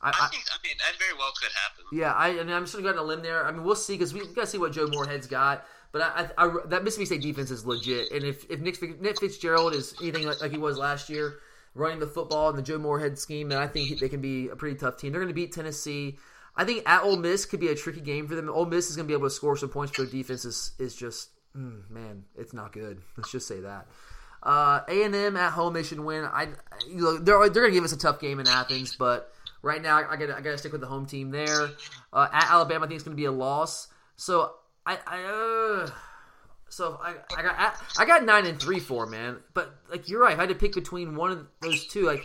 I, 0.00 0.08
I 0.08 0.10
I, 0.10 0.28
think. 0.28 0.44
I 0.50 0.56
mean, 0.66 0.76
that 0.78 0.98
very 0.98 1.12
well 1.18 1.30
could 1.40 1.50
happen. 1.52 1.84
yeah, 1.92 2.12
I, 2.12 2.28
I 2.40 2.44
mean, 2.44 2.54
I'm 2.54 2.62
just 2.64 2.72
going 2.74 2.84
to 2.84 2.92
go 2.92 2.98
on 2.98 3.04
a 3.04 3.06
limb 3.06 3.22
there. 3.22 3.46
I 3.46 3.52
mean, 3.52 3.62
we'll 3.64 3.74
see 3.76 3.94
because 3.94 4.14
we 4.14 4.20
got 4.20 4.42
to 4.42 4.46
see 4.46 4.58
what 4.58 4.72
Joe 4.72 4.86
Moorhead's 4.86 5.26
got. 5.26 5.64
But 5.96 6.12
I, 6.14 6.28
I, 6.36 6.46
I, 6.46 6.56
that 6.66 6.84
Mississippi 6.84 7.06
State 7.06 7.22
defense 7.22 7.50
is 7.50 7.64
legit, 7.64 8.10
and 8.12 8.22
if, 8.22 8.44
if 8.50 8.60
Nick, 8.60 9.00
Nick 9.00 9.18
Fitzgerald 9.18 9.74
is 9.74 9.94
anything 10.02 10.26
like, 10.26 10.42
like 10.42 10.50
he 10.50 10.58
was 10.58 10.76
last 10.76 11.08
year, 11.08 11.38
running 11.74 12.00
the 12.00 12.06
football 12.06 12.50
in 12.50 12.56
the 12.56 12.60
Joe 12.60 12.76
Moorhead 12.76 13.18
scheme, 13.18 13.48
then 13.48 13.58
I 13.58 13.66
think 13.66 13.98
they 13.98 14.10
can 14.10 14.20
be 14.20 14.48
a 14.48 14.56
pretty 14.56 14.76
tough 14.76 14.98
team. 14.98 15.12
They're 15.12 15.22
going 15.22 15.32
to 15.32 15.34
beat 15.34 15.52
Tennessee. 15.52 16.18
I 16.54 16.66
think 16.66 16.86
at 16.86 17.02
Ole 17.02 17.16
Miss 17.16 17.46
could 17.46 17.60
be 17.60 17.68
a 17.68 17.74
tricky 17.74 18.02
game 18.02 18.28
for 18.28 18.34
them. 18.34 18.50
Ole 18.50 18.66
Miss 18.66 18.90
is 18.90 18.96
going 18.96 19.06
to 19.06 19.08
be 19.08 19.14
able 19.14 19.26
to 19.26 19.34
score 19.34 19.56
some 19.56 19.70
points, 19.70 19.94
but 19.96 20.02
their 20.02 20.20
defense 20.20 20.44
is, 20.44 20.72
is 20.78 20.94
just 20.94 21.30
mm, 21.56 21.88
man, 21.88 22.24
it's 22.36 22.52
not 22.52 22.74
good. 22.74 23.00
Let's 23.16 23.32
just 23.32 23.48
say 23.48 23.60
that. 23.60 23.86
Uh, 24.42 24.80
A 24.88 25.02
and 25.02 25.14
M 25.14 25.34
at 25.38 25.52
home, 25.52 25.72
they 25.72 25.82
should 25.82 26.00
win. 26.00 26.24
I, 26.24 26.48
you 26.86 27.00
know, 27.00 27.16
they're 27.16 27.48
they're 27.48 27.62
gonna 27.62 27.72
give 27.72 27.84
us 27.84 27.92
a 27.92 27.98
tough 27.98 28.20
game 28.20 28.38
in 28.38 28.46
Athens, 28.46 28.96
but 28.96 29.32
right 29.62 29.80
now 29.80 29.96
I, 29.96 30.16
got 30.16 30.30
I 30.30 30.42
got 30.42 30.50
to 30.50 30.58
stick 30.58 30.72
with 30.72 30.82
the 30.82 30.86
home 30.86 31.06
team 31.06 31.30
there. 31.30 31.70
Uh, 32.12 32.28
at 32.30 32.50
Alabama, 32.50 32.84
I 32.84 32.88
think 32.88 32.96
it's 32.96 33.04
gonna 33.04 33.16
be 33.16 33.24
a 33.24 33.32
loss. 33.32 33.88
So 34.16 34.52
I, 34.86 34.98
I 35.06 35.24
uh, 35.24 35.90
so 36.68 36.98
I, 37.02 37.14
I 37.36 37.42
got 37.42 37.76
I 37.98 38.04
got 38.06 38.24
nine 38.24 38.46
and 38.46 38.60
three 38.60 38.80
for 38.80 39.06
man. 39.06 39.38
But 39.52 39.74
like 39.90 40.08
you're 40.08 40.20
right, 40.20 40.32
if 40.32 40.38
I 40.38 40.42
had 40.42 40.48
to 40.50 40.54
pick 40.54 40.74
between 40.74 41.16
one 41.16 41.32
of 41.32 41.46
those 41.60 41.86
two. 41.86 42.06
Like, 42.06 42.24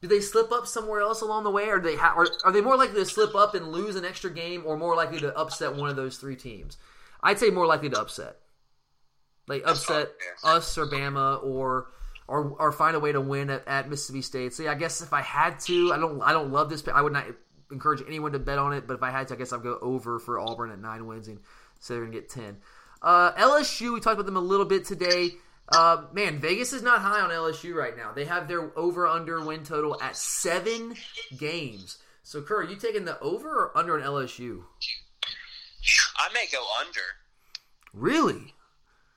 do 0.00 0.06
they 0.06 0.20
slip 0.20 0.52
up 0.52 0.66
somewhere 0.66 1.00
else 1.00 1.22
along 1.22 1.44
the 1.44 1.50
way, 1.50 1.68
or 1.68 1.80
do 1.80 1.88
they 1.88 1.96
ha- 1.96 2.14
or 2.16 2.28
are 2.44 2.52
they 2.52 2.60
more 2.60 2.76
likely 2.76 3.00
to 3.00 3.04
slip 3.04 3.34
up 3.34 3.54
and 3.54 3.72
lose 3.72 3.96
an 3.96 4.04
extra 4.04 4.30
game, 4.30 4.62
or 4.64 4.76
more 4.76 4.94
likely 4.94 5.18
to 5.20 5.36
upset 5.36 5.74
one 5.74 5.90
of 5.90 5.96
those 5.96 6.18
three 6.18 6.36
teams? 6.36 6.78
I'd 7.20 7.40
say 7.40 7.50
more 7.50 7.66
likely 7.66 7.90
to 7.90 8.00
upset, 8.00 8.36
like 9.48 9.64
upset 9.66 10.10
us 10.44 10.78
or 10.78 10.86
Bama, 10.86 11.42
or 11.42 11.88
or 12.28 12.54
or 12.60 12.70
find 12.70 12.94
a 12.94 13.00
way 13.00 13.10
to 13.10 13.20
win 13.20 13.50
at, 13.50 13.66
at 13.66 13.90
Mississippi 13.90 14.22
State. 14.22 14.54
So 14.54 14.62
yeah, 14.62 14.72
I 14.72 14.76
guess 14.76 15.00
if 15.00 15.12
I 15.12 15.22
had 15.22 15.58
to, 15.60 15.92
I 15.92 15.98
don't 15.98 16.22
I 16.22 16.32
don't 16.32 16.52
love 16.52 16.70
this. 16.70 16.86
I 16.86 17.02
would 17.02 17.12
not 17.12 17.26
encourage 17.72 18.02
anyone 18.06 18.32
to 18.32 18.38
bet 18.38 18.58
on 18.58 18.72
it, 18.72 18.86
but 18.86 18.94
if 18.94 19.02
I 19.02 19.10
had 19.10 19.28
to, 19.28 19.34
I 19.34 19.36
guess 19.36 19.52
I'd 19.52 19.62
go 19.62 19.78
over 19.82 20.18
for 20.18 20.38
Auburn 20.38 20.70
at 20.70 20.78
nine 20.78 21.06
wins 21.06 21.28
and 21.28 21.40
so 21.78 21.94
they're 21.94 22.04
gonna 22.04 22.14
get 22.14 22.28
ten. 22.28 22.58
Uh, 23.00 23.32
LSU, 23.32 23.94
we 23.94 24.00
talked 24.00 24.14
about 24.14 24.26
them 24.26 24.36
a 24.36 24.40
little 24.40 24.66
bit 24.66 24.84
today. 24.84 25.30
Uh, 25.70 26.04
man, 26.12 26.38
Vegas 26.38 26.72
is 26.72 26.82
not 26.82 27.00
high 27.00 27.20
on 27.20 27.30
LSU 27.30 27.74
right 27.74 27.96
now. 27.96 28.12
They 28.12 28.24
have 28.24 28.48
their 28.48 28.76
over 28.76 29.06
under 29.06 29.44
win 29.44 29.64
total 29.64 30.00
at 30.00 30.16
seven 30.16 30.94
games. 31.36 31.98
So, 32.22 32.42
Kerr, 32.42 32.60
are 32.60 32.64
you 32.64 32.76
taking 32.76 33.04
the 33.04 33.18
over 33.20 33.48
or 33.48 33.78
under 33.78 33.98
on 33.98 34.02
LSU? 34.02 34.62
I 36.18 36.32
may 36.32 36.46
go 36.50 36.62
under. 36.80 37.00
Really? 37.92 38.54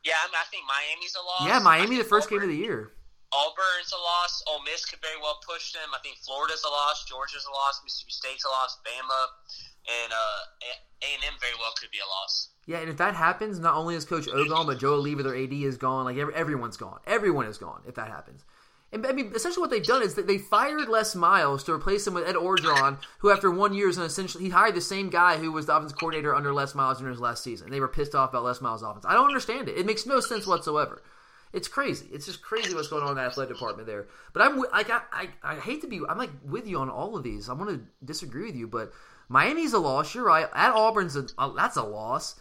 Yeah, 0.04 0.14
I, 0.24 0.28
mean, 0.28 0.36
I 0.36 0.46
think 0.50 0.64
Miami's 0.68 1.16
a 1.16 1.26
loss. 1.26 1.48
Yeah, 1.48 1.60
Miami, 1.60 1.98
the 1.98 2.04
first 2.04 2.28
Auburn, 2.28 2.40
game 2.40 2.50
of 2.50 2.56
the 2.56 2.62
year. 2.62 2.92
Auburn's 3.32 3.92
a 3.96 4.00
loss. 4.00 4.44
Ole 4.48 4.64
Miss 4.64 4.84
could 4.86 5.00
very 5.00 5.20
well 5.20 5.40
push 5.48 5.72
them. 5.72 5.88
I 5.96 6.00
think 6.04 6.20
Florida's 6.20 6.64
a 6.68 6.72
loss. 6.72 7.06
Georgia's 7.08 7.48
a 7.48 7.54
loss. 7.56 7.80
Mississippi 7.84 8.12
State's 8.12 8.46
a 8.46 8.52
loss. 8.52 8.78
Bama 8.84 9.22
and 9.88 10.12
uh, 10.12 10.40
A 11.04 11.10
and 11.16 11.24
M 11.24 11.36
very 11.40 11.56
well 11.60 11.72
could 11.80 11.92
be 11.92 12.00
a 12.00 12.08
loss. 12.08 12.50
Yeah, 12.68 12.80
and 12.80 12.90
if 12.90 12.98
that 12.98 13.16
happens, 13.16 13.60
not 13.60 13.76
only 13.76 13.96
is 13.96 14.06
Coach 14.06 14.28
O 14.28 14.46
gone, 14.46 14.68
but 14.68 14.80
Joe 14.80 15.02
Alleva, 15.02 15.24
their 15.24 15.36
AD, 15.36 15.54
is 15.54 15.78
gone. 15.78 16.06
Like 16.06 16.18
every, 16.18 16.36
everyone's 16.36 16.78
gone. 16.78 17.00
Everyone 17.08 17.46
is 17.48 17.58
gone 17.58 17.82
if 17.88 17.96
that 17.96 18.08
happens. 18.08 18.46
And 18.94 19.08
I 19.08 19.14
mean, 19.14 19.32
essentially, 19.34 19.62
what 19.62 19.70
they've 19.70 19.84
done 19.84 20.04
is 20.04 20.16
that 20.16 20.28
they 20.28 20.38
fired 20.38 20.90
Les 20.90 21.16
Miles 21.16 21.64
to 21.64 21.72
replace 21.72 22.06
him 22.06 22.14
with 22.14 22.28
Ed 22.28 22.36
Orgeron, 22.36 22.98
who 23.20 23.32
after 23.32 23.50
one 23.50 23.74
year 23.74 23.88
is 23.88 23.98
an 23.98 24.04
essentially 24.04 24.44
he 24.44 24.50
hired 24.50 24.76
the 24.76 24.82
same 24.82 25.10
guy 25.10 25.38
who 25.38 25.52
was 25.52 25.66
the 25.66 25.76
offensive 25.76 25.98
coordinator 25.98 26.36
under 26.36 26.54
Les 26.54 26.76
Miles 26.76 27.00
during 27.00 27.14
his 27.14 27.22
last 27.22 27.44
season. 27.44 27.72
They 27.72 27.80
were 27.80 27.88
pissed 27.88 28.16
off 28.16 28.32
about 28.32 28.44
Les 28.44 28.60
Miles' 28.60 28.84
offense. 28.84 29.06
I 29.08 29.14
don't 29.14 29.28
understand 29.28 29.70
it. 29.70 29.78
It 29.78 29.86
makes 29.86 30.06
no 30.06 30.20
sense 30.20 30.46
whatsoever. 30.46 31.02
It's 31.54 31.68
crazy. 31.68 32.08
It's 32.12 32.26
just 32.26 32.42
crazy 32.42 32.74
what's 32.74 32.88
going 32.88 33.04
on 33.04 33.10
in 33.10 33.16
that 33.16 33.28
athletic 33.28 33.56
department 33.56 33.88
there. 33.88 34.08
But 34.34 34.44
I'm 34.44 34.58
like 34.58 34.90
I, 34.90 35.02
I 35.12 35.30
I 35.44 35.56
hate 35.56 35.82
to 35.82 35.88
be 35.88 36.02
I'm 36.08 36.18
like 36.18 36.32
with 36.46 36.68
you 36.68 36.78
on 36.80 36.90
all 36.90 37.18
of 37.18 37.24
these. 37.24 37.50
I 37.50 37.54
want 37.54 37.70
to 37.70 37.82
disagree 38.06 38.46
with 38.46 38.56
you, 38.56 38.68
but 38.68 38.94
Miami's 39.28 39.74
a 39.74 39.80
loss. 39.80 40.14
You're 40.14 40.26
right. 40.26 40.48
At 40.54 40.74
Auburn's 40.74 41.16
a, 41.16 41.26
that's 41.56 41.78
a 41.78 41.84
loss. 41.84 42.36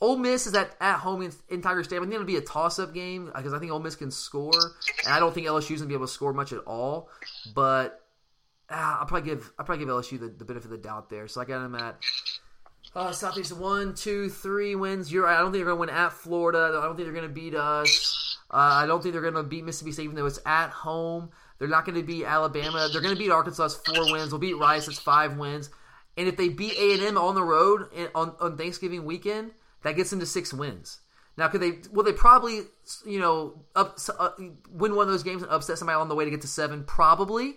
Ole 0.00 0.16
Miss 0.16 0.46
is 0.46 0.54
at, 0.54 0.76
at 0.80 0.98
home 0.98 1.22
in, 1.22 1.32
in 1.48 1.62
Tiger 1.62 1.82
Stadium. 1.82 2.02
I 2.02 2.06
think 2.06 2.14
it'll 2.14 2.26
be 2.26 2.36
a 2.36 2.42
toss 2.42 2.78
up 2.78 2.92
game 2.92 3.32
because 3.34 3.54
I 3.54 3.58
think 3.58 3.72
Ole 3.72 3.80
Miss 3.80 3.96
can 3.96 4.10
score, 4.10 4.52
and 5.04 5.14
I 5.14 5.18
don't 5.18 5.34
think 5.34 5.46
LSU's 5.46 5.80
gonna 5.80 5.88
be 5.88 5.94
able 5.94 6.06
to 6.06 6.12
score 6.12 6.32
much 6.32 6.52
at 6.52 6.60
all. 6.66 7.08
But 7.54 8.02
ah, 8.68 9.00
I'll 9.00 9.06
probably 9.06 9.30
give 9.30 9.52
I'll 9.58 9.64
probably 9.64 9.84
give 9.84 9.92
LSU 9.92 10.20
the, 10.20 10.28
the 10.28 10.44
benefit 10.44 10.66
of 10.66 10.70
the 10.70 10.78
doubt 10.78 11.08
there. 11.08 11.28
So 11.28 11.40
I 11.40 11.44
got 11.46 11.62
them 11.62 11.74
at 11.74 11.96
uh, 12.96 13.12
Southeast 13.12 13.56
one, 13.56 13.94
two, 13.94 14.28
three 14.28 14.74
wins. 14.74 15.12
You're. 15.12 15.28
I 15.28 15.38
don't 15.38 15.52
think 15.52 15.64
they're 15.64 15.72
gonna 15.72 15.80
win 15.80 15.90
at 15.90 16.12
Florida. 16.12 16.76
I 16.78 16.84
don't 16.84 16.96
think 16.96 17.06
they're 17.06 17.14
gonna 17.14 17.28
beat 17.28 17.54
us. 17.54 18.38
Uh, 18.50 18.56
I 18.56 18.86
don't 18.86 19.02
think 19.02 19.12
they're 19.12 19.22
gonna 19.22 19.44
beat 19.44 19.64
Mississippi 19.64 19.92
State 19.92 20.04
even 20.04 20.16
though 20.16 20.26
it's 20.26 20.40
at 20.44 20.70
home. 20.70 21.30
They're 21.58 21.68
not 21.68 21.84
going 21.84 21.96
to 21.96 22.02
beat 22.02 22.24
Alabama. 22.24 22.88
They're 22.92 23.00
going 23.00 23.14
to 23.14 23.18
beat 23.18 23.30
Arkansas. 23.30 23.68
Four 23.68 24.12
wins. 24.12 24.30
They'll 24.30 24.38
beat 24.38 24.58
Rice. 24.58 24.88
It's 24.88 24.98
five 24.98 25.36
wins. 25.36 25.70
And 26.16 26.28
if 26.28 26.36
they 26.36 26.48
beat 26.48 26.76
A 26.78 26.94
and 26.94 27.02
M 27.02 27.18
on 27.18 27.34
the 27.34 27.42
road 27.42 27.88
on, 28.14 28.34
on 28.40 28.56
Thanksgiving 28.56 29.04
weekend, 29.04 29.52
that 29.82 29.96
gets 29.96 30.10
them 30.10 30.20
to 30.20 30.26
six 30.26 30.52
wins. 30.52 31.00
Now, 31.36 31.48
could 31.48 31.60
they? 31.60 31.80
Will 31.92 32.04
they 32.04 32.14
probably, 32.14 32.62
you 33.04 33.20
know, 33.20 33.64
up, 33.74 33.98
uh, 34.18 34.30
win 34.70 34.94
one 34.94 35.06
of 35.06 35.12
those 35.12 35.22
games 35.22 35.42
and 35.42 35.52
upset 35.52 35.76
somebody 35.76 35.96
on 35.96 36.08
the 36.08 36.14
way 36.14 36.24
to 36.24 36.30
get 36.30 36.40
to 36.42 36.48
seven? 36.48 36.84
Probably, 36.84 37.56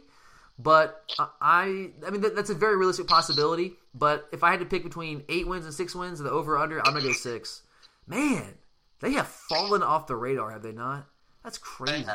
but 0.60 1.04
I, 1.42 1.92
I 2.06 2.10
mean, 2.10 2.22
that's 2.36 2.50
a 2.50 2.56
very 2.56 2.76
realistic 2.76 3.08
possibility. 3.08 3.74
But 3.94 4.28
if 4.32 4.44
I 4.44 4.52
had 4.52 4.60
to 4.60 4.66
pick 4.66 4.84
between 4.84 5.24
eight 5.30 5.48
wins 5.48 5.66
and 5.66 5.74
six 5.74 5.96
wins, 5.96 6.20
the 6.20 6.30
over 6.30 6.58
under, 6.58 6.80
I'm 6.86 6.94
gonna 6.94 7.06
go 7.06 7.14
six. 7.14 7.64
Man, 8.06 8.56
they 9.00 9.14
have 9.14 9.28
fallen 9.28 9.82
off 9.82 10.08
the 10.08 10.16
radar, 10.16 10.52
have 10.52 10.62
they 10.62 10.74
not? 10.74 11.08
That's 11.44 11.58
crazy. 11.58 12.06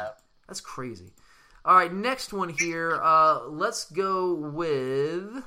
That's 0.47 0.61
crazy. 0.61 1.13
All 1.65 1.75
right, 1.75 1.93
next 1.93 2.35
one 2.35 2.51
here. 2.51 3.01
Uh, 3.03 3.47
let's 3.49 3.91
go 3.91 4.35
with. 4.35 5.43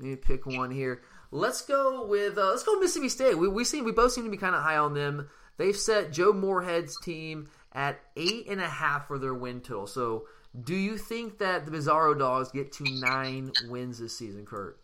Let 0.00 0.08
me 0.08 0.16
pick 0.16 0.44
one 0.44 0.72
here. 0.72 1.02
Let's 1.30 1.62
go 1.62 2.06
with 2.06 2.36
uh, 2.38 2.50
let's 2.50 2.64
go 2.64 2.74
Mississippi 2.80 3.08
State. 3.08 3.38
We 3.38 3.48
we 3.48 3.64
seem 3.64 3.84
we 3.84 3.92
both 3.92 4.12
seem 4.12 4.24
to 4.24 4.30
be 4.30 4.36
kind 4.36 4.56
of 4.56 4.62
high 4.62 4.78
on 4.78 4.94
them. 4.94 5.28
They've 5.56 5.76
set 5.76 6.12
Joe 6.12 6.32
Moorhead's 6.32 6.98
team 7.00 7.48
at 7.72 8.00
eight 8.16 8.46
and 8.48 8.60
a 8.60 8.68
half 8.68 9.06
for 9.06 9.18
their 9.18 9.34
win 9.34 9.60
total. 9.60 9.86
So, 9.86 10.24
do 10.64 10.74
you 10.74 10.96
think 10.96 11.38
that 11.38 11.64
the 11.64 11.70
Bizarro 11.70 12.18
Dogs 12.18 12.50
get 12.50 12.72
to 12.72 12.84
nine 12.84 13.52
wins 13.68 13.98
this 13.98 14.16
season, 14.16 14.46
Kurt? 14.46 14.78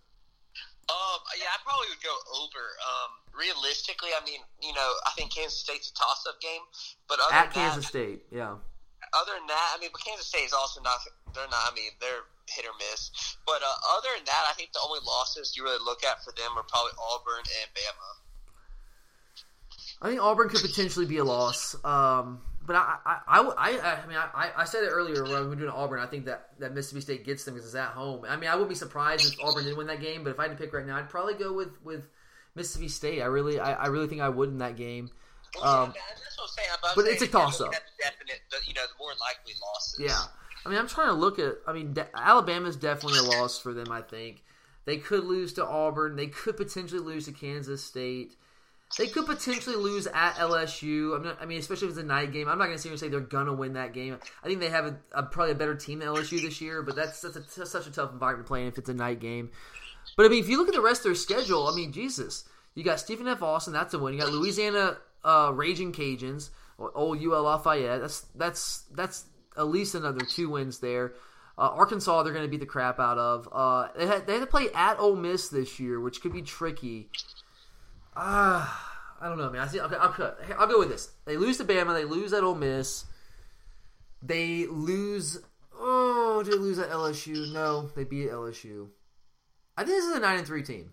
Um, 0.90 1.20
yeah, 1.38 1.48
I 1.48 1.58
probably 1.64 1.88
would 1.88 2.02
go 2.02 2.12
over. 2.42 2.64
Um, 2.82 3.10
realistically, 3.32 4.10
I 4.12 4.24
mean, 4.24 4.40
you 4.60 4.74
know, 4.74 4.90
I 5.06 5.10
think 5.16 5.32
Kansas 5.32 5.58
State's 5.58 5.90
a 5.90 5.94
toss-up 5.94 6.40
game, 6.40 6.60
but 7.08 7.18
other 7.24 7.34
at 7.34 7.54
than 7.54 7.64
Kansas 7.64 7.84
that, 7.84 7.88
State, 7.88 8.26
yeah. 8.30 8.60
Other 9.14 9.32
than 9.38 9.46
that, 9.46 9.68
I 9.76 9.80
mean, 9.80 9.90
but 9.92 10.04
Kansas 10.04 10.26
State 10.26 10.44
is 10.44 10.52
also 10.52 10.80
not. 10.82 10.98
They're 11.34 11.48
not. 11.48 11.70
I 11.70 11.74
mean, 11.74 11.92
they're 12.00 12.24
hit 12.48 12.64
or 12.64 12.76
miss. 12.78 13.10
But 13.46 13.62
uh, 13.62 13.96
other 13.96 14.08
than 14.16 14.24
that, 14.24 14.44
I 14.48 14.54
think 14.54 14.72
the 14.72 14.80
only 14.84 15.00
losses 15.06 15.56
you 15.56 15.64
really 15.64 15.82
look 15.84 16.04
at 16.04 16.24
for 16.24 16.32
them 16.32 16.56
are 16.56 16.64
probably 16.64 16.92
Auburn 16.98 17.44
and 17.44 17.68
Bama. 17.76 18.10
I 20.02 20.08
think 20.08 20.20
Auburn 20.20 20.48
could 20.48 20.60
potentially 20.60 21.06
be 21.06 21.18
a 21.18 21.24
loss. 21.24 21.76
Um, 21.84 22.40
but 22.66 22.76
I, 22.76 22.96
I, 23.04 23.20
I, 23.26 23.40
I, 23.40 24.02
I 24.02 24.06
mean, 24.06 24.16
I, 24.16 24.50
I 24.56 24.64
said 24.64 24.84
it 24.84 24.88
earlier 24.88 25.24
when 25.24 25.42
we 25.42 25.48
were 25.48 25.56
doing 25.56 25.70
Auburn. 25.70 26.00
I 26.00 26.06
think 26.06 26.26
that, 26.26 26.50
that 26.60 26.74
Mississippi 26.74 27.00
State 27.00 27.24
gets 27.24 27.44
them 27.44 27.54
because 27.54 27.66
it's 27.66 27.74
at 27.76 27.90
home. 27.90 28.24
I 28.28 28.36
mean, 28.36 28.50
I 28.50 28.54
wouldn't 28.54 28.68
be 28.68 28.74
surprised 28.74 29.24
if 29.24 29.38
Auburn 29.42 29.64
didn't 29.64 29.78
win 29.78 29.88
that 29.88 30.00
game. 30.00 30.22
But 30.22 30.30
if 30.30 30.38
I 30.38 30.44
had 30.44 30.56
to 30.56 30.62
pick 30.62 30.72
right 30.72 30.86
now, 30.86 30.96
I'd 30.96 31.10
probably 31.10 31.34
go 31.34 31.52
with, 31.52 31.82
with 31.82 32.08
Mississippi 32.54 32.88
State. 32.88 33.20
I 33.20 33.26
really, 33.26 33.58
I, 33.58 33.72
I 33.72 33.86
really 33.88 34.06
think 34.06 34.20
I 34.20 34.28
would 34.28 34.50
in 34.50 34.58
that 34.58 34.76
game. 34.76 35.10
Um, 35.60 35.92
yeah, 35.94 36.02
that's 36.22 36.38
what 36.38 36.44
I'm 36.44 36.48
saying. 36.48 36.68
I'm 36.72 36.94
but 36.94 37.04
it's 37.06 37.22
a 37.22 37.24
at 37.24 37.30
the 37.30 38.02
Definite, 38.02 38.40
you 38.66 38.74
know, 38.74 38.82
the 38.82 38.98
more 38.98 39.10
likely 39.20 39.52
losses. 39.60 40.00
Yeah. 40.00 40.20
I 40.64 40.68
mean, 40.68 40.78
I'm 40.78 40.88
trying 40.88 41.08
to 41.08 41.14
look 41.14 41.38
at. 41.38 41.56
I 41.66 41.72
mean, 41.72 41.92
de- 41.92 42.08
Alabama's 42.16 42.76
definitely 42.76 43.18
a 43.18 43.22
loss 43.22 43.58
for 43.58 43.74
them. 43.74 43.90
I 43.90 44.00
think 44.00 44.44
they 44.84 44.96
could 44.96 45.24
lose 45.24 45.52
to 45.54 45.66
Auburn. 45.66 46.16
They 46.16 46.28
could 46.28 46.56
potentially 46.56 47.00
lose 47.00 47.26
to 47.26 47.32
Kansas 47.32 47.84
State. 47.84 48.36
They 48.98 49.06
could 49.06 49.24
potentially 49.26 49.76
lose 49.76 50.06
at 50.06 50.34
LSU. 50.34 51.16
I'm 51.16 51.22
not, 51.22 51.38
I 51.40 51.46
mean, 51.46 51.58
especially 51.58 51.88
if 51.88 51.92
it's 51.92 52.00
a 52.00 52.06
night 52.06 52.32
game. 52.32 52.46
I'm 52.46 52.58
not 52.58 52.66
going 52.66 52.78
to 52.78 52.98
say 52.98 53.08
they're 53.08 53.20
going 53.20 53.46
to 53.46 53.52
win 53.52 53.72
that 53.74 53.94
game. 53.94 54.18
I 54.44 54.46
think 54.46 54.60
they 54.60 54.68
have 54.68 54.84
a, 54.84 54.96
a, 55.12 55.22
probably 55.22 55.52
a 55.52 55.56
better 55.56 55.74
team 55.74 56.00
than 56.00 56.08
LSU 56.08 56.42
this 56.42 56.60
year, 56.60 56.82
but 56.82 56.94
that's 56.94 57.20
that's, 57.22 57.36
a, 57.36 57.40
that's 57.40 57.70
such 57.70 57.86
a 57.86 57.90
tough 57.90 58.12
environment 58.12 58.46
playing 58.46 58.66
if 58.66 58.76
it's 58.76 58.90
a 58.90 58.94
night 58.94 59.20
game. 59.20 59.50
But 60.16 60.26
I 60.26 60.28
mean, 60.28 60.42
if 60.42 60.48
you 60.48 60.58
look 60.58 60.68
at 60.68 60.74
the 60.74 60.82
rest 60.82 61.00
of 61.00 61.04
their 61.04 61.14
schedule, 61.14 61.68
I 61.68 61.74
mean, 61.74 61.92
Jesus, 61.92 62.44
you 62.74 62.84
got 62.84 63.00
Stephen 63.00 63.26
F. 63.28 63.42
Austin, 63.42 63.72
that's 63.72 63.94
a 63.94 63.98
win. 63.98 64.14
You 64.14 64.20
got 64.20 64.32
Louisiana 64.32 64.98
uh, 65.24 65.52
Raging 65.54 65.92
Cajuns, 65.92 66.50
old 66.78 67.22
UL 67.22 67.42
Lafayette. 67.44 68.00
That's 68.00 68.20
that's 68.34 68.84
that's 68.94 69.24
at 69.56 69.68
least 69.68 69.94
another 69.94 70.20
two 70.20 70.50
wins 70.50 70.80
there. 70.80 71.14
Uh, 71.56 71.68
Arkansas, 71.68 72.22
they're 72.22 72.32
going 72.32 72.44
to 72.44 72.50
beat 72.50 72.60
the 72.60 72.66
crap 72.66 72.98
out 72.98 73.18
of. 73.18 73.48
Uh, 73.52 73.88
they, 73.96 74.06
had, 74.06 74.26
they 74.26 74.32
had 74.34 74.40
to 74.40 74.46
play 74.46 74.68
at 74.74 74.98
Ole 74.98 75.16
Miss 75.16 75.48
this 75.48 75.78
year, 75.78 76.00
which 76.00 76.22
could 76.22 76.32
be 76.32 76.40
tricky. 76.40 77.10
Ah, 78.14 79.16
I 79.20 79.28
don't 79.28 79.38
know, 79.38 79.50
man. 79.50 79.62
I 79.62 79.66
see. 79.68 79.80
Okay, 79.80 79.96
I'll, 79.96 80.34
I'll 80.58 80.66
go 80.66 80.78
with 80.78 80.90
this. 80.90 81.10
They 81.24 81.36
lose 81.36 81.58
to 81.58 81.64
Bama. 81.64 81.94
They 81.94 82.04
lose 82.04 82.32
at 82.32 82.42
Ole 82.42 82.54
Miss. 82.54 83.04
They 84.22 84.66
lose. 84.66 85.38
Oh, 85.74 86.42
did 86.44 86.54
they 86.54 86.58
lose 86.58 86.78
at 86.78 86.90
LSU? 86.90 87.52
No, 87.52 87.90
they 87.96 88.04
beat 88.04 88.30
LSU. 88.30 88.88
I 89.76 89.84
think 89.84 89.96
this 89.96 90.04
is 90.04 90.16
a 90.16 90.20
nine 90.20 90.38
and 90.38 90.46
three 90.46 90.62
team. 90.62 90.92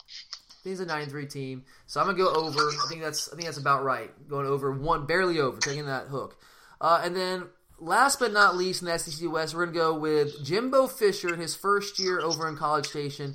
I 0.00 0.54
think 0.62 0.72
it's 0.72 0.80
a 0.80 0.86
nine 0.86 1.02
and 1.02 1.10
three 1.10 1.26
team. 1.26 1.64
So 1.86 2.00
I'm 2.00 2.06
gonna 2.06 2.18
go 2.18 2.32
over. 2.32 2.60
I 2.60 2.86
think 2.88 3.02
that's. 3.02 3.32
I 3.32 3.36
think 3.36 3.46
that's 3.46 3.58
about 3.58 3.82
right. 3.82 4.10
Going 4.28 4.46
over 4.46 4.70
one, 4.72 5.06
barely 5.06 5.40
over, 5.40 5.58
taking 5.58 5.86
that 5.86 6.06
hook. 6.06 6.38
Uh, 6.80 7.00
and 7.04 7.16
then 7.16 7.48
last 7.78 8.18
but 8.18 8.32
not 8.32 8.56
least 8.56 8.82
in 8.82 8.88
the 8.88 8.98
SEC 8.98 9.30
West, 9.30 9.54
we're 9.54 9.66
gonna 9.66 9.76
go 9.76 9.94
with 9.98 10.44
Jimbo 10.44 10.86
Fisher 10.86 11.34
in 11.34 11.40
his 11.40 11.56
first 11.56 11.98
year 11.98 12.20
over 12.20 12.48
in 12.48 12.56
College 12.56 12.86
Station 12.86 13.34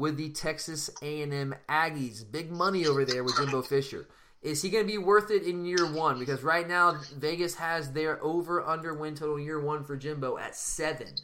with 0.00 0.16
the 0.16 0.30
Texas 0.30 0.90
A&M 1.02 1.54
Aggies. 1.68 2.24
Big 2.30 2.50
money 2.50 2.86
over 2.86 3.04
there 3.04 3.22
with 3.22 3.36
Jimbo 3.36 3.62
Fisher. 3.62 4.08
Is 4.42 4.62
he 4.62 4.70
going 4.70 4.86
to 4.86 4.90
be 4.90 4.98
worth 4.98 5.30
it 5.30 5.42
in 5.42 5.66
year 5.66 5.86
one? 5.92 6.18
Because 6.18 6.42
right 6.42 6.66
now 6.66 6.98
Vegas 7.14 7.54
has 7.56 7.92
their 7.92 8.22
over 8.24 8.66
under 8.66 8.94
win 8.94 9.14
total 9.14 9.38
year 9.38 9.60
one 9.60 9.84
for 9.84 9.96
Jimbo 9.96 10.38
at 10.38 10.56
seven. 10.56 11.14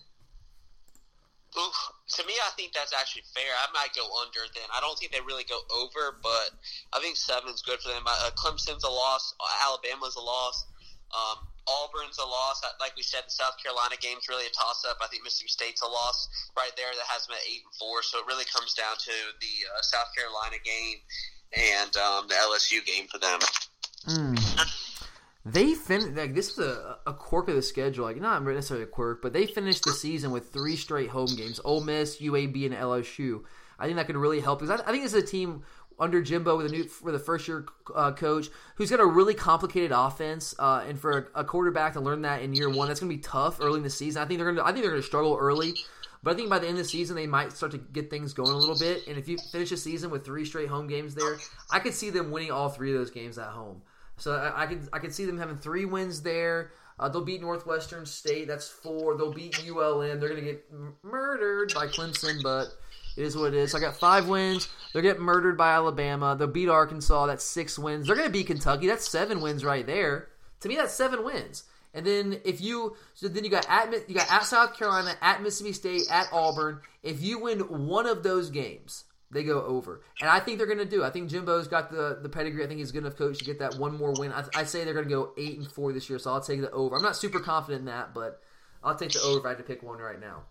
Oof. 1.56 1.74
to 2.12 2.26
me, 2.26 2.34
I 2.46 2.50
think 2.54 2.74
that's 2.74 2.92
actually 2.92 3.22
fair. 3.34 3.48
I 3.48 3.72
might 3.72 3.96
go 3.96 4.04
under 4.20 4.44
then. 4.52 4.68
I 4.76 4.80
don't 4.80 4.98
think 4.98 5.12
they 5.12 5.20
really 5.20 5.44
go 5.48 5.58
over, 5.74 6.18
but 6.22 6.50
I 6.92 7.00
think 7.00 7.16
seven's 7.16 7.62
good 7.62 7.80
for 7.80 7.88
them. 7.88 8.02
Uh, 8.06 8.30
Clemson's 8.36 8.84
a 8.84 8.90
loss. 8.90 9.34
Alabama's 9.64 10.16
a 10.16 10.20
loss. 10.20 10.66
Um, 11.16 11.48
Auburn's 11.66 12.18
a 12.18 12.24
loss. 12.24 12.62
Like 12.80 12.96
we 12.96 13.02
said, 13.02 13.26
the 13.26 13.34
South 13.34 13.58
Carolina 13.62 13.96
game's 14.00 14.28
really 14.28 14.46
a 14.46 14.54
toss-up. 14.54 14.98
I 15.02 15.06
think 15.06 15.22
Mississippi 15.24 15.50
State's 15.50 15.82
a 15.82 15.90
loss 15.90 16.28
right 16.56 16.70
there 16.76 16.90
that 16.94 17.06
has 17.10 17.26
them 17.26 17.36
at 17.36 17.44
eight 17.46 17.66
and 17.66 17.74
four. 17.74 18.02
So 18.02 18.18
it 18.18 18.26
really 18.26 18.46
comes 18.46 18.74
down 18.74 18.94
to 18.96 19.14
the 19.40 19.54
uh, 19.66 19.82
South 19.82 20.10
Carolina 20.14 20.62
game 20.62 20.98
and 21.54 21.92
um, 21.96 22.28
the 22.28 22.34
LSU 22.34 22.84
game 22.86 23.06
for 23.10 23.18
them. 23.18 23.40
Mm. 24.06 24.38
They 25.46 25.74
finished 25.74 26.16
like 26.16 26.34
this 26.34 26.50
is 26.50 26.58
a, 26.58 26.98
a 27.06 27.14
quirk 27.14 27.48
of 27.48 27.54
the 27.54 27.62
schedule, 27.62 28.04
like 28.04 28.20
not 28.20 28.42
necessarily 28.42 28.82
a 28.82 28.88
quirk, 28.88 29.22
but 29.22 29.32
they 29.32 29.46
finished 29.46 29.84
the 29.84 29.92
season 29.92 30.32
with 30.32 30.52
three 30.52 30.76
straight 30.76 31.08
home 31.08 31.34
games: 31.36 31.60
Ole 31.64 31.82
Miss, 31.82 32.20
UAB, 32.20 32.66
and 32.66 32.74
LSU. 32.74 33.44
I 33.78 33.86
think 33.86 33.96
that 33.96 34.06
could 34.06 34.16
really 34.16 34.40
help 34.40 34.58
because 34.58 34.80
I, 34.80 34.88
I 34.88 34.90
think 34.90 35.04
this 35.04 35.14
is 35.14 35.22
a 35.22 35.26
team 35.26 35.62
under 35.98 36.22
Jimbo 36.22 36.56
with 36.56 36.66
a 36.66 36.68
new 36.68 36.84
for 36.84 37.12
the 37.12 37.18
first 37.18 37.48
year 37.48 37.66
uh, 37.94 38.12
coach 38.12 38.48
who's 38.76 38.90
got 38.90 39.00
a 39.00 39.06
really 39.06 39.34
complicated 39.34 39.92
offense, 39.92 40.54
uh, 40.58 40.84
and 40.86 40.98
for 40.98 41.30
a, 41.34 41.40
a, 41.40 41.44
quarterback 41.44 41.94
to 41.94 42.00
learn 42.00 42.22
that 42.22 42.42
in 42.42 42.52
year 42.54 42.68
one, 42.68 42.88
that's 42.88 43.00
going 43.00 43.10
to 43.10 43.16
be 43.16 43.22
tough 43.22 43.60
early 43.60 43.78
in 43.78 43.82
the 43.82 43.90
season. 43.90 44.22
I 44.22 44.26
think 44.26 44.38
they're 44.38 44.52
going 44.52 44.56
to 44.56 44.64
I 44.64 44.72
think 44.72 44.82
they're 44.82 44.92
going 44.92 45.02
to 45.02 45.06
struggle 45.06 45.36
early. 45.40 45.74
But 46.22 46.32
I 46.32 46.34
think 46.34 46.50
by 46.50 46.58
the 46.58 46.66
end 46.66 46.78
of 46.78 46.84
the 46.84 46.88
season, 46.88 47.14
they 47.14 47.26
might 47.26 47.52
start 47.52 47.72
to 47.72 47.78
get 47.78 48.10
things 48.10 48.32
going 48.32 48.50
a 48.50 48.56
little 48.56 48.76
bit. 48.76 49.06
And 49.06 49.16
if 49.16 49.28
you 49.28 49.38
finish 49.52 49.70
a 49.70 49.76
season 49.76 50.10
with 50.10 50.24
three 50.24 50.44
straight 50.44 50.68
home 50.68 50.88
games 50.88 51.14
there, 51.14 51.38
I 51.70 51.78
could 51.78 51.94
see 51.94 52.10
them 52.10 52.32
winning 52.32 52.50
all 52.50 52.68
three 52.68 52.92
of 52.92 52.98
those 52.98 53.10
games 53.10 53.38
at 53.38 53.48
home. 53.48 53.82
So 54.16 54.32
I, 54.32 54.64
I 54.64 54.66
could 54.66 54.88
I 54.92 54.98
could 54.98 55.14
see 55.14 55.24
them 55.24 55.38
having 55.38 55.58
three 55.58 55.84
wins 55.84 56.22
there. 56.22 56.72
Uh, 56.98 57.08
they'll 57.08 57.24
beat 57.24 57.42
Northwestern 57.42 58.06
State. 58.06 58.48
That's 58.48 58.68
four. 58.68 59.16
They'll 59.16 59.32
beat 59.32 59.56
ULM. 59.68 60.18
They're 60.18 60.30
going 60.30 60.42
to 60.44 60.52
get 60.52 60.64
murdered 61.02 61.74
by 61.74 61.86
Clemson, 61.88 62.42
but 62.42 62.68
it 63.16 63.22
is 63.22 63.36
what 63.36 63.54
it 63.54 63.54
is. 63.54 63.72
So 63.72 63.78
I 63.78 63.80
got 63.80 63.96
five 63.96 64.28
wins. 64.28 64.68
They're 64.92 65.02
getting 65.02 65.22
murdered 65.22 65.56
by 65.56 65.72
Alabama. 65.72 66.36
They'll 66.38 66.48
beat 66.48 66.68
Arkansas. 66.68 67.26
That's 67.26 67.44
six 67.44 67.78
wins. 67.78 68.06
They're 68.06 68.16
going 68.16 68.28
to 68.28 68.32
beat 68.32 68.46
Kentucky. 68.46 68.86
That's 68.86 69.08
seven 69.08 69.40
wins 69.40 69.64
right 69.64 69.86
there. 69.86 70.28
To 70.60 70.68
me, 70.68 70.76
that's 70.76 70.94
seven 70.94 71.24
wins. 71.24 71.64
And 71.94 72.06
then 72.06 72.40
if 72.44 72.60
you 72.60 72.94
so 73.14 73.26
then 73.28 73.42
you 73.42 73.50
got 73.50 73.66
at 73.70 74.08
you 74.08 74.14
got 74.14 74.30
at 74.30 74.44
South 74.44 74.76
Carolina, 74.76 75.14
at 75.22 75.42
Mississippi 75.42 75.72
State, 75.72 76.02
at 76.10 76.28
Auburn. 76.30 76.80
If 77.02 77.22
you 77.22 77.38
win 77.38 77.60
one 77.86 78.06
of 78.06 78.22
those 78.22 78.50
games, 78.50 79.04
they 79.30 79.42
go 79.42 79.62
over. 79.62 80.02
And 80.20 80.28
I 80.28 80.40
think 80.40 80.58
they're 80.58 80.66
going 80.66 80.78
to 80.78 80.84
do. 80.84 81.02
I 81.02 81.10
think 81.10 81.30
Jimbo's 81.30 81.68
got 81.68 81.90
the, 81.90 82.18
the 82.22 82.28
pedigree. 82.28 82.64
I 82.64 82.66
think 82.66 82.80
he's 82.80 82.92
good 82.92 83.04
enough 83.04 83.16
coach 83.16 83.38
to 83.38 83.44
get 83.44 83.60
that 83.60 83.76
one 83.76 83.96
more 83.96 84.12
win. 84.12 84.30
I, 84.32 84.44
I 84.54 84.64
say 84.64 84.84
they're 84.84 84.92
going 84.94 85.08
to 85.08 85.14
go 85.14 85.32
eight 85.38 85.58
and 85.58 85.66
four 85.66 85.92
this 85.92 86.10
year, 86.10 86.18
so 86.18 86.32
I'll 86.32 86.40
take 86.40 86.60
the 86.60 86.70
over. 86.70 86.96
I'm 86.96 87.02
not 87.02 87.16
super 87.16 87.40
confident 87.40 87.80
in 87.80 87.86
that, 87.86 88.12
but 88.12 88.42
I'll 88.84 88.96
take 88.96 89.12
the 89.12 89.20
over 89.20 89.40
if 89.40 89.46
I 89.46 89.50
had 89.50 89.58
to 89.58 89.64
pick 89.64 89.82
one 89.82 89.98
right 89.98 90.20
now. 90.20 90.42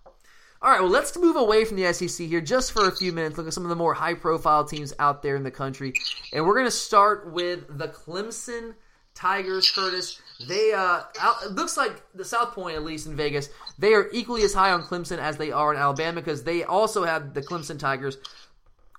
All 0.65 0.71
right, 0.71 0.81
well, 0.81 0.89
let's 0.89 1.15
move 1.15 1.35
away 1.35 1.63
from 1.63 1.77
the 1.77 1.93
SEC 1.93 2.25
here 2.25 2.41
just 2.41 2.71
for 2.71 2.87
a 2.87 2.91
few 2.91 3.13
minutes. 3.13 3.37
Look 3.37 3.45
at 3.45 3.53
some 3.53 3.61
of 3.61 3.69
the 3.69 3.75
more 3.75 3.93
high 3.93 4.15
profile 4.15 4.65
teams 4.65 4.95
out 4.97 5.21
there 5.21 5.35
in 5.35 5.43
the 5.43 5.51
country. 5.51 5.93
And 6.33 6.43
we're 6.43 6.55
going 6.55 6.65
to 6.65 6.71
start 6.71 7.31
with 7.31 7.77
the 7.77 7.89
Clemson 7.89 8.73
Tigers, 9.13 9.69
Curtis. 9.69 10.19
They 10.47 10.73
uh, 10.73 11.03
it 11.43 11.51
looks 11.51 11.77
like 11.77 12.01
the 12.15 12.25
South 12.25 12.53
Point, 12.53 12.77
at 12.77 12.83
least 12.83 13.05
in 13.05 13.15
Vegas, 13.15 13.49
they 13.77 13.93
are 13.93 14.09
equally 14.11 14.41
as 14.41 14.55
high 14.55 14.71
on 14.71 14.81
Clemson 14.81 15.19
as 15.19 15.37
they 15.37 15.51
are 15.51 15.71
in 15.71 15.79
Alabama 15.79 16.19
because 16.19 16.43
they 16.43 16.63
also 16.63 17.03
have 17.03 17.35
the 17.35 17.43
Clemson 17.43 17.77
Tigers 17.77 18.17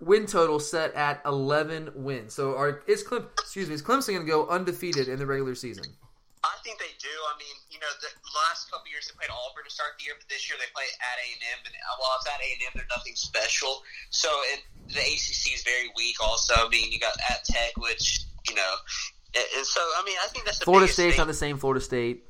win 0.01 0.27
total 0.27 0.61
set 0.61 0.95
at 0.95 1.21
11 1.27 1.91
wins. 1.97 2.33
So 2.33 2.57
are, 2.57 2.85
is 2.87 3.03
Clem, 3.03 3.27
excuse 3.41 3.67
me, 3.67 3.75
is 3.75 3.83
Clemson 3.83 4.15
going 4.15 4.21
to 4.21 4.25
go 4.25 4.47
undefeated 4.47 5.09
in 5.09 5.19
the 5.19 5.27
regular 5.27 5.57
season? 5.57 5.87
I 6.47 6.57
think 6.63 6.79
they 6.79 6.95
do. 7.03 7.11
I 7.27 7.35
mean, 7.39 7.57
you 7.73 7.83
know, 7.83 7.91
the 7.99 8.11
last 8.35 8.71
couple 8.71 8.87
years 8.87 9.11
they 9.11 9.15
played 9.19 9.33
Auburn 9.35 9.67
to 9.67 9.73
start 9.73 9.99
the 9.99 10.07
year, 10.07 10.15
but 10.15 10.31
this 10.31 10.47
year 10.47 10.55
they 10.63 10.71
play 10.71 10.87
at 11.03 11.17
A 11.19 11.27
and 11.35 11.43
M, 11.59 11.61
and 11.67 11.75
while 11.99 12.15
it's 12.23 12.29
at 12.31 12.39
A 12.39 12.49
and 12.55 12.63
M, 12.71 12.73
they're 12.79 12.93
nothing 12.95 13.19
special. 13.19 13.83
So 14.15 14.31
it, 14.55 14.63
the 14.95 15.03
ACC 15.03 15.59
is 15.59 15.67
very 15.67 15.91
weak. 15.99 16.23
Also, 16.23 16.55
I 16.55 16.69
mean, 16.71 16.93
you 16.93 17.03
got 17.03 17.19
at 17.27 17.43
Tech, 17.43 17.75
which 17.83 18.23
you 18.47 18.55
know, 18.55 18.73
and 19.35 19.67
so 19.67 19.83
I 19.99 20.03
mean, 20.07 20.17
I 20.23 20.29
think 20.31 20.47
that's 20.47 20.63
the 20.63 20.69
Florida 20.69 20.87
State's 20.87 21.19
thing. 21.19 21.27
not 21.27 21.29
the 21.29 21.37
same 21.37 21.59
Florida 21.59 21.83
State. 21.83 22.23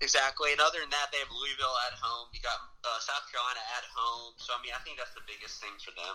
Exactly, 0.00 0.52
and 0.52 0.60
other 0.60 0.80
than 0.80 0.90
that, 0.90 1.08
they 1.12 1.18
have 1.18 1.32
Louisville 1.32 1.78
at 1.88 1.96
home. 1.98 2.28
You 2.34 2.40
got 2.44 2.60
uh, 2.84 3.00
South 3.00 3.24
Carolina 3.32 3.62
at 3.78 3.84
home. 3.94 4.34
So 4.36 4.52
I 4.52 4.62
mean, 4.62 4.72
I 4.76 4.82
think 4.84 4.98
that's 4.98 5.14
the 5.14 5.24
biggest 5.26 5.60
thing 5.60 5.72
for 5.82 5.92
them. 5.96 6.14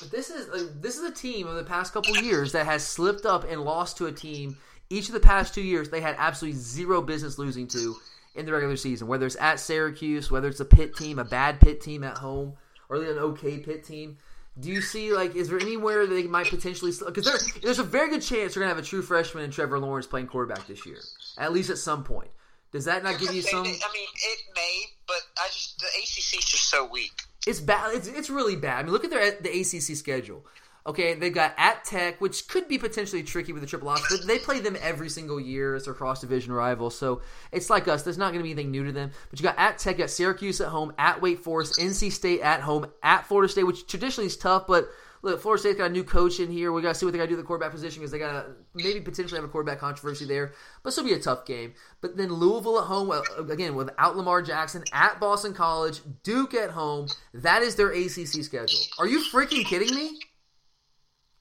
But 0.00 0.10
this 0.10 0.30
is 0.30 0.48
like, 0.48 0.80
this 0.80 0.96
is 0.96 1.04
a 1.04 1.12
team 1.12 1.46
of 1.46 1.56
the 1.56 1.64
past 1.64 1.92
couple 1.92 2.16
years 2.16 2.52
that 2.52 2.66
has 2.66 2.86
slipped 2.86 3.26
up 3.26 3.44
and 3.44 3.62
lost 3.62 3.98
to 3.98 4.06
a 4.06 4.12
team. 4.12 4.56
Each 4.92 5.08
of 5.08 5.14
the 5.14 5.20
past 5.20 5.54
two 5.54 5.62
years, 5.62 5.88
they 5.88 6.02
had 6.02 6.16
absolutely 6.18 6.60
zero 6.60 7.00
business 7.00 7.38
losing 7.38 7.66
to 7.68 7.96
in 8.34 8.44
the 8.44 8.52
regular 8.52 8.76
season. 8.76 9.08
Whether 9.08 9.24
it's 9.24 9.36
at 9.40 9.58
Syracuse, 9.58 10.30
whether 10.30 10.48
it's 10.48 10.60
a 10.60 10.66
Pitt 10.66 10.96
team, 10.96 11.18
a 11.18 11.24
bad 11.24 11.60
Pitt 11.60 11.80
team 11.80 12.04
at 12.04 12.18
home, 12.18 12.54
or 12.90 12.96
an 12.96 13.18
okay 13.18 13.58
Pitt 13.58 13.84
team. 13.84 14.18
Do 14.60 14.68
you 14.68 14.82
see 14.82 15.14
like 15.14 15.34
is 15.34 15.48
there 15.48 15.58
anywhere 15.58 16.06
they 16.06 16.24
might 16.24 16.48
potentially 16.48 16.92
because 17.06 17.24
there, 17.24 17.62
there's 17.62 17.78
a 17.78 17.84
very 17.84 18.10
good 18.10 18.20
chance 18.20 18.52
they're 18.52 18.62
gonna 18.62 18.74
have 18.74 18.82
a 18.82 18.86
true 18.86 19.00
freshman 19.00 19.44
and 19.44 19.52
Trevor 19.52 19.78
Lawrence 19.78 20.06
playing 20.06 20.26
quarterback 20.26 20.66
this 20.66 20.84
year, 20.84 20.98
at 21.38 21.54
least 21.54 21.70
at 21.70 21.78
some 21.78 22.04
point. 22.04 22.30
Does 22.70 22.84
that 22.84 23.02
not 23.02 23.18
give 23.18 23.34
you 23.34 23.40
some? 23.40 23.60
I 23.60 23.64
mean, 23.64 23.74
it 23.74 24.38
may, 24.54 24.84
but 25.06 25.22
I 25.38 25.46
just 25.48 25.78
the 25.78 25.86
ACC 25.86 26.38
is 26.38 26.44
just 26.44 26.68
so 26.68 26.84
weak. 26.84 27.12
It's 27.46 27.60
bad. 27.60 27.94
It's, 27.94 28.08
it's 28.08 28.28
really 28.28 28.56
bad. 28.56 28.80
I 28.80 28.82
mean, 28.82 28.92
look 28.92 29.04
at 29.04 29.10
their 29.10 29.30
the 29.40 29.48
ACC 29.48 29.96
schedule. 29.96 30.44
Okay, 30.84 31.14
they've 31.14 31.32
got 31.32 31.54
at 31.56 31.84
Tech, 31.84 32.20
which 32.20 32.48
could 32.48 32.66
be 32.66 32.76
potentially 32.76 33.22
tricky 33.22 33.52
with 33.52 33.62
the 33.62 33.68
triple 33.68 33.88
option, 33.88 34.06
but 34.10 34.26
they 34.26 34.38
play 34.38 34.58
them 34.58 34.76
every 34.80 35.08
single 35.08 35.38
year 35.38 35.76
as 35.76 35.84
their 35.84 35.94
cross 35.94 36.20
division 36.20 36.52
rival. 36.52 36.90
So 36.90 37.22
it's 37.52 37.70
like 37.70 37.86
us. 37.86 38.02
There's 38.02 38.18
not 38.18 38.32
going 38.32 38.40
to 38.40 38.44
be 38.44 38.50
anything 38.50 38.72
new 38.72 38.84
to 38.84 38.92
them. 38.92 39.12
But 39.30 39.38
you 39.38 39.44
got 39.44 39.58
at 39.58 39.78
Tech, 39.78 39.98
got 39.98 40.10
Syracuse 40.10 40.60
at 40.60 40.68
home, 40.68 40.92
at 40.98 41.22
Wake 41.22 41.38
Forest, 41.38 41.78
NC 41.78 42.10
State 42.10 42.40
at 42.40 42.60
home, 42.60 42.86
at 43.02 43.26
Florida 43.26 43.50
State, 43.50 43.64
which 43.64 43.86
traditionally 43.86 44.26
is 44.26 44.36
tough, 44.36 44.66
but 44.66 44.88
look, 45.22 45.40
Florida 45.40 45.60
State's 45.60 45.78
got 45.78 45.90
a 45.90 45.92
new 45.92 46.04
coach 46.04 46.40
in 46.40 46.50
here. 46.50 46.72
We 46.72 46.82
got 46.82 46.90
to 46.90 46.94
see 46.96 47.06
what 47.06 47.12
they 47.12 47.18
got 47.18 47.24
to 47.24 47.28
do 47.28 47.36
with 47.36 47.44
the 47.44 47.46
quarterback 47.46 47.70
position 47.70 48.00
because 48.00 48.10
they 48.10 48.18
got 48.18 48.32
to 48.32 48.52
maybe 48.74 49.00
potentially 49.00 49.38
have 49.38 49.48
a 49.48 49.52
quarterback 49.52 49.78
controversy 49.78 50.24
there. 50.24 50.52
But 50.82 50.90
this 50.90 50.96
will 50.96 51.04
be 51.04 51.12
a 51.12 51.20
tough 51.20 51.46
game. 51.46 51.74
But 52.00 52.16
then 52.16 52.32
Louisville 52.32 52.80
at 52.80 52.86
home, 52.86 53.12
again, 53.48 53.76
without 53.76 54.16
Lamar 54.16 54.42
Jackson, 54.42 54.82
at 54.92 55.20
Boston 55.20 55.54
College, 55.54 56.00
Duke 56.24 56.54
at 56.54 56.70
home. 56.70 57.06
That 57.34 57.62
is 57.62 57.76
their 57.76 57.90
ACC 57.90 58.42
schedule. 58.42 58.80
Are 58.98 59.06
you 59.06 59.24
freaking 59.32 59.64
kidding 59.64 59.94
me? 59.94 60.18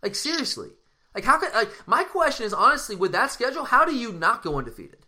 Like, 0.02 0.16
seriously. 0.16 0.70
Like, 1.14 1.26
how 1.26 1.40
could, 1.40 1.54
like, 1.54 1.70
my 1.88 2.04
question 2.04 2.46
is 2.46 2.54
honestly, 2.54 2.96
with 2.96 3.12
that 3.12 3.32
schedule, 3.32 3.66
how 3.66 3.86
do 3.86 3.96
you 3.96 4.12
not 4.12 4.44
go 4.44 4.58
undefeated? 4.58 5.06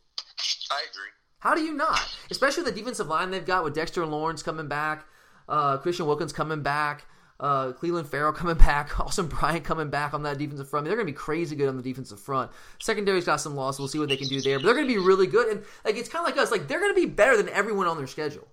I 0.71 0.81
agree. 0.91 1.09
How 1.39 1.55
do 1.55 1.61
you 1.61 1.73
not? 1.73 2.15
Especially 2.31 2.63
the 2.63 2.71
defensive 2.71 3.07
line 3.07 3.31
they've 3.31 3.45
got 3.45 3.63
with 3.63 3.75
Dexter 3.75 4.05
Lawrence 4.05 4.43
coming 4.43 4.67
back, 4.67 5.05
uh, 5.47 5.77
Christian 5.77 6.05
Wilkins 6.05 6.33
coming 6.33 6.61
back 6.61 7.05
uh, 7.39 7.73
Clelin 7.73 8.05
Ferrell 8.05 8.31
coming 8.33 8.55
back, 8.55 8.99
Austin 8.99 9.27
Bryant 9.27 9.63
coming 9.63 9.89
back 9.89 10.13
on 10.13 10.23
that 10.23 10.37
defensive 10.37 10.69
front. 10.69 10.83
I 10.83 10.85
mean, 10.85 10.89
they're 10.89 11.03
going 11.03 11.07
to 11.07 11.13
be 11.13 11.17
crazy 11.23 11.55
good 11.55 11.67
on 11.67 11.77
the 11.77 11.83
defensive 11.83 12.19
front. 12.19 12.51
Secondary's 12.79 13.25
got 13.25 13.37
some 13.37 13.55
loss. 13.55 13.77
We'll 13.77 13.87
see 13.87 13.99
what 13.99 14.09
they 14.09 14.17
can 14.17 14.27
do 14.27 14.41
there, 14.41 14.59
but 14.59 14.65
they're 14.65 14.75
going 14.75 14.87
to 14.87 14.93
be 14.93 14.99
really 14.99 15.27
good. 15.27 15.49
And 15.49 15.63
like 15.85 15.97
it's 15.97 16.09
kind 16.09 16.25
of 16.25 16.33
like 16.33 16.41
us. 16.41 16.51
Like 16.51 16.67
they're 16.67 16.79
going 16.79 16.95
to 16.95 16.99
be 16.99 17.07
better 17.07 17.37
than 17.37 17.49
everyone 17.49 17.87
on 17.87 17.97
their 17.97 18.07
schedule. 18.07 18.47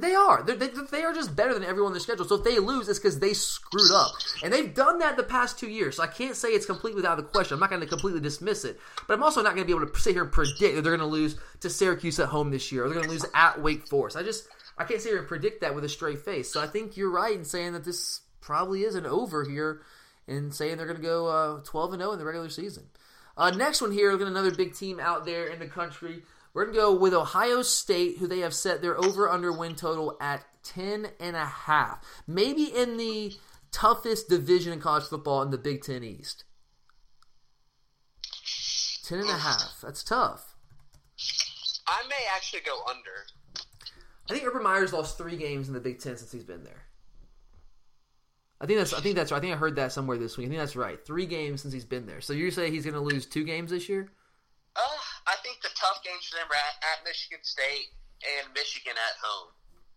They 0.00 0.14
are. 0.14 0.42
They're, 0.42 0.56
they, 0.56 0.70
they 0.90 1.02
are 1.02 1.12
just 1.12 1.36
better 1.36 1.54
than 1.54 1.62
everyone 1.62 1.88
on 1.88 1.92
their 1.92 2.00
schedule. 2.00 2.24
So 2.24 2.36
if 2.36 2.44
they 2.44 2.58
lose, 2.58 2.88
it's 2.88 2.98
because 2.98 3.20
they 3.20 3.32
screwed 3.32 3.92
up. 3.92 4.12
And 4.42 4.52
they've 4.52 4.74
done 4.74 4.98
that 4.98 5.16
the 5.16 5.22
past 5.22 5.58
two 5.58 5.68
years. 5.68 5.96
So 5.96 6.02
I 6.02 6.08
can't 6.08 6.34
say 6.34 6.48
it's 6.48 6.66
completely 6.66 7.06
out 7.06 7.18
of 7.18 7.24
the 7.24 7.30
question. 7.30 7.54
I'm 7.54 7.60
not 7.60 7.70
going 7.70 7.80
to 7.80 7.86
completely 7.86 8.20
dismiss 8.20 8.64
it. 8.64 8.80
But 9.06 9.14
I'm 9.14 9.22
also 9.22 9.42
not 9.42 9.54
going 9.54 9.66
to 9.66 9.72
be 9.72 9.76
able 9.76 9.86
to 9.90 10.00
sit 10.00 10.14
here 10.14 10.22
and 10.22 10.32
predict 10.32 10.74
that 10.74 10.82
they're 10.82 10.96
going 10.96 10.98
to 11.00 11.06
lose 11.06 11.36
to 11.60 11.70
Syracuse 11.70 12.18
at 12.18 12.28
home 12.28 12.50
this 12.50 12.72
year 12.72 12.84
or 12.84 12.88
they're 12.88 12.96
going 12.96 13.06
to 13.06 13.12
lose 13.12 13.26
at 13.34 13.60
Wake 13.62 13.86
Forest. 13.86 14.16
I 14.16 14.22
just, 14.22 14.48
I 14.76 14.84
can't 14.84 15.00
sit 15.00 15.10
here 15.10 15.18
and 15.18 15.28
predict 15.28 15.60
that 15.60 15.74
with 15.74 15.84
a 15.84 15.88
straight 15.88 16.20
face. 16.20 16.52
So 16.52 16.60
I 16.60 16.66
think 16.66 16.96
you're 16.96 17.10
right 17.10 17.36
in 17.36 17.44
saying 17.44 17.74
that 17.74 17.84
this 17.84 18.22
probably 18.40 18.82
is 18.82 18.94
an 18.94 19.06
over 19.06 19.44
here 19.44 19.82
and 20.26 20.54
saying 20.54 20.76
they're 20.76 20.86
going 20.86 21.00
to 21.00 21.02
go 21.02 21.26
uh, 21.28 21.60
12 21.64 21.92
and 21.94 22.02
0 22.02 22.12
in 22.12 22.18
the 22.18 22.24
regular 22.24 22.48
season. 22.48 22.84
Uh, 23.36 23.50
next 23.50 23.80
one 23.80 23.92
here, 23.92 24.12
looking 24.12 24.26
at 24.26 24.30
another 24.30 24.54
big 24.54 24.74
team 24.74 25.00
out 25.00 25.24
there 25.24 25.46
in 25.46 25.58
the 25.58 25.66
country. 25.66 26.22
We're 26.54 26.66
going 26.66 26.74
to 26.74 26.80
go 26.80 26.94
with 26.94 27.12
Ohio 27.12 27.62
State, 27.62 28.18
who 28.18 28.28
they 28.28 28.38
have 28.38 28.54
set 28.54 28.80
their 28.80 28.96
over 28.96 29.28
under 29.28 29.52
win 29.52 29.74
total 29.74 30.16
at 30.20 30.44
10 30.62 31.08
and 31.18 31.34
a 31.34 31.44
half. 31.44 32.04
Maybe 32.26 32.64
in 32.64 32.96
the 32.96 33.34
toughest 33.72 34.28
division 34.28 34.72
in 34.72 34.80
college 34.80 35.04
football 35.04 35.42
in 35.42 35.50
the 35.50 35.58
Big 35.58 35.82
Ten 35.82 36.04
East. 36.04 36.44
10 39.04 39.18
and 39.18 39.28
a 39.28 39.38
half. 39.38 39.80
That's 39.82 40.04
tough. 40.04 40.54
I 41.86 42.02
may 42.08 42.24
actually 42.34 42.60
go 42.60 42.78
under. 42.88 43.26
I 44.30 44.32
think 44.32 44.46
Urban 44.46 44.62
Meyer's 44.62 44.92
lost 44.92 45.18
three 45.18 45.36
games 45.36 45.68
in 45.68 45.74
the 45.74 45.80
Big 45.80 45.98
Ten 45.98 46.16
since 46.16 46.32
he's 46.32 46.44
been 46.44 46.64
there. 46.64 46.84
I 48.60 48.66
think 48.66 48.78
that's 48.78 48.94
I 48.94 49.00
think 49.00 49.16
that's 49.16 49.32
right. 49.32 49.38
I 49.38 49.40
think 49.40 49.52
I 49.52 49.56
heard 49.56 49.76
that 49.76 49.92
somewhere 49.92 50.16
this 50.16 50.38
week. 50.38 50.46
I 50.46 50.48
think 50.48 50.60
that's 50.60 50.76
right. 50.76 51.04
Three 51.04 51.26
games 51.26 51.60
since 51.60 51.74
he's 51.74 51.84
been 51.84 52.06
there. 52.06 52.22
So 52.22 52.32
you 52.32 52.50
say 52.50 52.70
he's 52.70 52.84
going 52.84 52.94
to 52.94 53.00
lose 53.00 53.26
two 53.26 53.44
games 53.44 53.70
this 53.70 53.88
year? 53.88 54.08
I 55.26 55.36
think 55.40 55.60
the 55.64 55.72
tough 55.72 56.04
games 56.04 56.28
for 56.28 56.36
them 56.36 56.48
are 56.50 56.60
at, 56.60 56.76
at 56.94 56.98
Michigan 57.04 57.40
State 57.42 57.92
and 58.20 58.52
Michigan 58.52 58.92
at 58.92 59.16
home. 59.20 59.52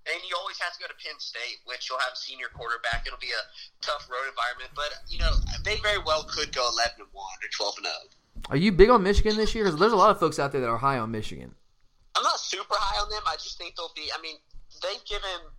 And 0.08 0.16
you 0.24 0.40
always 0.40 0.56
have 0.64 0.72
to 0.72 0.80
go 0.80 0.88
to 0.88 0.96
Penn 1.04 1.20
State, 1.20 1.60
which 1.68 1.92
you'll 1.92 2.00
have 2.00 2.16
a 2.16 2.20
senior 2.20 2.48
quarterback. 2.56 3.04
It'll 3.04 3.20
be 3.20 3.36
a 3.36 3.44
tough 3.84 4.08
road 4.08 4.32
environment, 4.32 4.72
but 4.72 4.88
you 5.12 5.20
know 5.20 5.36
they 5.68 5.76
very 5.84 6.00
well 6.00 6.24
could 6.24 6.56
go 6.56 6.64
eleven 6.64 7.04
and 7.04 7.12
one 7.12 7.28
or 7.44 7.52
twelve 7.52 7.76
and 7.76 7.92
zero. 7.92 7.96
Oh. 8.48 8.56
Are 8.56 8.58
you 8.58 8.72
big 8.72 8.90
on 8.90 9.04
Michigan 9.04 9.36
this 9.36 9.54
year? 9.54 9.66
Because 9.66 9.78
there's 9.78 9.92
a 9.92 10.00
lot 10.00 10.12
of 10.12 10.20
folks 10.20 10.40
out 10.40 10.54
there 10.54 10.62
that 10.62 10.70
are 10.70 10.78
high 10.80 10.98
on 10.98 11.12
Michigan. 11.12 11.52
I'm 12.16 12.24
not 12.24 12.40
super 12.40 12.76
high 12.80 13.04
on 13.04 13.10
them. 13.10 13.22
I 13.28 13.36
just 13.36 13.58
think 13.58 13.76
they'll 13.76 13.92
be. 13.96 14.08
I 14.18 14.22
mean, 14.22 14.38
they've 14.82 15.04
given 15.04 15.52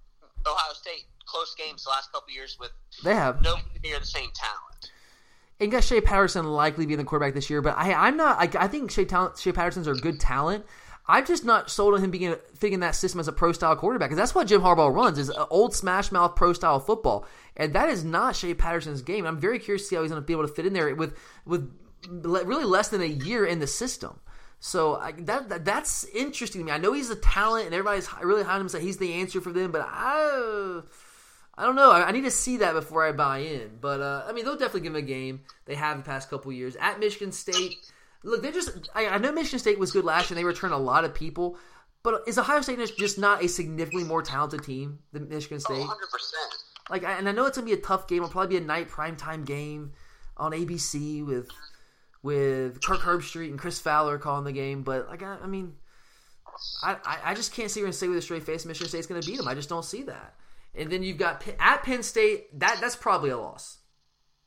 Ohio 0.47 0.73
State 0.73 1.05
close 1.27 1.55
games 1.55 1.85
the 1.85 1.91
last 1.91 2.11
couple 2.11 2.33
years 2.33 2.57
with 2.59 2.71
they 3.05 3.15
have 3.15 3.43
nobody 3.43 3.69
near 3.85 4.01
the 4.01 4.07
same 4.07 4.31
talent. 4.33 4.93
And 5.61 5.73
got 5.73 5.83
Shea 5.83 6.01
Patterson 6.01 6.47
likely 6.47 6.87
being 6.87 6.99
the 6.99 7.05
quarterback 7.05 7.35
this 7.35 7.51
year, 7.51 7.61
but 7.61 7.77
I, 7.77 7.93
I'm 7.93 8.17
not. 8.17 8.39
I, 8.39 8.65
I 8.65 8.69
think 8.69 8.91
Shea, 8.91 9.05
talent, 9.05 9.39
Shea 9.39 9.53
Patterson's 9.53 9.89
a 9.89 9.95
good 9.95 10.21
talent. 10.21 10.65
I'm 11.11 11.25
just 11.25 11.45
not 11.45 11.71
sold 11.71 11.95
on 11.95 12.05
him 12.05 12.11
being 12.11 12.37
fitting 12.55 12.81
that 12.81 12.95
system 12.95 13.19
as 13.19 13.29
a 13.29 13.33
pro 13.33 13.53
style 13.53 13.75
quarterback 13.75 14.11
because 14.11 14.19
that's 14.19 14.35
what 14.35 14.47
Jim 14.47 14.61
Harbaugh 14.61 14.95
runs 14.95 15.19
is 15.19 15.33
old 15.51 15.75
smash 15.75 16.13
mouth 16.13 16.37
pro 16.37 16.53
style 16.53 16.79
football, 16.79 17.27
and 17.57 17.73
that 17.73 17.89
is 17.89 18.05
not 18.05 18.37
Shea 18.37 18.55
Patterson's 18.55 19.03
game. 19.03 19.27
I'm 19.27 19.41
very 19.41 19.59
curious 19.59 19.83
to 19.83 19.89
see 19.89 19.97
how 19.97 20.03
he's 20.03 20.11
going 20.11 20.23
to 20.23 20.27
be 20.27 20.35
able 20.35 20.47
to 20.47 20.53
fit 20.53 20.67
in 20.67 20.75
there 20.75 20.95
with 20.95 21.17
with 21.47 21.73
really 22.11 22.65
less 22.65 22.89
than 22.89 23.01
a 23.01 23.07
year 23.07 23.45
in 23.45 23.59
the 23.59 23.67
system. 23.67 24.21
So 24.61 24.97
I, 24.97 25.13
that, 25.13 25.49
that, 25.49 25.65
that's 25.65 26.05
interesting 26.05 26.61
to 26.61 26.67
me. 26.67 26.73
I 26.73 26.79
know 26.79 26.93
he's 26.93 27.11
a 27.11 27.17
talent, 27.17 27.67
and 27.67 27.75
everybody's 27.75 28.09
really 28.23 28.43
high 28.43 28.55
on 28.55 28.61
him. 28.61 28.69
So 28.69 28.79
he's 28.79 28.99
the 28.99 29.15
answer 29.15 29.41
for 29.41 29.53
them, 29.53 29.71
but 29.71 29.87
I. 29.89 30.83
I 31.59 31.65
don't 31.65 31.75
know. 31.75 31.91
I, 31.91 32.13
need 32.13 32.23
to 32.23 32.31
see 32.31 32.59
that 32.59 32.73
before 32.73 33.05
I 33.05 33.11
buy 33.11 33.39
in. 33.39 33.79
But 33.81 34.01
uh, 34.01 34.25
I 34.29 34.33
mean, 34.33 34.45
they'll 34.45 34.55
definitely 34.55 34.83
give 34.83 34.93
him 34.93 35.03
a 35.03 35.03
game. 35.03 35.41
They 35.67 35.75
have 35.75 35.97
the 35.97 36.05
past 36.05 36.31
couple 36.31 36.53
years 36.53 36.77
at 36.77 37.01
Michigan 37.01 37.33
State. 37.33 37.75
Look, 38.23 38.43
they're 38.43 38.53
just. 38.53 38.89
I, 38.95 39.09
I 39.09 39.19
know 39.19 39.33
Michigan 39.33 39.59
State 39.59 39.79
was 39.79 39.91
good 39.91 40.05
last 40.05 40.31
year. 40.31 40.39
and 40.39 40.45
They 40.45 40.49
returned 40.49 40.73
a 40.73 40.79
lot 40.79 41.05
of 41.05 41.15
people. 41.15 41.59
But 42.05 42.23
is 42.29 42.39
Ohio 42.39 42.61
State 42.61 42.79
just 42.97 43.19
not 43.19 43.43
a 43.43 43.49
significantly 43.49 44.07
more 44.07 44.23
talented 44.23 44.63
team 44.63 45.01
than 45.13 45.29
Michigan 45.29 45.59
State? 45.59 45.83
100%. 45.83 45.93
Like, 46.91 47.03
and 47.03 47.29
I 47.29 47.33
know 47.33 47.47
it's 47.47 47.59
gonna 47.59 47.67
be 47.67 47.73
a 47.73 47.77
tough 47.77 48.07
game. 48.07 48.19
It'll 48.19 48.29
probably 48.31 48.57
be 48.57 48.65
a 48.65 48.67
night 48.67 48.89
primetime 48.89 49.45
game 49.45 49.93
on 50.37 50.53
ABC 50.53 51.27
with 51.27 51.49
with 52.23 52.81
Kirk 52.83 53.01
Herbstreit 53.01 53.51
and 53.51 53.59
Chris 53.59 53.81
Fowler 53.81 54.17
calling 54.17 54.45
the 54.45 54.53
game. 54.53 54.85
But 54.85 55.09
like, 55.09 55.25
I, 55.25 55.39
I 55.43 55.47
mean, 55.49 55.75
I, 56.83 56.97
I 57.25 57.35
just 57.35 57.53
can't 57.53 57.71
see 57.71 57.81
here 57.81 57.87
and 57.87 57.95
say 57.95 58.07
with 58.07 58.19
a 58.19 58.23
straight 58.23 58.45
face 58.45 58.65
Michigan 58.65 58.89
State's 58.89 59.07
going 59.07 59.21
to 59.21 59.27
beat 59.29 59.39
them. 59.39 59.49
I 59.49 59.55
just 59.55 59.69
don't 59.69 59.85
see 59.85 60.03
that. 60.05 60.35
And 60.75 60.91
then 60.91 61.03
you've 61.03 61.19
got 61.19 61.45
at 61.59 61.83
Penn 61.83 62.03
State. 62.03 62.59
That 62.61 62.79
that's 62.81 62.97
probably 62.97 63.31
a 63.31 63.39
loss, 63.39 63.79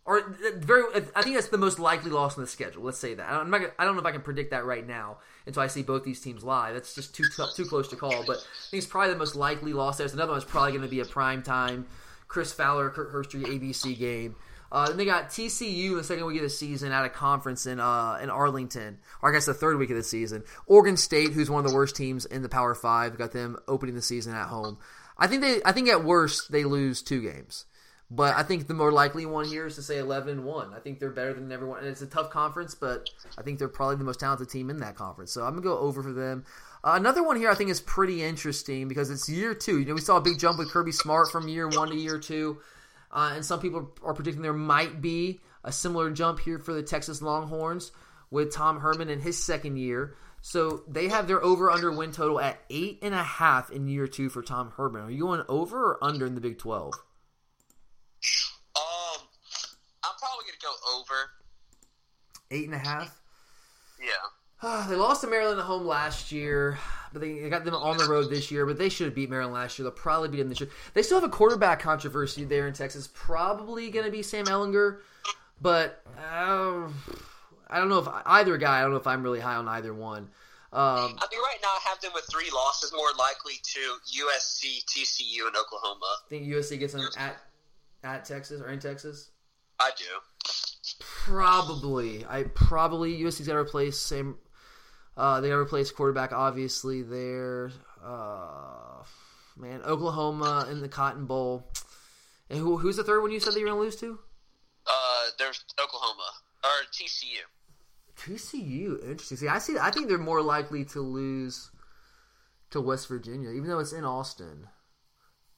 or 0.06 0.20
uh, 0.20 0.34
very. 0.58 0.84
Uh, 0.94 1.02
I 1.16 1.24
think 1.24 1.36
that's 1.36 1.50
the 1.50 1.58
most 1.58 1.80
likely 1.80 2.12
loss 2.12 2.38
on 2.38 2.44
the 2.44 2.50
schedule. 2.50 2.84
Let's 2.84 3.00
say 3.00 3.16
that. 3.16 3.30
I'm 3.30 3.50
not. 3.50 3.62
I 3.78 3.86
don't 3.86 3.96
know 3.96 4.02
if 4.02 4.06
I 4.06 4.12
can 4.12 4.22
predict 4.22 4.52
that 4.52 4.66
right 4.66 4.86
now 4.86 5.18
until 5.46 5.64
I 5.64 5.68
see 5.68 5.82
both 5.82 6.04
these 6.04 6.22
teams 6.22 6.44
live. 6.44 6.74
That's 6.74 6.96
just 6.96 7.14
too 7.16 7.26
too 7.56 7.66
close 7.66 7.90
to 7.90 7.96
call. 7.96 8.24
But 8.26 8.38
I 8.38 8.70
think 8.70 8.84
it's 8.84 8.86
probably 8.86 9.14
the 9.14 9.20
most 9.20 9.36
likely 9.36 9.74
loss. 9.74 9.98
There's 9.98 10.14
another 10.14 10.32
one 10.32 10.40
that's 10.40 10.50
probably 10.50 10.72
going 10.72 10.84
to 10.84 10.88
be 10.88 11.02
a 11.02 11.06
prime 11.06 11.44
time 11.44 11.88
Chris 12.32 12.54
Fowler, 12.54 12.90
Kirk 12.90 13.12
Herbstreit 13.12 13.46
ABC 13.46 13.98
game. 14.00 14.36
Uh, 14.72 14.88
then 14.88 14.98
they 14.98 15.06
got 15.06 15.30
TCU 15.30 15.96
the 15.96 16.04
second 16.04 16.26
week 16.26 16.38
of 16.38 16.44
the 16.44 16.50
season 16.50 16.92
at 16.92 17.04
a 17.04 17.10
conference 17.10 17.66
in 17.66 17.80
uh, 17.80 18.18
in 18.22 18.30
Arlington, 18.30 19.00
or 19.22 19.30
I 19.30 19.34
guess 19.34 19.46
the 19.46 19.54
third 19.54 19.78
week 19.78 19.90
of 19.90 19.98
the 19.98 20.04
season. 20.04 20.44
Oregon 20.66 20.96
State, 20.96 21.32
who's 21.32 21.50
one 21.50 21.66
of 21.66 21.70
the 21.70 21.76
worst 21.76 21.96
teams 21.96 22.26
in 22.26 22.42
the 22.42 22.50
Power 22.50 22.74
Five, 22.74 23.18
got 23.18 23.34
them 23.34 23.58
opening 23.68 23.96
the 23.96 24.02
season 24.02 24.34
at 24.34 24.48
home. 24.48 24.78
I 25.18 25.28
think 25.28 25.42
they, 25.42 25.62
I 25.66 25.74
think 25.74 25.90
at 25.90 26.04
worst 26.04 26.52
they 26.52 26.64
lose 26.64 27.02
two 27.02 27.22
games, 27.22 27.66
but 28.10 28.36
I 28.36 28.44
think 28.44 28.68
the 28.68 28.74
more 28.74 28.94
likely 28.94 29.26
one 29.26 29.46
here 29.46 29.68
is 29.68 29.76
to 29.76 29.82
say 29.82 29.98
11-1. 29.98 30.74
I 30.74 30.80
think 30.80 31.00
they're 31.00 31.12
better 31.12 31.34
than 31.34 31.52
everyone, 31.52 31.80
and 31.80 31.88
it's 31.88 32.02
a 32.02 32.08
tough 32.08 32.30
conference, 32.30 32.74
but 32.74 33.10
I 33.38 33.42
think 33.42 33.60
they're 33.60 33.68
probably 33.68 33.98
the 33.98 34.06
most 34.06 34.22
talented 34.22 34.50
team 34.50 34.70
in 34.70 34.78
that 34.78 34.96
conference. 34.96 35.34
So 35.34 35.44
I'm 35.44 35.52
gonna 35.52 35.62
go 35.62 35.78
over 35.80 36.02
for 36.02 36.14
them. 36.14 36.46
Uh, 36.84 36.94
another 36.96 37.24
one 37.24 37.36
here 37.36 37.50
I 37.50 37.56
think 37.56 37.70
is 37.70 37.82
pretty 37.82 38.24
interesting 38.24 38.88
because 38.88 39.12
it's 39.12 39.28
year 39.28 39.54
two. 39.54 39.80
You 39.80 39.86
know, 39.86 39.96
we 39.96 40.02
saw 40.02 40.16
a 40.18 40.22
big 40.22 40.40
jump 40.40 40.60
with 40.60 40.72
Kirby 40.72 40.94
Smart 40.94 41.30
from 41.30 41.50
year 41.50 41.68
one 41.68 41.90
to 41.90 41.96
year 41.96 42.18
two. 42.18 42.62
Uh, 43.12 43.34
and 43.36 43.46
some 43.46 43.60
people 43.60 43.92
are 44.04 44.14
predicting 44.14 44.42
there 44.42 44.54
might 44.54 45.02
be 45.02 45.42
a 45.64 45.72
similar 45.72 46.10
jump 46.12 46.40
here 46.40 46.58
for 46.60 46.74
the 46.74 46.82
Texas 46.84 47.22
Longhorns 47.22 47.92
with 48.30 48.54
Tom 48.54 48.80
Herman 48.80 49.10
in 49.10 49.20
his 49.20 49.42
second 49.44 49.78
year. 49.78 50.16
So 50.42 50.84
they 50.88 51.10
have 51.10 51.28
their 51.28 51.44
over 51.44 51.70
under 51.70 51.92
win 51.92 52.12
total 52.12 52.40
at 52.40 52.60
eight 52.70 53.00
and 53.04 53.14
a 53.14 53.24
half 53.24 53.70
in 53.70 53.88
year 53.88 54.08
two 54.08 54.30
for 54.30 54.42
Tom 54.42 54.72
Herman. 54.76 55.02
Are 55.04 55.12
you 55.12 55.22
going 55.22 55.44
over 55.48 55.92
or 55.92 56.04
under 56.04 56.26
in 56.26 56.34
the 56.34 56.42
Big 56.42 56.58
Twelve? 56.58 56.94
Um, 58.76 59.22
I'm 60.04 60.16
probably 60.18 60.46
going 60.46 60.58
to 60.60 60.66
go 60.66 60.74
over. 60.98 61.30
Eight 62.50 62.66
and 62.66 62.76
a 62.76 62.80
half. 62.80 63.22
Yeah. 64.00 64.41
they 64.90 64.96
lost 64.96 65.22
to 65.22 65.28
Maryland 65.28 65.60
at 65.60 65.66
home 65.66 65.86
last 65.86 66.32
year 66.32 66.78
but 67.14 67.22
they 67.22 67.50
got 67.50 67.66
them 67.66 67.76
on 67.76 67.98
the 67.98 68.08
road 68.08 68.30
this 68.30 68.52
year. 68.52 68.66
But 68.66 68.78
they 68.78 68.90
should 68.90 69.06
have 69.06 69.16
beat 69.16 69.30
Maryland 69.30 69.54
last 69.54 69.78
year. 69.78 69.84
They'll 69.84 69.92
probably 69.92 70.30
beat 70.30 70.38
them 70.38 70.50
this 70.50 70.60
year. 70.60 70.70
They 70.94 71.02
still 71.02 71.20
have 71.20 71.30
a 71.30 71.32
quarterback 71.32 71.80
controversy 71.80 72.44
there 72.44 72.68
in 72.68 72.74
Texas. 72.74 73.10
Probably 73.14 73.90
going 73.90 74.06
to 74.06 74.12
be 74.12 74.24
Sam 74.24 74.46
Ehlinger, 74.46 75.00
but 75.62 76.04
uh, 76.18 76.88
I 77.70 77.78
don't 77.78 77.90
know 77.90 78.00
if 78.00 78.08
either 78.26 78.58
guy. 78.58 78.80
I 78.80 78.82
don't 78.82 78.92
know 78.92 78.98
if 78.98 79.08
I'm 79.08 79.24
really 79.24 79.40
high 79.40 79.56
on 79.56 79.68
either 79.68 79.94
one. 79.94 80.30
Um, 80.74 81.18
I 81.20 81.28
mean, 81.30 81.42
right 81.42 81.58
now 81.62 81.68
I 81.68 81.80
have 81.90 82.00
them 82.00 82.12
with 82.14 82.26
three 82.32 82.50
losses, 82.54 82.94
more 82.94 83.10
likely 83.20 83.56
to 83.62 83.80
USC, 83.80 84.86
TCU, 84.86 85.48
and 85.48 85.56
Oklahoma. 85.58 86.00
I 86.26 86.30
think 86.30 86.48
USC 86.48 86.80
gets 86.80 86.94
them 86.94 87.06
at 87.18 87.38
at 88.04 88.26
Texas 88.26 88.62
or 88.62 88.70
in 88.70 88.80
Texas. 88.80 89.32
I 89.80 89.92
do. 89.98 90.06
Probably, 91.00 92.26
I 92.30 92.44
probably 92.44 93.20
USC's 93.20 93.48
got 93.48 93.54
to 93.54 93.60
replace 93.60 93.98
Sam 93.98 94.38
uh, 95.22 95.40
they 95.40 95.50
got 95.50 95.56
to 95.56 95.62
replace 95.62 95.92
quarterback, 95.92 96.34
obviously. 96.34 97.04
There, 97.04 97.72
uh, 98.04 99.04
man, 99.56 99.82
Oklahoma 99.84 100.68
in 100.72 100.82
the 100.82 100.90
Cotton 100.90 101.26
Bowl. 101.26 101.64
And 102.50 102.58
who, 102.58 102.78
who's 102.78 102.98
the 102.98 103.04
third 103.04 103.22
one 103.22 103.32
you 103.32 103.40
said 103.40 103.54
that 103.54 103.60
you're 103.60 103.70
going 103.70 103.78
to 103.78 103.84
lose 103.84 103.96
to? 103.98 104.18
Uh, 104.88 105.26
there's 105.38 105.64
Oklahoma 105.80 106.28
or 106.64 106.70
TCU. 106.92 107.46
TCU, 108.18 109.04
interesting. 109.04 109.38
See, 109.38 109.48
I 109.48 109.60
see. 109.60 109.78
I 109.80 109.92
think 109.92 110.10
they're 110.10 110.18
more 110.18 110.42
likely 110.42 110.86
to 110.86 111.02
lose 111.02 111.70
to 112.72 112.82
West 112.82 113.08
Virginia, 113.08 113.52
even 113.52 113.70
though 113.70 113.80
it's 113.80 113.94
in 113.94 114.06
Austin. 114.06 114.70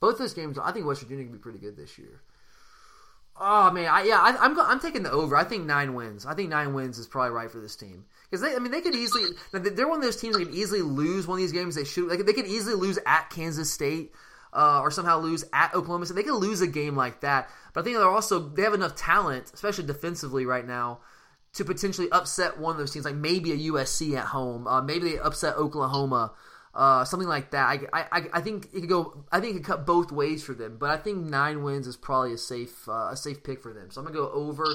Both 0.01 0.17
those 0.17 0.33
games, 0.33 0.59
I 0.59 0.73
think 0.73 0.85
West 0.85 1.01
Virginia 1.03 1.23
can 1.23 1.31
be 1.31 1.39
pretty 1.39 1.59
good 1.59 1.77
this 1.77 1.97
year. 1.97 2.21
Oh 3.35 3.71
man, 3.71 3.89
I, 3.91 4.03
yeah, 4.03 4.19
I, 4.19 4.37
I'm 4.39 4.59
I'm 4.59 4.79
taking 4.79 5.03
the 5.03 5.11
over. 5.11 5.35
I 5.35 5.43
think 5.43 5.65
nine 5.65 5.95
wins. 5.95 6.25
I 6.25 6.35
think 6.35 6.49
nine 6.49 6.73
wins 6.73 6.99
is 6.99 7.07
probably 7.07 7.31
right 7.31 7.49
for 7.49 7.59
this 7.59 7.75
team 7.75 8.05
because 8.29 8.41
they, 8.41 8.55
I 8.55 8.59
mean, 8.59 8.71
they 8.71 8.81
could 8.81 8.95
easily. 8.95 9.25
They're 9.51 9.87
one 9.87 9.97
of 9.97 10.03
those 10.03 10.17
teams 10.17 10.37
that 10.37 10.45
could 10.45 10.53
easily 10.53 10.81
lose 10.81 11.25
one 11.25 11.39
of 11.39 11.41
these 11.41 11.51
games. 11.51 11.75
They 11.75 11.83
should. 11.83 12.07
Like, 12.09 12.25
they 12.25 12.33
could 12.33 12.47
easily 12.47 12.75
lose 12.75 12.99
at 13.05 13.29
Kansas 13.29 13.71
State. 13.71 14.13
Uh, 14.55 14.81
or 14.81 14.91
somehow 14.91 15.17
lose 15.17 15.43
at 15.51 15.73
Oklahoma 15.73 16.05
State. 16.05 16.13
They 16.13 16.21
could 16.21 16.35
lose 16.35 16.61
a 16.61 16.67
game 16.67 16.95
like 16.95 17.21
that, 17.21 17.49
but 17.73 17.81
I 17.81 17.83
think 17.83 17.97
they're 17.97 18.07
also 18.07 18.37
they 18.37 18.61
have 18.61 18.75
enough 18.75 18.95
talent, 18.95 19.49
especially 19.51 19.87
defensively 19.87 20.45
right 20.45 20.63
now, 20.63 20.99
to 21.53 21.65
potentially 21.65 22.07
upset 22.11 22.59
one 22.59 22.73
of 22.73 22.77
those 22.77 22.91
teams, 22.91 23.05
like 23.05 23.15
maybe 23.15 23.51
a 23.51 23.71
USC 23.71 24.15
at 24.15 24.25
home, 24.25 24.67
uh, 24.67 24.81
maybe 24.81 25.11
they 25.11 25.17
upset 25.19 25.55
Oklahoma, 25.55 26.33
uh, 26.75 27.05
something 27.05 27.29
like 27.29 27.51
that. 27.51 27.87
I, 27.93 28.05
I, 28.11 28.23
I 28.33 28.41
think 28.41 28.69
it 28.73 28.81
could 28.81 28.89
go. 28.89 29.25
I 29.31 29.39
think 29.39 29.55
it 29.55 29.59
could 29.59 29.65
cut 29.67 29.85
both 29.85 30.11
ways 30.11 30.43
for 30.43 30.53
them, 30.53 30.77
but 30.79 30.89
I 30.89 30.97
think 30.97 31.19
nine 31.19 31.63
wins 31.63 31.87
is 31.87 31.97
probably 31.97 32.33
a 32.33 32.37
safe 32.37 32.87
uh, 32.87 33.09
a 33.11 33.17
safe 33.17 33.43
pick 33.43 33.61
for 33.61 33.73
them. 33.73 33.91
So 33.91 34.01
I'm 34.01 34.07
gonna 34.07 34.17
go 34.17 34.31
over. 34.31 34.65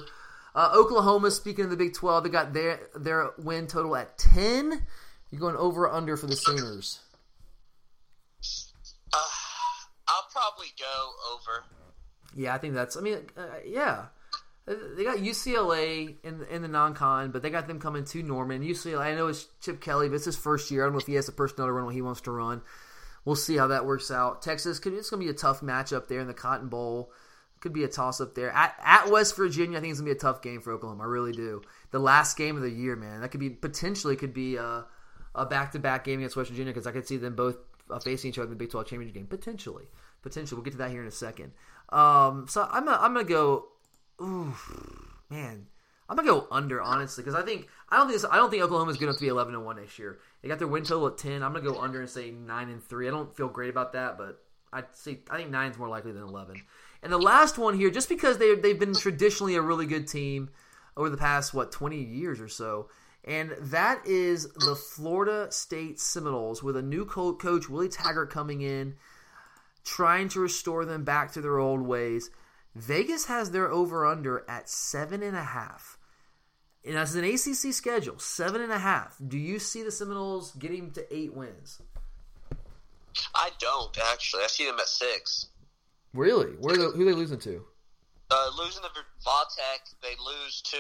Uh, 0.55 0.71
Oklahoma, 0.75 1.31
speaking 1.31 1.65
of 1.65 1.71
the 1.71 1.77
Big 1.77 1.95
12, 1.95 2.25
they 2.25 2.31
got 2.31 2.53
their 2.53 2.81
their 2.95 3.31
win 3.39 3.67
total 3.67 3.95
at 3.97 4.19
10. 4.19 4.83
You're 5.31 5.41
going 5.41 5.57
over 5.57 5.85
or 5.85 5.93
under 5.93 6.17
for 6.17 6.27
the 6.27 6.37
Sooners? 6.37 7.01
Uh, 9.13 9.19
I'll 10.09 10.27
probably 10.33 10.69
go 10.79 11.13
over. 11.33 11.65
Yeah, 12.35 12.55
I 12.55 12.59
think 12.59 12.75
that's. 12.75 12.97
I 12.97 13.01
mean, 13.01 13.19
uh, 13.37 13.47
yeah, 13.67 14.07
they 14.97 15.05
got 15.05 15.19
UCLA 15.19 16.17
in 16.23 16.45
in 16.51 16.63
the 16.63 16.69
non-con, 16.69 17.31
but 17.31 17.43
they 17.43 17.51
got 17.51 17.67
them 17.67 17.81
coming 17.81 18.05
to 18.05 18.23
Norman. 18.23 18.63
UCLA, 18.63 19.01
I 19.01 19.15
know 19.15 19.29
it's 19.29 19.47
Chip 19.61 19.81
Kelly, 19.81 20.09
but 20.09 20.17
it's 20.17 20.25
his 20.25 20.37
first 20.37 20.71
year. 20.71 20.83
I 20.83 20.87
don't 20.87 20.93
know 20.93 21.01
if 21.01 21.07
he 21.07 21.15
has 21.15 21.27
the 21.27 21.33
personnel 21.33 21.67
to 21.67 21.73
run 21.73 21.87
what 21.87 21.95
he 21.95 22.03
wants 22.03 22.21
to 22.23 22.31
run. 22.31 22.63
We'll 23.25 23.37
see 23.37 23.57
how 23.57 23.69
that 23.69 23.85
works 23.85 24.11
out. 24.11 24.43
Texas, 24.43 24.79
it's 24.79 24.81
going 24.81 25.03
to 25.03 25.17
be 25.19 25.29
a 25.29 25.35
tough 25.35 25.61
matchup 25.61 26.09
there 26.09 26.21
in 26.21 26.29
the 26.29 26.35
Cotton 26.35 26.69
Bowl. 26.69 27.13
Could 27.61 27.73
be 27.73 27.85
a 27.85 27.89
toss 27.89 28.21
up 28.21 28.35
there 28.35 28.51
at, 28.51 28.75
at 28.85 29.11
West 29.11 29.37
Virginia. 29.37 29.79
I 29.79 29.81
think 29.81 29.91
it's 29.91 30.01
gonna 30.01 30.13
be 30.13 30.17
a 30.17 30.21
tough 30.21 30.43
game 30.43 30.61
for 30.61 30.73
Oklahoma. 30.73 31.03
I 31.03 31.07
really 31.07 31.33
do. 31.33 31.63
The 31.91 31.99
last 31.99 32.37
game 32.37 32.55
of 32.55 32.63
the 32.63 32.71
year, 32.71 32.95
man. 32.95 33.21
That 33.21 33.31
could 33.31 33.41
be 33.41 33.51
potentially 33.51 34.15
could 34.15 34.33
be 34.33 34.55
a 34.55 34.85
back 35.51 35.73
to 35.73 35.81
back 35.81 36.05
game 36.05 36.21
against 36.21 36.37
West 36.37 36.51
Virginia 36.51 36.73
because 36.73 36.87
I 36.87 36.93
could 36.93 37.09
see 37.09 37.17
them 37.17 37.35
both 37.35 37.57
uh, 37.91 37.99
facing 37.99 38.31
each 38.31 38.39
other 38.39 38.45
in 38.45 38.51
the 38.51 38.57
Big 38.57 38.71
Twelve 38.71 38.87
championship 38.87 39.15
game. 39.15 39.27
Potentially, 39.27 39.87
potentially. 40.23 40.57
We'll 40.57 40.65
get 40.65 40.73
to 40.73 40.79
that 40.79 40.91
here 40.91 41.03
in 41.03 41.09
a 41.09 41.13
second. 41.13 41.53
Um, 41.89 42.47
so 42.49 42.69
I'm 42.71 42.89
I'm 42.89 43.13
gonna 43.13 43.25
go. 43.25 43.67
Ooh, 44.21 44.55
man. 45.31 45.67
I'm 46.09 46.17
gonna 46.17 46.29
go 46.29 46.47
under 46.51 46.81
honestly 46.81 47.23
because 47.23 47.39
I 47.39 47.45
think 47.45 47.69
I 47.91 47.99
don't 47.99 48.09
think 48.09 48.33
I 48.33 48.37
don't 48.37 48.51
think 48.51 48.63
Oklahoma 48.63 48.91
is 48.91 48.97
good 48.97 49.05
enough 49.05 49.17
to 49.17 49.23
be 49.23 49.29
11 49.29 49.55
and 49.55 49.65
one 49.65 49.77
next 49.77 49.99
year. 49.99 50.19
They 50.41 50.49
got 50.49 50.59
their 50.59 50.67
win 50.67 50.85
total 50.85 51.09
at 51.09 51.19
10. 51.19 51.43
I'm 51.43 51.53
gonna 51.53 51.65
go 51.65 51.79
under 51.81 52.01
and 52.01 52.09
say 52.09 52.31
nine 52.31 52.71
and 52.71 52.83
three. 52.83 53.09
I 53.09 53.11
don't 53.11 53.37
feel 53.37 53.49
great 53.49 53.69
about 53.71 53.93
that, 53.93 54.17
but 54.17 54.43
I 54.73 54.85
see 54.93 55.19
I 55.31 55.37
think 55.37 55.51
nine's 55.51 55.77
more 55.77 55.89
likely 55.89 56.13
than 56.13 56.23
11. 56.23 56.63
And 57.03 57.13
the 57.13 57.19
last 57.19 57.59
one 57.59 57.79
here, 57.79 57.91
just 57.91 58.09
because 58.09 58.39
they 58.39 58.55
they've 58.55 58.79
been 58.79 58.95
traditionally 58.95 59.55
a 59.57 59.63
really 59.63 59.87
good 59.87 60.09
team 60.09 60.49
over 60.97 61.11
the 61.11 61.17
past 61.17 61.53
what 61.53 61.71
20 61.73 62.03
years 62.03 62.41
or 62.41 62.49
so, 62.49 62.89
and 63.25 63.55
that 63.61 64.07
is 64.07 64.49
the 64.55 64.75
Florida 64.75 65.49
State 65.53 66.01
Seminoles 66.01 66.63
with 66.63 66.77
a 66.77 66.83
new 66.83 67.05
coach 67.05 67.69
Willie 67.69 67.89
Taggart 67.89 68.31
coming 68.31 68.63
in, 68.63 68.97
trying 69.85 70.31
to 70.31 70.41
restore 70.41 70.87
them 70.87 71.05
back 71.05 71.33
to 71.33 71.43
their 71.43 71.59
old 71.59 71.83
ways. 71.83 72.31
Vegas 72.79 73.27
has 73.27 73.51
their 73.51 73.71
over 73.71 74.07
under 74.07 74.45
at 74.49 74.69
seven 74.69 75.23
and 75.23 75.37
a 75.37 75.43
half. 75.43 75.99
And 76.85 76.97
as 76.97 77.17
an 77.17 77.25
ACC 77.25 77.75
schedule, 77.75 78.19
seven 78.19 78.61
and 78.61 78.73
a 78.73 78.79
half. 78.79 79.17
Do 79.27 79.37
you 79.37 79.59
see 79.59 79.83
the 79.83 79.91
Seminoles 79.91 80.53
getting 80.53 80.93
to 80.93 81.15
eight 81.15 81.35
wins? 81.35 81.83
I 83.35 83.51
don't 83.59 83.97
actually. 84.13 84.45
I 84.45 84.47
see 84.47 84.67
them 84.67 84.79
at 84.79 84.87
six. 84.87 85.49
Really? 86.15 86.53
Where 86.53 86.77
they, 86.77 86.85
who 86.85 87.03
are 87.03 87.05
they 87.05 87.19
losing 87.19 87.41
to? 87.41 87.65
Uh, 88.31 88.51
losing 88.57 88.83
to 88.83 88.91
Vatech, 89.25 89.83
they 90.03 90.15
lose 90.21 90.61
to. 90.61 90.79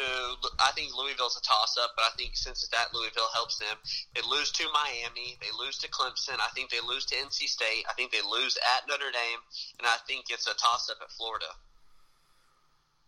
I 0.60 0.70
think 0.76 0.94
Louisville's 0.94 1.36
a 1.36 1.42
toss-up, 1.42 1.92
but 1.96 2.04
I 2.04 2.12
think 2.16 2.36
since 2.36 2.62
it's 2.62 2.72
at 2.78 2.92
Louisville 2.94 3.32
helps 3.32 3.58
them. 3.58 3.76
They 4.14 4.20
lose 4.22 4.52
to 4.52 4.64
Miami. 4.72 5.38
They 5.40 5.48
lose 5.58 5.78
to 5.78 5.88
Clemson. 5.88 6.36
I 6.38 6.52
think 6.54 6.70
they 6.70 6.80
lose 6.86 7.06
to 7.06 7.16
NC 7.16 7.48
State. 7.48 7.84
I 7.88 7.94
think 7.94 8.12
they 8.12 8.20
lose 8.20 8.56
at 8.76 8.86
Notre 8.86 9.10
Dame, 9.10 9.40
and 9.80 9.88
I 9.88 9.96
think 10.06 10.26
it's 10.28 10.46
a 10.46 10.54
toss-up 10.54 10.98
at 11.00 11.10
Florida. 11.10 11.48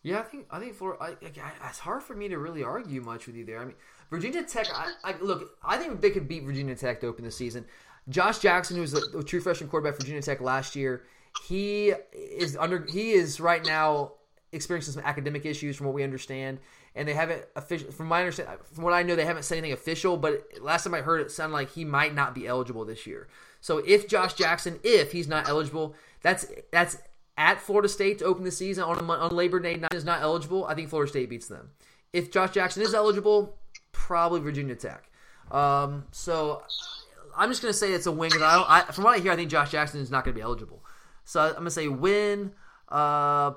Yeah, 0.03 0.21
I 0.21 0.23
think 0.23 0.47
I 0.51 0.59
think. 0.59 0.77
I, 1.01 1.09
I, 1.09 1.69
it's 1.69 1.81
hard 1.81 2.03
for 2.03 2.15
me 2.15 2.29
to 2.29 2.39
really 2.39 2.63
argue 2.63 3.03
much 3.03 3.27
with 3.27 3.37
you 3.37 3.45
there. 3.45 3.59
I 3.59 3.67
mean, 3.67 3.75
Virginia 4.09 4.43
Tech. 4.43 4.67
I, 4.75 4.93
I 5.05 5.15
look. 5.21 5.59
I 5.63 5.77
think 5.77 6.01
they 6.01 6.11
could 6.11 6.27
beat 6.27 6.45
Virginia 6.45 6.75
Tech 6.75 7.01
to 7.03 7.07
open 7.07 7.25
the 7.25 7.31
season. 7.31 7.67
Josh 8.09 8.39
Jackson, 8.39 8.77
who 8.77 8.83
was 8.83 8.93
the 8.93 9.23
true 9.27 9.41
freshman 9.41 9.69
quarterback 9.69 9.95
for 9.95 10.03
Virginia 10.03 10.23
Tech 10.23 10.41
last 10.41 10.75
year, 10.75 11.03
he 11.47 11.93
is 12.13 12.57
under. 12.57 12.87
He 12.87 13.13
is 13.13 13.41
right 13.41 13.65
now 13.65 14.13
experiencing 14.53 14.95
some 14.95 15.03
academic 15.05 15.45
issues, 15.45 15.77
from 15.77 15.87
what 15.87 15.95
we 15.95 16.03
understand, 16.03 16.61
and 16.95 17.07
they 17.07 17.15
haven't 17.15 17.45
official. 17.55 17.93
From 17.93 18.07
my 18.07 18.21
understand, 18.21 18.49
from 18.73 18.85
what 18.85 18.95
I 18.95 19.03
know, 19.03 19.17
they 19.17 19.27
haven't 19.27 19.43
said 19.43 19.59
anything 19.59 19.75
official. 19.75 20.17
But 20.17 20.49
last 20.63 20.85
time 20.85 20.95
I 20.95 21.03
heard, 21.03 21.21
it 21.21 21.31
sounded 21.31 21.53
like 21.53 21.73
he 21.73 21.85
might 21.85 22.15
not 22.15 22.35
be 22.35 22.47
eligible 22.47 22.87
this 22.87 23.07
year. 23.07 23.29
So 23.61 23.79
if 23.79 24.09
Josh 24.09 24.33
Jackson, 24.33 24.81
if 24.83 25.13
he's 25.13 25.29
not 25.29 25.47
eligible, 25.47 25.95
that's 26.23 26.47
that's 26.73 26.97
at 27.41 27.59
Florida 27.59 27.89
State 27.89 28.19
to 28.19 28.27
open 28.27 28.45
the 28.45 28.51
season 28.51 28.85
on 28.85 29.11
on 29.11 29.35
Labor 29.35 29.61
Day 29.61 29.77
night 29.77 29.95
is 29.95 30.05
not 30.05 30.21
eligible. 30.21 30.67
I 30.67 30.75
think 30.75 30.91
Florida 30.91 31.11
State 31.11 31.31
beats 31.31 31.49
them. 31.49 31.71
If 32.13 32.31
Josh 32.31 32.51
Jackson 32.51 32.83
is 32.83 32.93
eligible, 32.93 33.57
probably 33.93 34.41
Virginia 34.41 34.75
Tech. 34.75 35.11
Um, 35.51 36.05
so 36.13 36.63
I'm 37.35 37.49
just 37.49 37.63
gonna 37.63 37.73
say 37.73 37.93
it's 37.93 38.07
a 38.07 38.13
win 38.13 38.29
because 38.29 38.43
I, 38.43 38.81
I, 38.81 38.93
from 38.93 39.05
what 39.05 39.19
I 39.19 39.23
hear, 39.23 39.33
I 39.33 39.37
think 39.37 39.51
Josh 39.51 39.71
Jackson 39.71 40.01
is 40.01 40.11
not 40.11 40.25
gonna 40.25 40.35
be 40.35 40.43
eligible. 40.43 40.85
So 41.25 41.41
I'm 41.41 41.55
gonna 41.55 41.71
say 41.71 41.89
win. 41.89 42.53
Uh, 42.91 43.53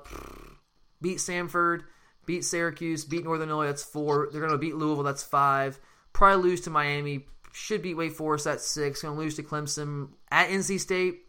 beat 1.02 1.18
Samford, 1.18 1.82
beat 2.24 2.44
Syracuse, 2.44 3.04
beat 3.04 3.24
Northern 3.24 3.50
Illinois. 3.50 3.66
That's 3.66 3.84
four. 3.84 4.28
They're 4.30 4.40
going 4.40 4.52
to 4.52 4.58
beat 4.58 4.76
Louisville. 4.76 5.04
That's 5.04 5.22
five. 5.22 5.78
Probably 6.12 6.50
lose 6.50 6.60
to 6.62 6.70
Miami. 6.70 7.26
Should 7.52 7.82
beat 7.82 7.94
Wake 7.94 8.12
Forest. 8.12 8.44
That's 8.44 8.66
six. 8.66 9.02
Going 9.02 9.14
to 9.14 9.20
lose 9.20 9.34
to 9.36 9.42
Clemson 9.42 10.10
at 10.30 10.48
NC 10.48 10.80
State. 10.80 11.22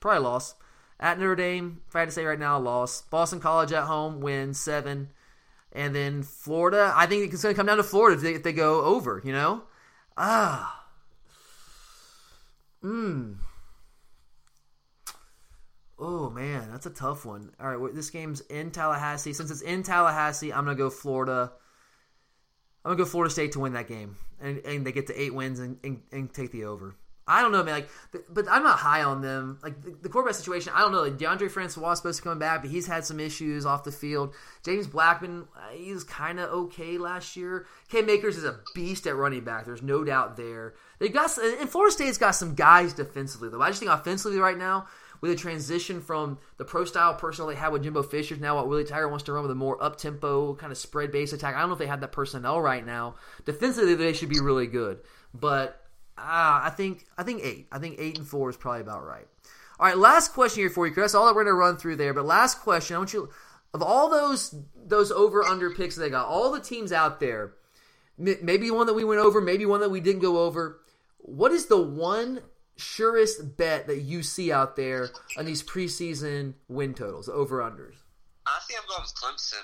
Probably 0.00 0.20
loss. 0.20 0.54
At 1.00 1.18
Notre 1.18 1.36
Dame, 1.36 1.82
if 1.88 1.96
I 1.96 2.00
had 2.00 2.08
to 2.08 2.12
say 2.12 2.24
right 2.24 2.38
now, 2.38 2.58
loss. 2.58 3.02
Boston 3.02 3.40
College 3.40 3.72
at 3.72 3.84
home, 3.84 4.20
win 4.20 4.54
seven. 4.54 5.10
And 5.72 5.94
then 5.94 6.22
Florida, 6.22 6.92
I 6.94 7.06
think 7.06 7.32
it's 7.32 7.42
going 7.42 7.54
to 7.54 7.58
come 7.58 7.66
down 7.66 7.78
to 7.78 7.82
Florida 7.82 8.16
if 8.16 8.22
they, 8.22 8.34
if 8.34 8.42
they 8.42 8.52
go 8.52 8.82
over, 8.82 9.20
you 9.24 9.32
know? 9.32 9.64
Ah. 10.16 10.86
Mmm. 12.82 13.36
Oh 15.98 16.28
man, 16.28 16.70
that's 16.70 16.86
a 16.86 16.90
tough 16.90 17.24
one. 17.24 17.52
All 17.60 17.76
right, 17.76 17.94
this 17.94 18.10
game's 18.10 18.40
in 18.42 18.70
Tallahassee. 18.70 19.32
Since 19.32 19.50
it's 19.50 19.62
in 19.62 19.82
Tallahassee, 19.82 20.52
I'm 20.52 20.64
gonna 20.64 20.76
go 20.76 20.90
Florida. 20.90 21.52
I'm 22.84 22.90
gonna 22.90 22.98
go 22.98 23.04
Florida 23.04 23.32
State 23.32 23.52
to 23.52 23.60
win 23.60 23.72
that 23.74 23.88
game, 23.88 24.16
and, 24.40 24.58
and 24.66 24.86
they 24.86 24.92
get 24.92 25.06
to 25.06 25.18
eight 25.20 25.32
wins 25.32 25.60
and, 25.60 25.78
and, 25.84 26.02
and 26.12 26.32
take 26.32 26.50
the 26.50 26.64
over. 26.64 26.96
I 27.26 27.40
don't 27.40 27.52
know, 27.52 27.62
man. 27.62 27.74
Like, 27.74 27.88
but 28.28 28.46
I'm 28.50 28.62
not 28.62 28.78
high 28.78 29.02
on 29.02 29.22
them. 29.22 29.58
Like 29.62 29.80
the, 29.82 29.96
the 30.02 30.08
quarterback 30.08 30.34
situation, 30.34 30.72
I 30.74 30.80
don't 30.80 30.92
know. 30.92 31.02
Like 31.02 31.16
Deondre 31.16 31.50
Francois 31.50 31.92
is 31.92 31.98
supposed 31.98 32.18
to 32.18 32.28
come 32.28 32.38
back, 32.38 32.62
but 32.62 32.70
he's 32.70 32.86
had 32.86 33.04
some 33.06 33.18
issues 33.18 33.64
off 33.64 33.84
the 33.84 33.92
field. 33.92 34.34
James 34.62 34.86
Blackman, 34.86 35.46
uh, 35.56 35.70
he's 35.74 36.04
kind 36.04 36.38
of 36.38 36.50
okay 36.50 36.98
last 36.98 37.34
year. 37.36 37.66
Cam 37.88 38.10
Akers 38.10 38.36
is 38.36 38.44
a 38.44 38.60
beast 38.74 39.06
at 39.06 39.16
running 39.16 39.42
back. 39.42 39.64
There's 39.64 39.82
no 39.82 40.04
doubt 40.04 40.36
there. 40.36 40.74
They 40.98 41.08
got 41.08 41.36
and 41.38 41.68
Florida 41.68 41.92
State's 41.92 42.18
got 42.18 42.32
some 42.32 42.54
guys 42.54 42.92
defensively 42.92 43.48
though. 43.48 43.62
I 43.62 43.68
just 43.68 43.80
think 43.80 43.90
offensively 43.90 44.38
right 44.38 44.58
now 44.58 44.86
with 45.20 45.30
a 45.30 45.36
transition 45.36 46.02
from 46.02 46.38
the 46.58 46.64
pro 46.66 46.84
style 46.84 47.14
personnel 47.14 47.48
they 47.48 47.54
had 47.54 47.72
with 47.72 47.82
Jimbo 47.82 48.02
Fisher 48.02 48.36
now 48.36 48.56
what 48.56 48.68
Willie 48.68 48.84
Taggart 48.84 49.08
wants 49.08 49.24
to 49.24 49.32
run 49.32 49.40
with 49.40 49.50
a 49.50 49.54
more 49.54 49.82
up 49.82 49.96
tempo 49.96 50.54
kind 50.56 50.70
of 50.70 50.76
spread 50.76 51.10
base 51.10 51.32
attack. 51.32 51.54
I 51.54 51.60
don't 51.60 51.70
know 51.70 51.72
if 51.72 51.78
they 51.78 51.86
have 51.86 52.02
that 52.02 52.12
personnel 52.12 52.60
right 52.60 52.84
now. 52.84 53.14
Defensively, 53.46 53.94
they 53.94 54.12
should 54.12 54.28
be 54.28 54.40
really 54.40 54.66
good, 54.66 55.00
but 55.32 55.83
uh, 56.16 56.62
I 56.64 56.72
think 56.76 57.06
I 57.18 57.22
think 57.22 57.42
eight. 57.42 57.66
I 57.72 57.78
think 57.78 57.96
eight 57.98 58.18
and 58.18 58.26
four 58.26 58.50
is 58.50 58.56
probably 58.56 58.80
about 58.82 59.04
right. 59.04 59.26
All 59.78 59.86
right, 59.86 59.98
last 59.98 60.32
question 60.32 60.62
here 60.62 60.70
for 60.70 60.86
you, 60.86 60.92
Chris. 60.92 61.14
All 61.14 61.26
that 61.26 61.34
we're 61.34 61.44
going 61.44 61.54
to 61.54 61.58
run 61.58 61.76
through 61.76 61.96
there, 61.96 62.14
but 62.14 62.24
last 62.24 62.60
question. 62.60 62.94
I 62.94 62.98
want 62.98 63.12
you 63.12 63.28
of 63.74 63.82
all 63.82 64.08
those 64.08 64.54
those 64.76 65.10
over 65.10 65.42
under 65.42 65.70
picks 65.70 65.96
they 65.96 66.08
got, 66.08 66.26
all 66.26 66.52
the 66.52 66.60
teams 66.60 66.92
out 66.92 67.18
there, 67.18 67.54
maybe 68.16 68.70
one 68.70 68.86
that 68.86 68.94
we 68.94 69.04
went 69.04 69.20
over, 69.20 69.40
maybe 69.40 69.66
one 69.66 69.80
that 69.80 69.90
we 69.90 70.00
didn't 70.00 70.22
go 70.22 70.44
over. 70.44 70.80
What 71.18 71.50
is 71.52 71.66
the 71.66 71.80
one 71.82 72.40
surest 72.76 73.56
bet 73.56 73.88
that 73.88 74.00
you 74.00 74.22
see 74.22 74.52
out 74.52 74.76
there 74.76 75.10
on 75.36 75.44
these 75.44 75.62
preseason 75.62 76.54
win 76.68 76.94
totals, 76.94 77.28
over 77.28 77.58
unders? 77.58 77.96
I 78.46 78.60
think 78.68 78.80
I'm 78.80 78.88
going 78.88 79.02
with 79.02 79.14
Clemson. 79.14 79.62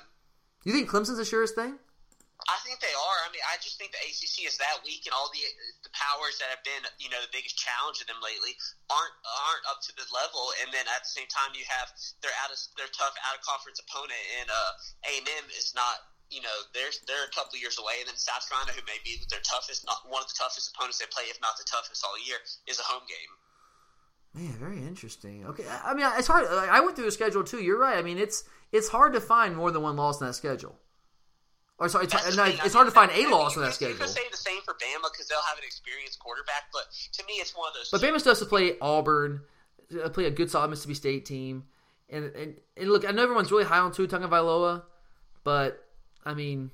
You 0.64 0.72
think 0.72 0.90
Clemson's 0.90 1.18
the 1.18 1.24
surest 1.24 1.54
thing? 1.54 1.78
I 2.48 2.56
think 2.64 2.80
they 2.80 2.94
are. 2.94 3.18
I 3.26 3.28
mean, 3.34 3.44
I 3.44 3.60
just 3.60 3.76
think 3.76 3.92
the 3.92 4.00
ACC 4.00 4.48
is 4.48 4.56
that 4.56 4.80
weak, 4.86 5.04
and 5.04 5.12
all 5.12 5.28
the 5.34 5.42
the 5.84 5.92
powers 5.92 6.40
that 6.40 6.48
have 6.48 6.64
been, 6.64 6.80
you 6.96 7.12
know, 7.12 7.20
the 7.20 7.32
biggest 7.34 7.58
challenge 7.60 8.00
of 8.00 8.08
them 8.08 8.22
lately 8.24 8.56
aren't 8.88 9.16
aren't 9.50 9.66
up 9.68 9.84
to 9.84 9.92
the 9.98 10.06
level. 10.14 10.54
And 10.64 10.72
then 10.72 10.88
at 10.88 11.04
the 11.04 11.12
same 11.12 11.28
time, 11.28 11.52
you 11.52 11.66
have 11.68 11.92
their 12.24 12.32
out 12.40 12.48
of 12.48 12.58
their 12.80 12.88
tough 12.94 13.12
out 13.26 13.36
of 13.36 13.42
conference 13.44 13.82
opponent, 13.82 14.22
and 14.40 14.48
uh, 14.48 14.70
A 15.10 15.12
and 15.20 15.28
M 15.44 15.46
is 15.52 15.76
not 15.76 16.06
you 16.30 16.40
know, 16.40 16.56
they're 16.72 16.94
they're 17.10 17.26
a 17.26 17.34
couple 17.34 17.58
years 17.58 17.76
away, 17.78 17.98
and 18.00 18.08
then 18.08 18.16
South 18.16 18.46
Carolina, 18.46 18.72
who 18.72 18.82
may 18.86 19.02
be 19.02 19.18
their 19.28 19.42
toughest, 19.42 19.84
not 19.84 19.98
one 20.06 20.22
of 20.22 20.28
the 20.30 20.38
toughest 20.38 20.70
opponents 20.70 21.02
they 21.02 21.10
play, 21.10 21.26
if 21.26 21.42
not 21.42 21.58
the 21.58 21.66
toughest 21.66 22.06
all 22.06 22.14
year, 22.22 22.38
is 22.70 22.78
a 22.78 22.86
home 22.86 23.02
game. 23.10 23.32
Man, 24.32 24.54
very 24.58 24.78
interesting. 24.78 25.44
Okay, 25.46 25.64
I 25.66 25.92
mean, 25.92 26.06
it's 26.16 26.28
hard. 26.28 26.46
I 26.46 26.80
went 26.80 26.94
through 26.94 27.06
the 27.06 27.12
schedule 27.12 27.42
too. 27.42 27.58
You're 27.58 27.78
right. 27.78 27.98
I 27.98 28.02
mean, 28.02 28.16
it's 28.16 28.44
it's 28.70 28.88
hard 28.88 29.12
to 29.14 29.20
find 29.20 29.56
more 29.56 29.70
than 29.70 29.82
one 29.82 29.96
loss 29.96 30.20
in 30.20 30.26
that 30.28 30.34
schedule. 30.34 30.78
Or 31.80 31.88
sorry, 31.88 32.04
it's, 32.04 32.36
no, 32.36 32.44
it's 32.44 32.74
hard 32.74 32.86
to 32.88 32.92
find 32.92 33.10
a 33.10 33.26
loss 33.30 33.56
in 33.56 33.62
that 33.62 33.72
schedule. 33.72 33.94
You 33.94 34.00
could 34.00 34.10
say 34.10 34.20
the 34.30 34.36
same 34.36 34.60
for 34.66 34.74
Bama 34.74 35.10
because 35.10 35.28
they'll 35.28 35.38
have 35.48 35.56
an 35.56 35.64
experienced 35.64 36.18
quarterback, 36.18 36.64
but 36.74 36.82
to 37.12 37.24
me, 37.24 37.34
it's 37.34 37.56
one 37.56 37.68
of 37.68 37.74
those. 37.74 37.88
But 37.90 38.02
Bama 38.02 38.20
still 38.20 38.32
has 38.32 38.38
to 38.40 38.44
play 38.44 38.74
Auburn, 38.82 39.40
uh, 40.04 40.10
play 40.10 40.26
a 40.26 40.30
good 40.30 40.50
solid 40.50 40.68
Mississippi 40.68 40.94
State 40.94 41.24
team, 41.24 41.64
and 42.10 42.26
and, 42.36 42.60
and 42.76 42.90
look, 42.90 43.08
I 43.08 43.12
know 43.12 43.22
everyone's 43.22 43.50
really 43.50 43.64
high 43.64 43.78
on 43.78 43.92
Tua 43.92 44.08
Tagovailoa, 44.08 44.82
but 45.42 45.82
I 46.22 46.34
mean, 46.34 46.70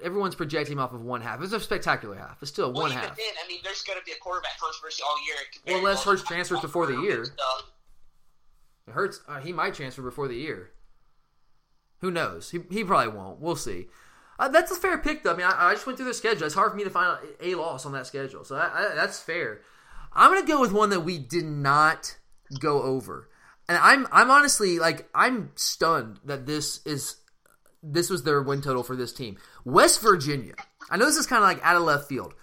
everyone's 0.00 0.36
projecting 0.36 0.74
him 0.74 0.78
off 0.78 0.92
of 0.92 1.02
one 1.02 1.20
half. 1.20 1.42
It's 1.42 1.52
a 1.52 1.58
spectacular 1.58 2.14
half. 2.14 2.40
It's 2.40 2.52
still 2.52 2.72
well, 2.72 2.82
one 2.82 2.92
half. 2.92 3.16
Then, 3.16 3.26
I 3.44 3.48
mean, 3.48 3.58
there's 3.64 3.82
going 3.82 3.98
to 3.98 4.04
be 4.04 4.12
a 4.12 4.18
quarterback 4.18 4.60
controversy 4.60 5.02
all 5.04 5.16
year. 5.26 5.36
Well, 5.66 5.78
unless 5.78 6.04
Hurts 6.04 6.22
transfers 6.22 6.60
before 6.60 6.86
the 6.86 7.00
year. 7.00 7.22
It 8.86 8.92
hurts. 8.92 9.20
Uh, 9.26 9.40
he 9.40 9.52
might 9.52 9.74
transfer 9.74 10.02
before 10.02 10.28
the 10.28 10.34
year. 10.34 10.70
Who 12.02 12.10
knows? 12.10 12.50
He, 12.50 12.60
he 12.70 12.84
probably 12.84 13.16
won't. 13.16 13.40
We'll 13.40 13.56
see. 13.56 13.86
Uh, 14.38 14.48
that's 14.48 14.72
a 14.72 14.74
fair 14.74 14.98
pick, 14.98 15.22
though. 15.22 15.32
I 15.32 15.36
mean, 15.36 15.46
I, 15.46 15.68
I, 15.68 15.72
just 15.72 15.86
went 15.86 15.96
through 15.96 16.08
the 16.08 16.14
schedule. 16.14 16.44
It's 16.44 16.54
hard 16.54 16.72
for 16.72 16.76
me 16.76 16.84
to 16.84 16.90
find 16.90 17.16
a 17.40 17.54
loss 17.54 17.86
on 17.86 17.92
that 17.92 18.08
schedule, 18.08 18.44
so 18.44 18.56
I, 18.56 18.92
that's 18.94 19.20
fair. 19.20 19.60
I'm 20.12 20.30
going 20.30 20.44
to 20.44 20.52
go 20.52 20.60
with 20.60 20.72
one 20.72 20.90
that 20.90 21.00
we 21.00 21.18
did 21.18 21.44
not 21.44 22.16
go 22.58 22.82
over, 22.82 23.30
and 23.68 23.78
I'm 23.78 24.06
I'm 24.12 24.30
honestly 24.30 24.78
like 24.78 25.08
I'm 25.14 25.52
stunned 25.54 26.18
that 26.24 26.44
this 26.44 26.84
is 26.84 27.16
this 27.82 28.10
was 28.10 28.24
their 28.24 28.42
win 28.42 28.60
total 28.62 28.82
for 28.82 28.96
this 28.96 29.12
team. 29.12 29.38
West 29.64 30.02
Virginia. 30.02 30.54
I 30.90 30.96
know 30.96 31.06
this 31.06 31.16
is 31.16 31.26
kind 31.26 31.42
of 31.42 31.48
like 31.48 31.64
out 31.64 31.76
of 31.76 31.82
left 31.82 32.08
field. 32.08 32.34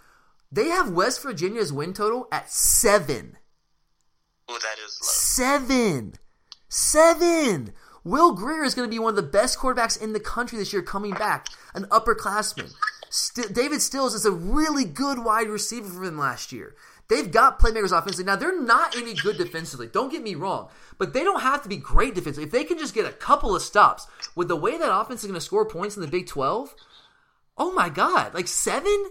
They 0.52 0.70
have 0.70 0.90
West 0.90 1.22
Virginia's 1.22 1.72
win 1.72 1.94
total 1.94 2.28
at 2.32 2.50
seven. 2.50 3.38
Oh, 4.48 4.58
that 4.58 4.78
is 4.84 5.00
low. 5.02 5.08
Seven. 5.08 6.14
Seven. 6.70 7.74
Will 8.04 8.34
Grier 8.34 8.64
is 8.64 8.74
going 8.76 8.88
to 8.88 8.94
be 8.94 9.00
one 9.00 9.12
of 9.12 9.16
the 9.16 9.22
best 9.24 9.60
quarterbacks 9.60 10.02
in 10.02 10.14
the 10.14 10.20
country 10.20 10.58
this 10.58 10.74
year 10.74 10.82
coming 10.82 11.12
back, 11.12 11.48
an 11.74 11.86
upperclassman. 11.86 12.74
St- 13.10 13.54
David 13.54 13.82
Sills 13.82 14.14
is 14.14 14.26
a 14.26 14.32
really 14.32 14.86
good 14.86 15.20
wide 15.20 15.48
receiver 15.48 15.90
for 15.90 16.06
them 16.06 16.18
last 16.18 16.52
year. 16.52 16.76
They've 17.10 17.32
got 17.32 17.60
playmakers 17.60 17.92
offensively. 17.92 18.26
Now, 18.26 18.36
they're 18.36 18.62
not 18.62 18.96
any 18.96 19.16
good 19.16 19.38
defensively. 19.38 19.88
Don't 19.88 20.12
get 20.12 20.22
me 20.22 20.36
wrong. 20.36 20.70
But 21.00 21.14
they 21.14 21.24
don't 21.24 21.42
have 21.42 21.64
to 21.64 21.70
be 21.70 21.78
great 21.78 22.14
defensively. 22.14 22.46
If 22.46 22.52
they 22.52 22.64
can 22.64 22.78
just 22.78 22.94
get 22.94 23.08
a 23.08 23.12
couple 23.12 23.56
of 23.56 23.64
stops 23.64 24.06
with 24.36 24.48
the 24.48 24.56
way 24.56 24.78
that 24.78 24.96
offense 24.96 25.22
is 25.24 25.28
going 25.28 25.40
to 25.40 25.46
score 25.46 25.66
points 25.66 25.96
in 25.96 26.02
the 26.02 26.08
Big 26.08 26.28
12, 26.28 26.76
oh 27.58 27.74
my 27.74 27.90
God. 27.90 28.36
Like 28.36 28.48
seven? 28.48 29.10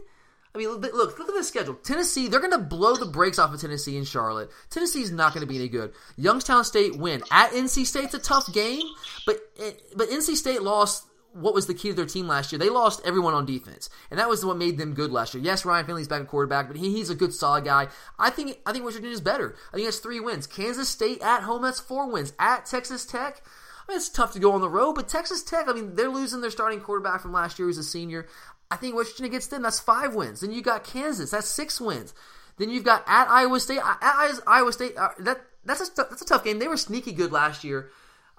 I 0.55 0.59
mean, 0.59 0.69
look, 0.69 0.93
look 0.93 1.29
at 1.29 1.35
the 1.35 1.45
schedule. 1.45 1.75
Tennessee, 1.75 2.29
they're 2.29 2.41
going 2.41 2.53
to 2.53 2.59
blow 2.59 2.97
the 2.97 3.07
brakes 3.07 3.39
off 3.39 3.53
of 3.53 3.61
Tennessee 3.61 3.97
and 3.97 4.09
Charlotte. 4.09 4.51
Tennessee's 4.71 5.11
not 5.11 5.35
going 5.35 5.47
to 5.47 5.47
be 5.47 5.57
any 5.57 5.69
good. 5.69 5.93
Youngstown 6.17 6.65
State 6.65 6.97
win 6.97 7.23
at 7.31 7.51
NC 7.51 7.87
State's 7.87 8.15
a 8.15 8.19
tough 8.19 8.53
game, 8.53 8.83
but 9.27 9.41
eh, 9.61 9.73
but 9.95 10.09
NC 10.09 10.37
State 10.37 10.63
lost 10.63 11.05
what 11.33 11.55
was 11.55 11.67
the 11.67 11.75
key 11.75 11.89
to 11.89 11.95
their 11.95 12.07
team 12.07 12.27
last 12.27 12.53
year? 12.53 12.59
They 12.59 12.71
lost 12.71 13.03
everyone 13.05 13.35
on 13.35 13.47
defense, 13.47 13.91
and 14.11 14.19
that 14.19 14.29
was 14.29 14.45
what 14.45 14.57
made 14.57 14.79
them 14.79 14.95
good 14.95 15.13
last 15.13 15.35
year. 15.35 15.43
Yes, 15.43 15.65
Ryan 15.65 15.87
Finley's 15.87 16.09
back 16.09 16.23
at 16.23 16.29
quarterback, 16.29 16.69
but 16.69 16.77
he, 16.77 16.93
he's 16.93 17.11
a 17.11 17.15
good 17.15 17.33
solid 17.35 17.65
guy. 17.65 17.89
I 18.19 18.31
think 18.31 18.59
I 18.67 18.73
think 18.73 18.85
West 18.85 18.97
Virginia's 18.97 19.21
better. 19.21 19.55
I 19.73 19.77
think 19.77 19.87
that's 19.87 19.99
three 19.99 20.21
wins. 20.21 20.47
Kansas 20.47 20.89
State 20.89 21.23
at 21.23 21.43
home, 21.43 21.63
that's 21.63 21.81
four 21.81 22.11
wins. 22.11 22.33
At 22.39 22.67
Texas 22.67 23.05
Tech, 23.05 23.43
I 23.89 23.93
mean, 23.93 23.97
it's 23.99 24.09
tough 24.09 24.33
to 24.33 24.39
go 24.39 24.53
on 24.53 24.61
the 24.61 24.69
road, 24.69 24.95
but 24.95 25.09
Texas 25.09 25.43
Tech, 25.43 25.69
I 25.69 25.73
mean, 25.73 25.95
they're 25.95 26.09
losing 26.09 26.41
their 26.41 26.51
starting 26.51 26.81
quarterback 26.81 27.21
from 27.21 27.33
last 27.33 27.59
year, 27.59 27.69
who's 27.69 27.79
a 27.79 27.85
senior. 27.85 28.27
I 28.71 28.77
think 28.77 28.95
Virginia 28.95 29.31
gets 29.31 29.47
them. 29.47 29.63
That's 29.63 29.81
five 29.81 30.15
wins. 30.15 30.41
Then 30.41 30.53
you 30.53 30.63
got 30.63 30.85
Kansas. 30.85 31.31
That's 31.31 31.49
six 31.49 31.81
wins. 31.81 32.15
Then 32.59 32.71
you've 32.71 32.85
got 32.85 33.05
at 33.07 33.29
Iowa 33.29 33.61
State. 33.61 33.81
At 33.83 34.41
Iowa 34.47 34.73
State, 34.73 34.97
uh, 34.97 35.11
that 35.21 35.41
that's 35.65 35.81
a 35.81 35.95
that's 35.97 36.23
a 36.23 36.27
tough 36.27 36.45
game. 36.45 36.59
They 36.59 36.69
were 36.69 36.77
sneaky 36.77 37.13
good 37.13 37.33
last 37.33 37.65
year. 37.65 37.91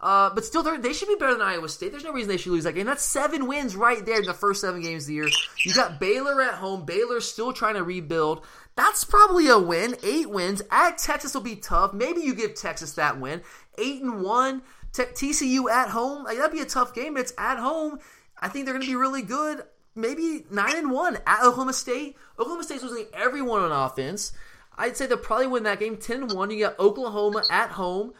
Uh, 0.02 0.30
but 0.34 0.46
still, 0.46 0.64
they 0.64 0.94
should 0.94 1.10
be 1.10 1.16
better 1.16 1.34
than 1.34 1.42
Iowa 1.42 1.68
State. 1.68 1.92
There's 1.92 2.06
no 2.06 2.14
reason 2.14 2.30
they 2.30 2.38
should 2.38 2.54
lose 2.54 2.64
that 2.64 2.74
game. 2.74 2.86
That's 2.86 3.04
seven 3.04 3.48
wins 3.48 3.76
right 3.76 4.06
there 4.06 4.20
in 4.20 4.26
the 4.26 4.34
first 4.34 4.62
seven 4.62 4.82
games 4.82 5.04
of 5.04 5.08
the 5.08 5.14
year. 5.16 5.28
You 5.66 5.74
got 5.74 6.00
Baylor 6.00 6.42
at 6.42 6.54
home. 6.54 6.86
Baylor's 6.86 7.30
still 7.30 7.52
trying 7.52 7.76
to 7.76 7.84
rebuild. 7.84 8.46
That's 8.76 9.04
probably 9.04 9.50
a 9.50 9.60
win. 9.60 9.98
Eight 10.02 10.30
wins 10.30 10.62
at 10.72 11.00
Texas 11.00 11.34
will 11.34 11.42
be 11.42 11.58
tough. 11.58 11.92
Maybe 11.94 12.22
you 12.22 12.34
give 12.34 12.56
Texas 12.56 12.94
that 12.94 13.20
win. 13.20 13.42
Eight 13.78 14.02
and 14.02 14.22
one. 14.22 14.62
T- 14.94 15.04
TCU 15.04 15.70
at 15.70 15.90
home. 15.90 16.24
Like, 16.24 16.38
that'd 16.38 16.54
be 16.54 16.62
a 16.62 16.66
tough 16.66 16.94
game. 16.94 17.18
It's 17.18 17.34
at 17.38 17.60
home. 17.60 18.00
I 18.40 18.48
think 18.48 18.66
they're 18.66 18.74
going 18.74 18.86
to 18.86 18.90
be 18.90 18.96
really 18.96 19.22
good. 19.22 19.64
Maybe 20.00 20.46
nine 20.50 20.76
and 20.76 20.92
one 20.92 21.18
at 21.26 21.44
Oklahoma 21.44 21.74
State. 21.74 22.16
Oklahoma 22.38 22.64
State's 22.64 22.84
losing 22.84 23.08
everyone 23.14 23.62
on 23.62 23.72
offense. 23.72 24.32
I'd 24.78 24.96
say 24.96 25.08
they'll 25.08 25.18
probably 25.18 25.48
win 25.48 25.64
that 25.64 25.80
game 25.80 25.98
10 25.98 26.30
1. 26.30 26.52
You 26.52 26.60
got 26.60 26.80
Oklahoma 26.80 27.44
at 27.52 27.72
home. 27.72 28.14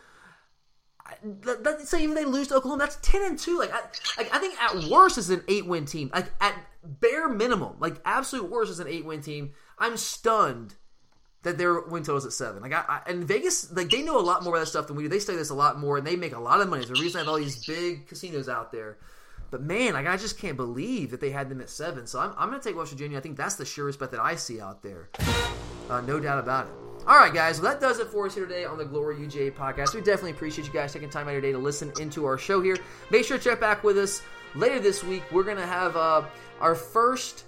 Let's 1.44 1.90
say 1.90 2.04
even 2.04 2.16
they 2.16 2.26
lose 2.26 2.50
to 2.50 2.56
Oklahoma, 2.56 2.84
that's 2.84 2.98
10 3.02 3.24
and 3.24 3.40
2. 3.40 3.58
Like 3.58 3.74
I, 3.74 3.82
like, 4.18 4.34
I 4.34 4.40
think 4.40 4.62
at 4.62 4.90
worst 4.90 5.18
is 5.18 5.30
an 5.30 5.44
8 5.48 5.66
win 5.66 5.86
team. 5.86 6.12
Like, 6.14 6.32
at 6.40 6.56
bare 6.84 7.30
minimum, 7.30 7.78
like, 7.80 8.00
absolute 8.06 8.52
worst 8.52 8.72
is 8.72 8.80
an 8.80 8.88
8 8.88 9.06
win 9.06 9.22
team. 9.22 9.54
I'm 9.80 9.98
stunned 9.98 10.76
that 11.44 11.58
their 11.58 11.80
win 11.82 12.04
total 12.04 12.18
is 12.18 12.26
at 12.26 12.34
seven. 12.34 12.62
Like 12.62 12.74
I, 12.74 12.84
I, 12.88 13.02
and 13.08 13.24
Vegas, 13.24 13.72
like 13.72 13.90
they 13.90 14.02
know 14.02 14.20
a 14.20 14.22
lot 14.22 14.44
more 14.44 14.54
about 14.54 14.62
that 14.62 14.70
stuff 14.70 14.88
than 14.88 14.98
we 14.98 15.04
do. 15.04 15.10
They 15.10 15.20
study 15.20 15.38
this 15.38 15.50
a 15.50 15.56
lot 15.56 15.80
more, 15.80 15.98
and 15.98 16.06
they 16.06 16.16
make 16.16 16.36
a 16.36 16.40
lot 16.40 16.62
of 16.62 16.70
money. 16.70 16.82
It's 16.82 16.92
the 16.92 17.02
reason 17.02 17.20
I 17.20 17.24
have 17.24 17.30
all 17.30 17.38
these 17.38 17.66
big 17.66 18.08
casinos 18.08 18.50
out 18.50 18.72
there. 18.72 18.98
But 19.52 19.62
man, 19.62 19.94
like 19.94 20.08
I 20.08 20.18
just 20.18 20.40
can't 20.40 20.58
believe 20.58 21.12
that 21.12 21.22
they 21.22 21.32
had 21.32 21.50
them 21.50 21.62
at 21.62 21.70
seven. 21.70 22.08
So 22.08 22.20
I'm, 22.20 22.34
I'm 22.38 22.50
going 22.50 22.62
to 22.62 22.68
take 22.68 22.78
West 22.78 22.92
Virginia. 22.92 23.18
I 23.18 23.22
think 23.22 23.38
that's 23.38 23.56
the 23.56 23.66
surest 23.66 24.00
bet 24.00 24.12
that 24.12 24.20
I 24.20 24.36
see 24.36 24.62
out 24.62 24.82
there. 24.84 25.10
Uh, 25.90 26.02
no 26.02 26.20
doubt 26.20 26.40
about 26.40 26.68
it. 26.68 26.74
All 27.08 27.18
right, 27.18 27.34
guys. 27.34 27.60
Well, 27.60 27.72
that 27.72 27.82
does 27.82 28.00
it 28.00 28.08
for 28.08 28.28
us 28.28 28.36
here 28.36 28.46
today 28.46 28.66
on 28.66 28.78
the 28.78 28.86
Glory 28.86 29.16
UGA 29.16 29.54
podcast. 29.54 29.96
We 29.96 30.02
definitely 30.02 30.32
appreciate 30.32 30.68
you 30.68 30.74
guys 30.74 30.94
taking 30.94 31.10
time 31.10 31.24
out 31.24 31.30
of 31.30 31.34
your 31.34 31.42
day 31.42 31.52
to 31.52 31.58
listen 31.58 31.92
into 32.00 32.26
our 32.26 32.38
show 32.38 32.62
here. 32.62 32.78
Make 33.10 33.26
sure 33.26 33.38
to 33.38 33.44
check 33.44 33.60
back 33.60 33.84
with 33.84 33.98
us 33.98 34.22
later 34.54 34.80
this 34.80 35.04
week. 35.04 35.24
We're 35.32 35.44
going 35.44 35.58
to 35.58 35.66
have 35.66 35.96
uh, 35.96 36.24
our 36.60 36.76
first 36.76 37.46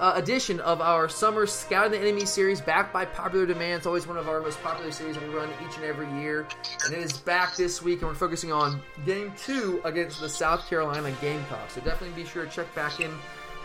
uh, 0.00 0.14
edition 0.16 0.58
of 0.60 0.80
our 0.80 1.08
summer 1.08 1.46
Scouting 1.46 1.92
the 1.92 1.98
Enemy 1.98 2.24
series, 2.24 2.60
backed 2.60 2.92
by 2.92 3.04
popular 3.04 3.46
demand. 3.46 3.78
It's 3.78 3.86
always 3.86 4.06
one 4.06 4.16
of 4.16 4.28
our 4.28 4.40
most 4.40 4.60
popular 4.62 4.90
series 4.90 5.14
that 5.16 5.28
we 5.28 5.34
run 5.34 5.50
each 5.64 5.76
and 5.76 5.84
every 5.84 6.10
year. 6.20 6.48
And 6.86 6.94
it 6.94 7.00
is 7.00 7.18
back 7.18 7.54
this 7.54 7.82
week, 7.82 8.00
and 8.00 8.08
we're 8.08 8.14
focusing 8.14 8.50
on 8.50 8.80
game 9.04 9.32
two 9.38 9.80
against 9.84 10.20
the 10.20 10.28
South 10.28 10.66
Carolina 10.68 11.12
Gamecocks. 11.20 11.74
So 11.74 11.82
definitely 11.82 12.20
be 12.22 12.28
sure 12.28 12.46
to 12.46 12.50
check 12.50 12.74
back 12.74 13.00
in 13.00 13.10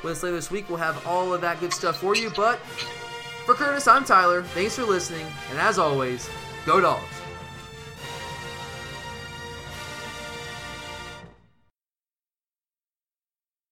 with 0.04 0.18
us 0.18 0.24
later 0.24 0.36
this 0.36 0.52
week. 0.52 0.70
We'll 0.70 0.78
have 0.78 1.08
all 1.08 1.34
of 1.34 1.42
that 1.42 1.60
good 1.62 1.74
stuff 1.74 1.98
for 1.98 2.16
you. 2.16 2.30
But 2.36 2.60
for 3.46 3.54
Curtis, 3.56 3.88
I'm 3.88 4.04
Tyler. 4.04 4.44
Thanks 4.44 4.76
for 4.76 4.84
listening, 4.84 5.26
and 5.50 5.58
as 5.60 5.80
always, 5.80 6.30
go 6.66 6.82
dogs. 6.82 7.25